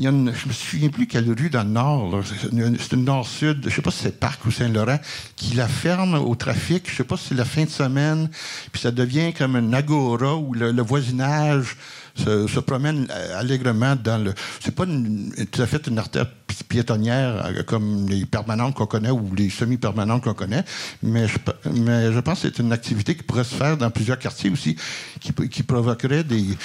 [0.03, 3.05] Il y a une, je me souviens plus quelle rue dans le nord, c'est une
[3.05, 4.99] nord-sud, je sais pas si c'est Parc ou Saint-Laurent,
[5.37, 8.29] qui la ferme au trafic, je sais pas si c'est la fin de semaine,
[8.73, 11.77] puis ça devient comme un agora où le voisinage
[12.15, 14.33] se, promène euh, allègrement dans le.
[14.59, 16.27] C'est pas tout à fait une artère
[16.69, 20.63] piétonnière euh, comme les permanentes qu'on connaît ou les semi-permanentes qu'on connaît,
[21.01, 21.37] mais je,
[21.71, 24.75] mais je pense que c'est une activité qui pourrait se faire dans plusieurs quartiers aussi,
[25.19, 26.57] qui, provoquerait des,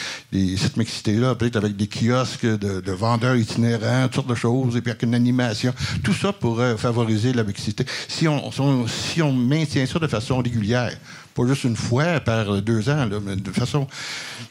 [0.57, 4.91] cette mixité-là, peut-être avec des kiosques de, vendeurs itinérants, toutes sortes de choses, et puis
[4.91, 5.73] avec une animation.
[6.03, 7.85] Tout ça pourrait favoriser la mixité.
[8.09, 8.51] Si on,
[8.87, 10.93] si on maintient ça de façon régulière,
[11.39, 13.86] pas juste une fois par deux ans, mais de façon.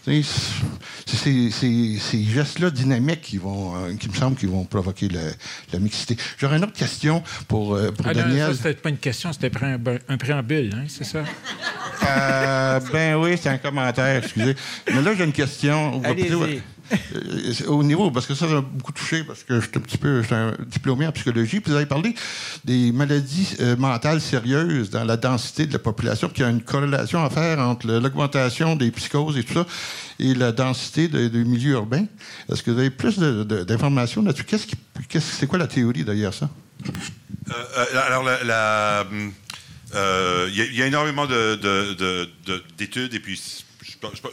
[0.06, 0.24] C'est
[1.52, 6.16] ces gestes-là dynamiques qui, vont, euh, qui me semblent qui vont provoquer la, mixité.
[6.38, 8.56] J'aurais une autre question pour, euh, pour ah Daniel.
[8.56, 9.52] C'était pas une question, c'était
[10.08, 11.24] un préambule, hein, c'est ça?
[12.08, 14.56] Euh, ben oui, c'est un commentaire, excusez.
[14.88, 16.02] Mais là, j'ai une question.
[16.04, 16.62] Allez-y.
[16.92, 19.98] Euh, au niveau, parce que ça m'a beaucoup touché, parce que je suis un petit
[19.98, 22.16] peu un diplômé en psychologie, puis vous avez parlé
[22.66, 26.62] des maladies euh, mentales sérieuses dans la densité de la population, qu'il y a une
[26.62, 29.66] corrélation à faire entre l'augmentation des psychoses et tout ça
[30.20, 32.06] et la densité du milieu urbain.
[32.52, 34.46] Est-ce que vous avez plus d'informations là-dessus?
[34.46, 34.68] Qu'est-ce
[35.20, 36.50] c'est quoi la théorie derrière ça?
[37.50, 38.26] Euh, alors,
[39.94, 41.28] il y, a énormément
[42.78, 43.66] d'études, et puis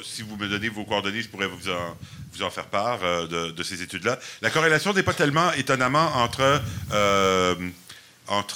[0.03, 3.83] si vous me donnez vos coordonnées, je pourrais vous en, faire part euh, de, ces
[3.83, 4.19] études-là.
[4.43, 6.61] La corrélation n'est pas tellement étonnamment entre,
[6.93, 7.55] euh,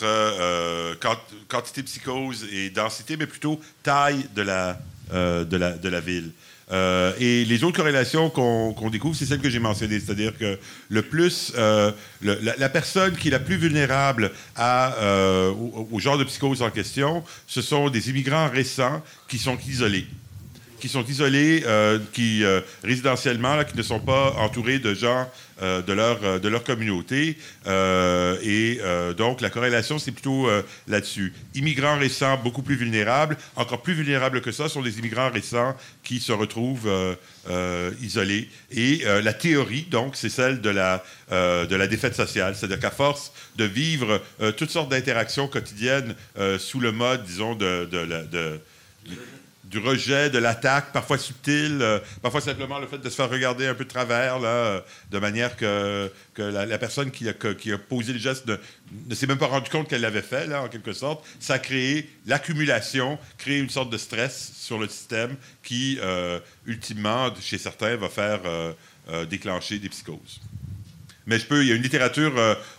[0.02, 0.94] euh,
[1.48, 6.32] quantité de psychose et densité, mais plutôt taille de la, ville.
[7.20, 10.58] et les autres corrélations qu'on découvre, c'est celles que j'ai mentionnées, c'est-à-dire que
[10.88, 11.52] le plus,
[12.22, 17.88] la, personne qui est la plus vulnérable au, genre de psychose en question, ce sont
[17.90, 20.06] des immigrants récents qui sont isolés.
[20.80, 21.64] Qui sont isolés,
[22.12, 22.44] qui
[22.82, 25.28] résidentiellement, là, qui ne sont pas entourés de gens
[25.60, 27.36] de, leur, de leur communauté.
[27.66, 28.80] et
[29.16, 30.48] donc, la corrélation, c'est plutôt
[30.86, 31.32] là-dessus.
[31.54, 33.36] Immigrants récents, beaucoup plus vulnérables.
[33.56, 35.74] Encore plus vulnérables que ça sont les immigrants récents
[36.04, 37.16] qui se retrouvent
[38.00, 38.48] isolés.
[38.70, 42.54] Et la théorie, donc, c'est celle de la, de la défaite sociale.
[42.54, 44.22] C'est-à-dire qu'à force de vivre
[44.56, 46.14] toutes sortes d'interactions quotidiennes
[46.58, 47.88] sous le mode, disons, de,
[49.68, 53.66] du rejet, de l'attaque, parfois subtile, euh, parfois simplement le fait de se faire regarder
[53.66, 54.80] un peu de travers, là, euh,
[55.10, 59.26] de manière que, que la, personne qui a, qui a, posé le geste ne, s'est
[59.26, 61.24] même pas rendu compte qu'elle l'avait fait, là, en quelque sorte.
[61.38, 67.30] Ça a créé l'accumulation, créé une sorte de stress sur le système qui, euh, ultimement,
[67.40, 68.40] chez certains, va faire
[69.28, 70.40] déclencher des psychoses.
[71.26, 72.32] Mais je peux, il y a une littérature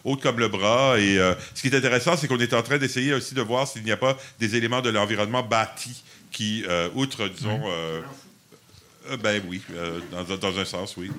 [0.04, 1.00] haute comme le bras.
[1.00, 1.18] Et
[1.56, 3.92] ce qui est intéressant, c'est qu'on est en train d'essayer aussi de voir s'il n'y
[3.92, 8.02] a pas des éléments de l'environnement bâti qui, euh, outre, disons, euh,
[9.10, 9.62] euh, ben oui,
[10.12, 11.10] dans, dans, un sens, oui.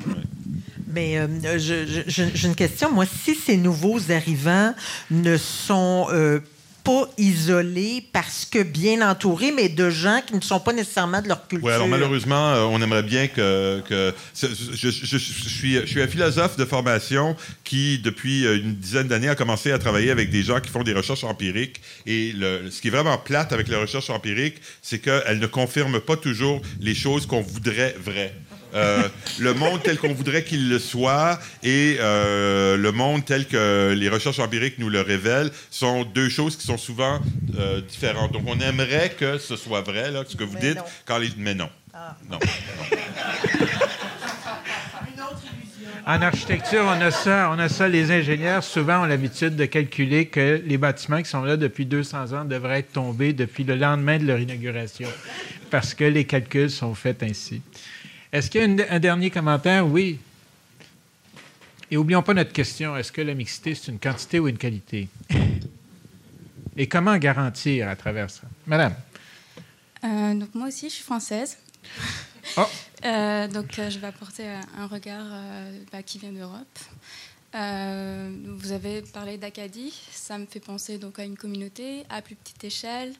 [0.86, 1.18] Mais
[1.58, 2.90] j'ai une question.
[2.92, 4.74] Moi, si ces nouveaux arrivants
[5.10, 6.40] ne sont pas
[7.18, 11.46] isolés parce que bien entourés, mais de gens qui ne sont pas nécessairement de leur
[11.46, 11.66] culture.
[11.66, 13.82] Oui, alors malheureusement, euh, on aimerait bien que.
[14.34, 19.34] je, suis, je suis un philosophe de formation qui, depuis euh, une dizaine d'années, a
[19.34, 21.80] commencé à travailler avec des gens qui font des recherches empiriques.
[22.06, 26.00] Et le, ce qui est vraiment plate avec les recherches empiriques, c'est qu'elles ne confirment
[26.00, 28.34] pas toujours les choses qu'on voudrait vraies.
[28.74, 33.94] Euh, le monde tel qu'on voudrait qu'il le soit et euh, le monde tel que
[33.96, 37.20] les recherches empiriques nous le révèlent sont deux choses qui sont souvent
[37.58, 38.32] euh, différentes.
[38.32, 41.30] Donc, on aimerait que ce soit vrai, là, ce que vous dites, quand les...
[41.36, 41.68] mais non.
[41.92, 42.16] Ah.
[42.30, 42.38] Non.
[46.06, 47.86] En architecture, on a ça, on a ça.
[47.86, 52.32] Les ingénieurs, souvent, ont l'habitude de calculer que les bâtiments qui sont là depuis 200
[52.32, 55.08] ans devraient être tombés depuis le lendemain de leur inauguration,
[55.70, 57.60] parce que les calculs sont faits ainsi.
[58.32, 59.86] Est-ce qu'il y a un dernier commentaire?
[59.86, 60.18] Oui.
[61.90, 62.96] Et n'oublions pas notre question.
[62.96, 65.08] Est-ce que la mixité, c'est une quantité ou une qualité?
[66.76, 68.42] Et comment garantir à travers ça?
[68.66, 68.94] Madame.
[70.04, 71.58] Euh, donc moi aussi, je suis française.
[72.56, 72.62] Oh.
[73.02, 74.46] Euh, donc euh, je vais apporter
[74.76, 75.24] un regard
[75.90, 76.78] bah, qui vient d'Europe.
[77.54, 82.62] vous avez parlé d'Acadie, ça me fait penser donc à une communauté à plus petite
[82.62, 83.14] échelle,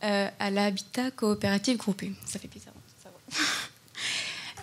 [0.00, 2.10] à l'habitat coopératif groupé.
[2.26, 2.72] Ça fait plaisir.
[3.00, 3.10] Ça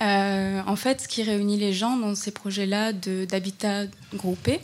[0.02, 4.60] euh, en fait, ce qui réunit les gens dans ces projets-là d'habitat groupé,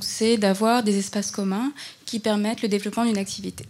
[0.00, 1.72] c'est d'avoir des espaces communs
[2.04, 3.64] qui permettent le développement d'une activité.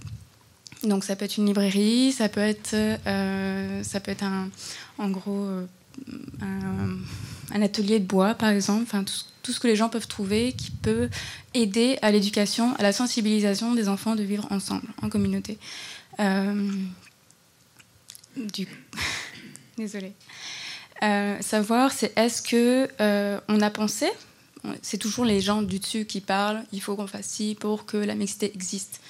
[0.82, 4.48] Donc ça peut être une librairie, ça peut être, euh, ça peut être un,
[4.98, 5.66] en gros euh,
[6.40, 9.04] un, atelier de bois par exemple, enfin
[9.42, 11.08] tout, ce que les gens peuvent trouver qui peut
[11.54, 15.58] aider à l'éducation, à la sensibilisation des enfants de vivre ensemble en communauté.
[19.78, 20.12] Désolée.
[21.02, 24.06] Euh, savoir, c'est est-ce que euh, on a pensé,
[24.82, 27.97] c'est toujours les gens du dessus qui parlent, il faut qu'on fasse ci pour que
[27.97, 29.01] la mixité existe.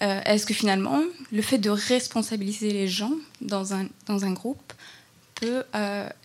[0.00, 1.02] Euh, est-ce que finalement,
[1.32, 4.72] le fait de responsabiliser les gens dans un, dans un groupe
[5.34, 5.64] peut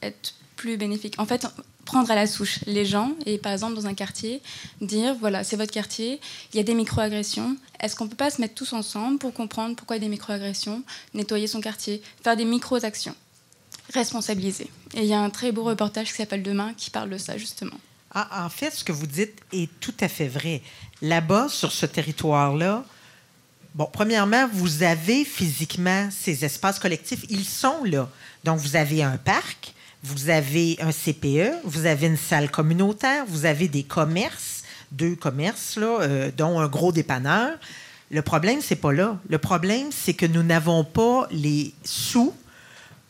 [0.02, 1.16] être plus bénéfique?
[1.18, 1.46] En fait,
[1.86, 4.42] prendre à la souche les gens et par exemple dans un quartier
[4.80, 6.22] dire voilà c'est votre quartier
[6.54, 9.76] il y a des microagressions est-ce qu'on peut pas se mettre tous ensemble pour comprendre
[9.76, 10.82] pourquoi il y a des microagressions
[11.14, 12.02] nettoyer son quartier?
[12.24, 13.16] Faire des micro actions
[13.94, 14.70] responsabiliser.
[14.96, 17.38] Et il y a un très beau reportage qui s'appelle Demain qui parle de ça,
[17.38, 17.78] justement.
[18.14, 20.62] Ah, en fait, ce que vous dites est tout à fait vrai.
[21.02, 22.86] Là-bas, sur ce territoire-là,
[23.74, 27.26] bon, premièrement, vous avez physiquement ces espaces collectifs.
[27.30, 28.08] Ils sont là.
[28.44, 33.46] Donc, vous avez un parc, vous avez un CPE, vous avez une salle communautaire, vous
[33.46, 37.58] avez des commerces, deux commerces, là, euh, dont un gros dépanneur.
[38.12, 39.18] Le problème, c'est pas là.
[39.28, 42.32] Le problème, c'est que nous n'avons pas les sous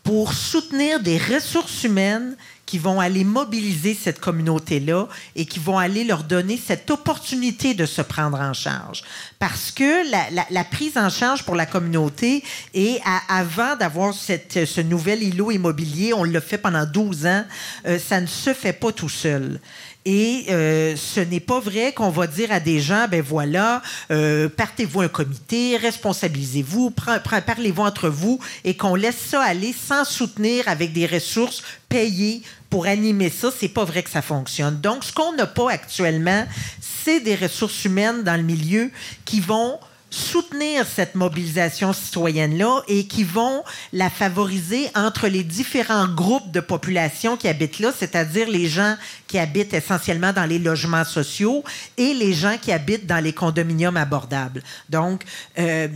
[0.03, 2.35] pour soutenir des ressources humaines
[2.65, 7.85] qui vont aller mobiliser cette communauté-là et qui vont aller leur donner cette opportunité de
[7.85, 9.03] se prendre en charge.
[9.37, 10.09] Parce que
[10.49, 12.43] la, prise en charge pour la communauté,
[12.73, 12.99] et
[13.29, 17.45] avant d'avoir ce nouvel îlot immobilier, on l'a fait pendant 12 ans,
[17.85, 19.59] euh, ça ne se fait pas tout seul.
[20.05, 23.81] Et euh, ce n'est pas vrai qu'on va dire à des gens, ben voilà,
[24.11, 30.67] euh, partez-vous un comité, responsabilisez-vous, parlez-vous entre vous et qu'on laisse ça aller sans soutenir
[30.67, 33.49] avec des ressources payées pour animer ça.
[33.57, 34.81] C'est pas vrai que ça fonctionne.
[34.81, 36.45] Donc, ce qu'on n'a pas actuellement,
[36.81, 38.91] c'est des ressources humaines dans le milieu
[39.23, 39.79] qui vont
[40.13, 47.35] soutenir cette mobilisation citoyenne-là et qui vont la favoriser entre les différents groupes de population
[47.35, 48.95] qui habitent là, c'est-à-dire les gens
[49.27, 51.63] qui habitent essentiellement dans les logements sociaux
[51.97, 54.61] et les gens qui habitent dans les condominiums abordables.
[54.89, 55.23] Donc,
[55.57, 55.87] euh,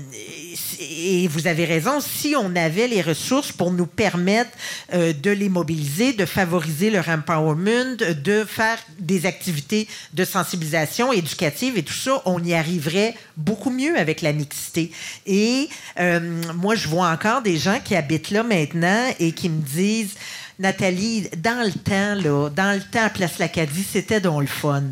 [0.79, 4.51] et vous avez raison, si on avait les ressources pour nous permettre
[4.93, 11.77] euh, de les mobiliser, de favoriser leur empowerment, de faire des activités de sensibilisation éducative
[11.77, 14.91] et tout ça, on y arriverait beaucoup mieux la mixité.
[15.25, 15.69] Et
[15.99, 20.15] euh, moi, je vois encore des gens qui habitent là maintenant et qui me disent
[20.59, 24.83] Nathalie, dans le temps, là, dans le temps à Place Lacadie, c'était donc le fun.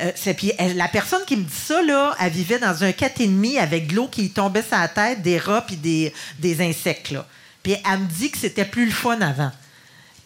[0.00, 3.88] Euh, puis la personne qui me dit ça, là, elle vivait dans un 4,5 avec
[3.88, 7.10] de l'eau qui tombait sur la tête, des rats et des, des insectes.
[7.10, 7.26] Là.
[7.62, 9.50] Puis elle me dit que c'était plus le fun avant.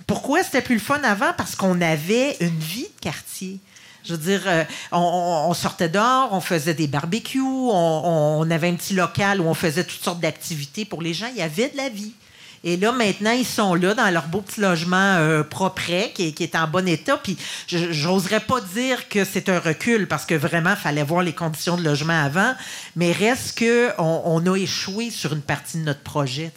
[0.07, 1.33] Pourquoi c'était plus le fun avant?
[1.37, 3.61] Parce qu'on avait une vie de quartier.
[4.05, 8.75] Je veux dire, euh, on, sortait dehors, on faisait des barbecues, on, on, avait un
[8.75, 11.29] petit local où on faisait toutes sortes d'activités pour les gens.
[11.31, 12.13] Il y avait de la vie.
[12.65, 15.83] Et là, maintenant, ils sont là dans leur beau petit logement euh, propre,
[16.15, 17.17] qui, est en bon état.
[17.17, 21.33] Puis, j'oserais pas dire que c'est un recul parce que vraiment, il fallait voir les
[21.33, 22.55] conditions de logement avant.
[22.95, 26.53] Mais reste qu'on on a échoué sur une partie de notre projet.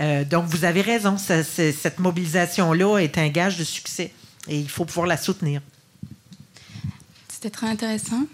[0.00, 1.16] Euh, donc, vous avez raison.
[1.18, 4.12] cette mobilisation-là est un gage de succès
[4.48, 5.60] et il faut pouvoir la soutenir.
[7.40, 8.24] C'était très intéressant.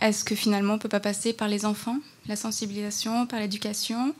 [0.00, 1.96] Est-ce que finalement, on ne peut pas passer par les enfants,
[2.28, 4.14] la sensibilisation, par l'éducation?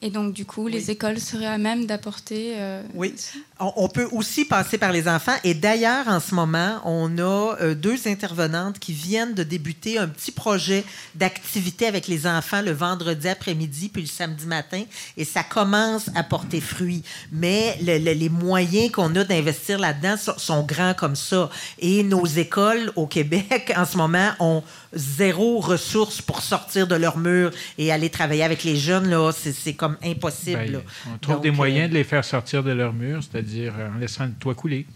[0.00, 2.54] Et donc, du coup, les écoles seraient à même d'apporter.
[2.56, 3.14] Euh, oui.
[3.58, 5.36] On peut aussi passer par les enfants.
[5.42, 10.08] Et d'ailleurs, en ce moment, on a euh, deux intervenantes qui viennent de débuter un
[10.08, 10.84] petit projet
[11.14, 14.82] d'activité avec les enfants le vendredi après-midi puis le samedi matin.
[15.16, 17.02] Et ça commence à porter fruit.
[17.32, 21.48] Mais les moyens qu'on a d'investir là-dedans sont, grands comme ça.
[21.78, 24.62] Et nos écoles au Québec, en ce moment, ont
[24.92, 29.08] zéro ressource pour sortir de leur mur et aller travailler avec les jeunes.
[29.08, 30.72] Là, c'est comme impossible.
[30.72, 30.82] Ben,
[31.14, 33.88] on trouve des moyens euh, de les faire sortir de leur mur, c'est-à-dire dire euh,
[33.88, 34.86] en laissant le toit couler.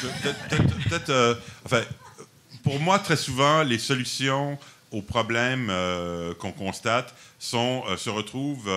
[0.00, 1.82] Peut-être, euh, enfin,
[2.62, 4.58] pour moi, très souvent, les solutions
[4.90, 8.70] aux problèmes euh, qu'on constate se retrouvent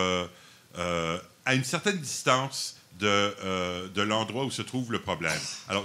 [1.45, 5.39] à une certaine distance de, de l'endroit où se trouve le problème.
[5.67, 5.83] Alors,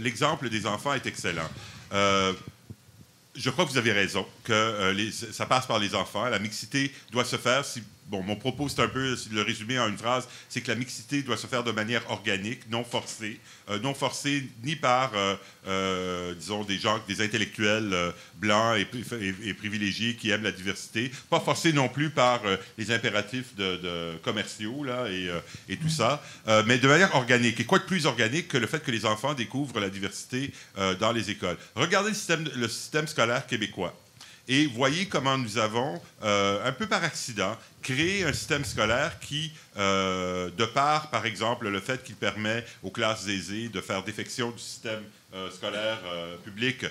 [0.00, 1.48] l'exemple des enfants est excellent.
[1.92, 4.96] je crois que vous avez raison, que
[5.30, 6.24] ça passe par les enfants.
[6.28, 9.88] La mixité doit se faire, si bon, mon propos, c'est un peu le résumer en
[9.88, 13.40] une phrase, c'est que la mixité doit se faire de manière organique, non forcée,
[13.70, 15.36] euh, non forcée ni par, euh,
[15.66, 17.94] euh, disons, des gens, des intellectuels
[18.36, 22.42] blancs et, privilégiés qui aiment la diversité, pas forcée non plus par
[22.76, 26.22] les impératifs de, commerciaux là et, tout ça,
[26.66, 27.60] mais de manière organique.
[27.60, 30.52] Et quoi de plus organique que le fait que les enfants découvrent la diversité
[31.00, 31.56] dans les écoles?
[31.74, 32.12] Regardez
[32.56, 33.94] le système scolaire québécois.
[34.48, 40.50] Et voyez comment nous avons, un peu par accident, créé un système scolaire qui, euh,
[40.56, 44.58] de part, par exemple, le fait qu'il permet aux classes aisées de faire défection du
[44.58, 45.02] système
[45.34, 46.84] euh, scolaire euh, public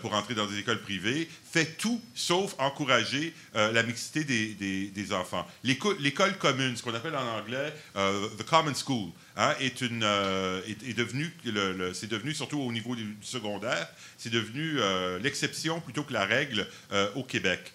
[0.00, 5.46] pour entrer dans des écoles privées, fait tout sauf encourager la mixité des enfants.
[5.64, 10.92] L'école commune, ce qu'on appelle en anglais the common school, Hein, est, une, euh, est,
[10.92, 13.88] devenu, le, c'est devenu, surtout au niveau du, secondaire,
[14.18, 17.72] c'est devenu euh, l'exception plutôt que la règle euh, au Québec,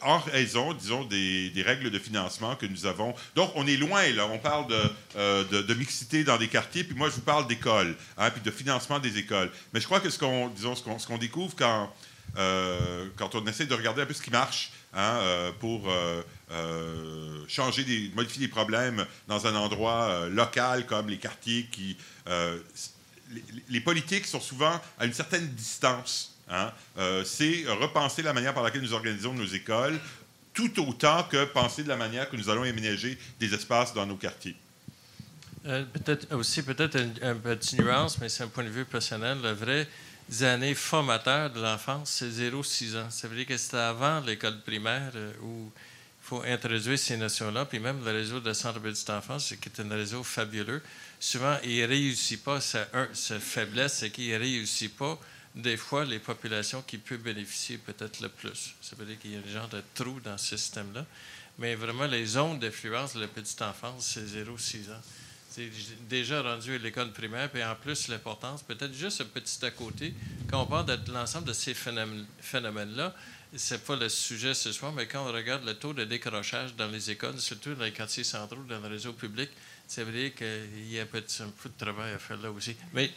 [0.00, 3.14] en raison, disons, des, des, règles de financement que nous avons.
[3.36, 4.26] Donc, on est loin, là.
[4.26, 8.30] On parle de, de, mixité dans des quartiers, puis moi, je vous parle d'écoles, hein,
[8.30, 9.50] puis de financement des écoles.
[9.72, 11.92] Mais je crois que ce qu'on, disons, ce qu'on, ce qu'on découvre quand,
[12.34, 15.88] quand on essaie de regarder un peu ce qui marche hein, pour
[16.52, 21.96] euh, changer, des, modifier des problèmes dans un endroit euh, local comme les quartiers qui...
[22.28, 22.58] Euh,
[23.68, 26.36] les, politiques sont souvent à une certaine distance.
[26.48, 26.70] Hein.
[27.24, 29.98] c'est repenser la manière par laquelle nous organisons nos écoles,
[30.54, 34.14] tout autant que penser de la manière que nous allons aménager des espaces dans nos
[34.14, 34.54] quartiers.
[35.64, 39.38] peut-être aussi peut-être une, petite nuance, mais c'est un point de vue personnel.
[39.42, 39.88] Le vrai
[40.42, 43.10] années formateurs de l'enfance, c'est 0-6 ans.
[43.10, 45.12] Ça veut dire que c'était avant l'école primaire
[45.42, 47.64] où il faut introduire ces notions-là.
[47.64, 50.82] Puis même le réseau de centre de petite enfance, qui est un réseau fabuleux,
[51.20, 52.60] souvent, il ne réussit pas.
[52.60, 52.86] Sa,
[53.38, 55.18] faiblesse, c'est qu'il ne réussit pas,
[55.54, 58.74] des fois, les populations qui peuvent bénéficier peut-être le plus.
[58.82, 61.06] Ça veut dire qu'il y a des gens de trous dans ce système-là.
[61.58, 65.02] Mais vraiment, les zones d'influence de la petite enfance, c'est 0-6 ans.
[65.56, 65.70] C'est
[66.06, 70.12] déjà rendu à l'école primaire, puis en plus, l'importance, peut-être juste un petit à côté,
[70.50, 73.14] quand on parle de l'ensemble de ces phénomènes-là,
[73.54, 76.88] c'est pas le sujet ce soir, mais quand on regarde le taux de décrochage dans
[76.88, 79.48] les écoles, surtout dans les quartiers centraux, dans le réseau public,
[79.88, 82.74] c'est vrai qu'il y a un, peu de travail à faire là aussi.
[82.92, 83.08] Mais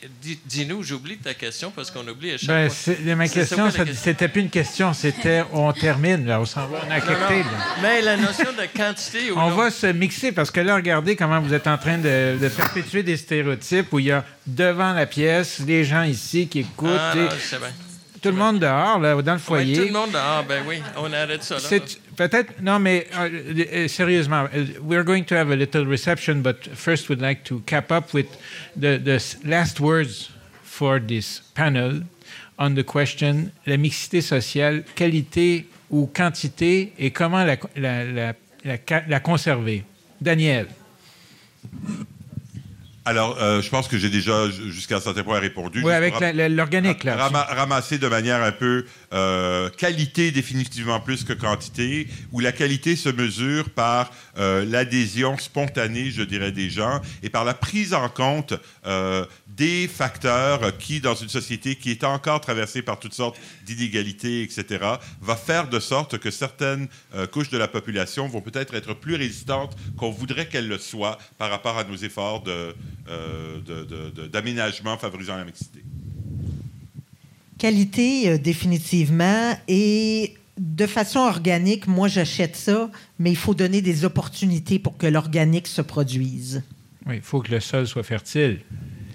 [0.45, 3.15] dis-nous, j'oublie ta question parce qu'on oublie à chaque ben, fois.
[3.15, 7.01] Ma question, c'était plus une question, c'était on termine, là, on s'en va, on a
[7.01, 7.43] capté.
[7.81, 9.31] Mais la notion de quantité.
[9.35, 12.49] on va se mixer parce que là, regardez comment vous êtes en train de, de
[12.49, 16.89] perpétuer des stéréotypes où il y a devant la pièce les gens ici qui écoutent.
[16.91, 17.19] Ah, et...
[17.19, 17.67] non,
[18.21, 19.77] tout le monde dehors, là, dans le foyer.
[19.77, 21.79] Tout le monde dehors, ben oui, on arrête ça là.
[22.19, 27.07] Peut-être, non, mais uh, sérieusement, uh, we're going to have a little reception, but first
[27.07, 28.27] we'd like to cap up with
[28.75, 28.99] the,
[29.45, 30.29] last words
[30.61, 32.01] for this panel
[32.57, 38.33] on the question la mixité sociale, qualité ou quantité, et comment la,
[38.65, 39.85] la conserver.
[40.19, 40.67] Daniel.
[43.09, 45.81] Alors, euh, je pense que j'ai déjà, jusqu'à un certain point, répondu.
[45.83, 46.13] Oui, avec
[46.51, 47.15] l'organique, là.
[47.49, 53.09] ramasser de manière un peu euh, qualité définitivement plus que quantité, où la qualité se
[53.09, 58.53] mesure par euh, l'adhésion spontanée, je dirais, des gens, et par la prise en compte
[59.59, 64.65] des facteurs qui, dans une société qui est encore traversée par toutes sortes d'inégalités, etc.,
[65.21, 66.87] va faire de sorte que certaines
[67.31, 71.49] couches de la population vont peut-être être plus résistantes qu'on voudrait qu'elles le soient par
[71.49, 72.73] rapport à nos efforts de
[73.09, 73.59] euh,
[74.31, 75.83] d'aménagement favorisant la mixité.
[77.57, 79.57] Qualité, euh, définitivement.
[79.67, 85.07] Et de façon organique, moi, j'achète ça, mais il faut donner des opportunités pour que
[85.07, 86.63] l'organique se produise.
[87.05, 88.59] Oui, il faut que le sol soit fertile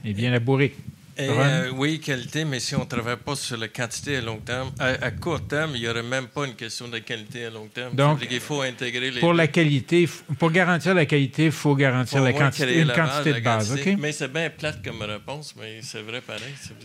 [0.04, 0.74] et bien labouré.
[1.20, 4.72] Euh, oui, qualité, mais si on ne travaille pas sur la quantité à long terme,
[4.80, 7.94] à, court terme, il n'y aurait même pas une question de qualité à long terme.
[7.94, 10.08] Donc, il faut intégrer les pour la qualité,
[10.40, 13.78] pour garantir la qualité, il faut garantir la quantité, une quantité de base.
[13.98, 16.42] Mais c'est bien plate comme réponse, mais c'est vrai pareil.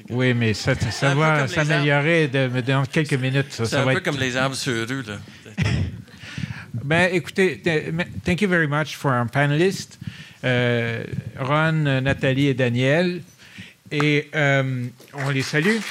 [0.10, 3.48] Oui, mais ça, ça va s'améliorer dans quelques minutes.
[3.50, 5.02] C'est un peu comme les arbres sur rue.
[5.02, 5.18] Là.
[6.84, 7.62] ben, écoutez,
[8.24, 9.98] thank you very much for our panelists,
[10.44, 11.04] euh,
[11.38, 13.22] Ron, Nathalie et Daniel.
[13.92, 15.78] Et euh, on les salue.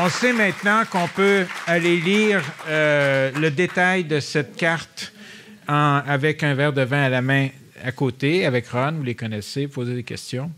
[0.00, 5.12] On sait maintenant qu'on peut aller lire euh, le détail de cette carte
[5.66, 7.48] avec un verre de vin à la main
[7.82, 10.52] à côté, avec Ron, vous les connaissez, poser des questions.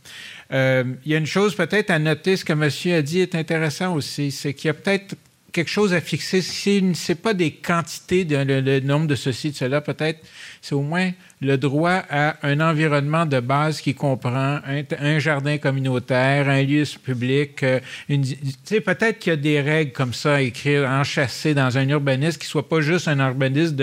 [0.50, 3.94] Il y a une chose peut-être à noter, ce que monsieur a dit est intéressant
[3.94, 5.16] aussi, c'est qu'il y a peut-être
[5.52, 6.42] quelque chose à fixer.
[6.42, 10.20] Ce n'est pas des quantités, le, nombre de ceci, de cela, peut-être,
[10.62, 11.10] c'est au moins
[11.40, 17.62] le droit à un environnement de base qui comprend un, jardin communautaire, un lieu public.
[17.62, 17.80] Euh,
[18.10, 22.38] une, peut-être qu'il y a des règles comme ça à écrire, enchâssées dans un urbanisme
[22.38, 23.74] qui ne soit pas juste un urbanisme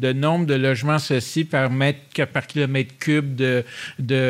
[0.00, 3.64] de, nombre de logements ceci par, mètre, par kilomètre cube de,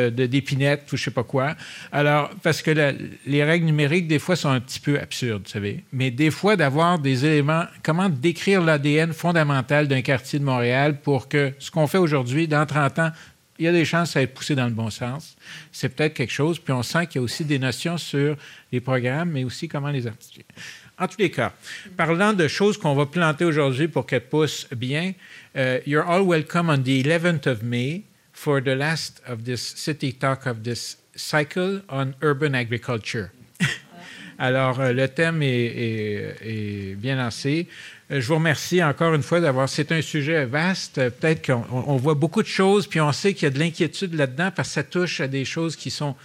[0.09, 1.55] d'épinettes ou je sais pas quoi.
[1.91, 2.71] Alors, parce que
[3.25, 5.83] les règles numériques, des fois, sont un petit peu absurdes, vous savez.
[5.91, 11.27] Mais des fois, d'avoir des éléments, comment décrire l'ADN fondamental d'un quartier de Montréal pour
[11.27, 13.11] que ce qu'on fait aujourd'hui, dans 30 ans,
[13.59, 15.35] il y a des chances à être poussé dans le bon sens.
[15.71, 16.59] C'est peut-être quelque chose.
[16.59, 18.35] Puis on sent qu'il y a aussi des notions sur
[18.71, 20.45] les programmes, mais aussi comment les articuler.
[20.99, 21.53] En tous les cas,
[21.95, 25.13] parlant de choses qu'on va planter aujourd'hui pour qu'elles poussent bien,
[25.55, 28.03] uh, you're all welcome on the 11th of May
[28.33, 33.29] for the last of this city talk of this cycle on urban agriculture.
[34.39, 37.67] Alors, euh, le thème est, est bien lancé.
[38.09, 39.67] Euh, je vous remercie encore une fois d'avoir.
[39.67, 40.95] C'est un sujet vaste.
[40.95, 44.51] Peut-être qu'on voit beaucoup de choses, puis on sait qu'il y a de l'inquiétude là-dedans
[44.55, 46.15] parce que ça touche à des choses qui sont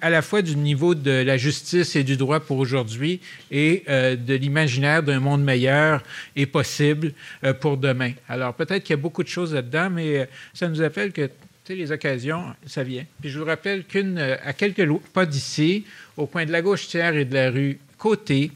[0.00, 4.14] à la fois du niveau de la justice et du droit pour aujourd'hui et euh,
[4.14, 6.02] de l'imaginaire d'un monde meilleur
[6.36, 7.12] et possible
[7.44, 8.12] euh, pour demain.
[8.28, 11.30] Alors peut-être qu'il y a beaucoup de choses là-dedans, mais ça nous appelle que
[11.68, 13.04] les occasions, ça vient.
[13.20, 15.86] Puis je vous rappelle qu'une à quelques pas d'ici,
[16.18, 18.50] au coin de la gauche tiers et de la rue Côté,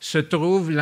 [0.00, 0.72] se trouve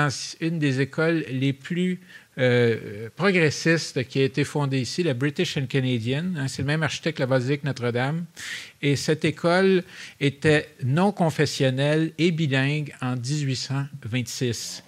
[0.41, 2.01] une des écoles les plus
[2.39, 6.25] euh, progressistes qui a été fondée ici, la British and Canadian.
[6.37, 8.27] Hein, c'est le même architecte, la basilique Notre-Dame.
[8.83, 9.85] Et cette école
[10.21, 14.83] était non confessionnelle et bilingue en 1826.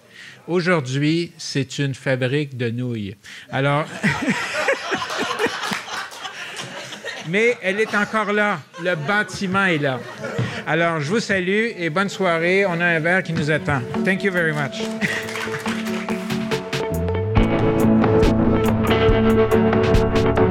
[0.47, 3.15] Aujourd'hui, c'est une fabrique de nouilles.
[3.49, 3.87] Alors.
[7.29, 8.59] Mais elle est encore là.
[8.83, 9.99] Le bâtiment est là.
[10.65, 12.65] Alors, je vous salue et bonne soirée.
[12.65, 13.81] On a un verre qui nous attend.
[14.03, 14.81] Thank you very much.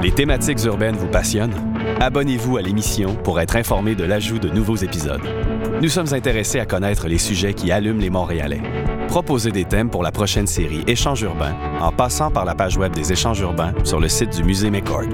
[0.03, 1.55] Les thématiques urbaines vous passionnent?
[2.01, 5.23] Abonnez-vous à l'émission pour être informé de l'ajout de nouveaux épisodes.
[5.83, 8.63] Nous sommes intéressés à connaître les sujets qui allument les Montréalais.
[9.09, 12.93] Proposez des thèmes pour la prochaine série Échanges urbains en passant par la page web
[12.95, 15.09] des Échanges urbains sur le site du Musée McCord.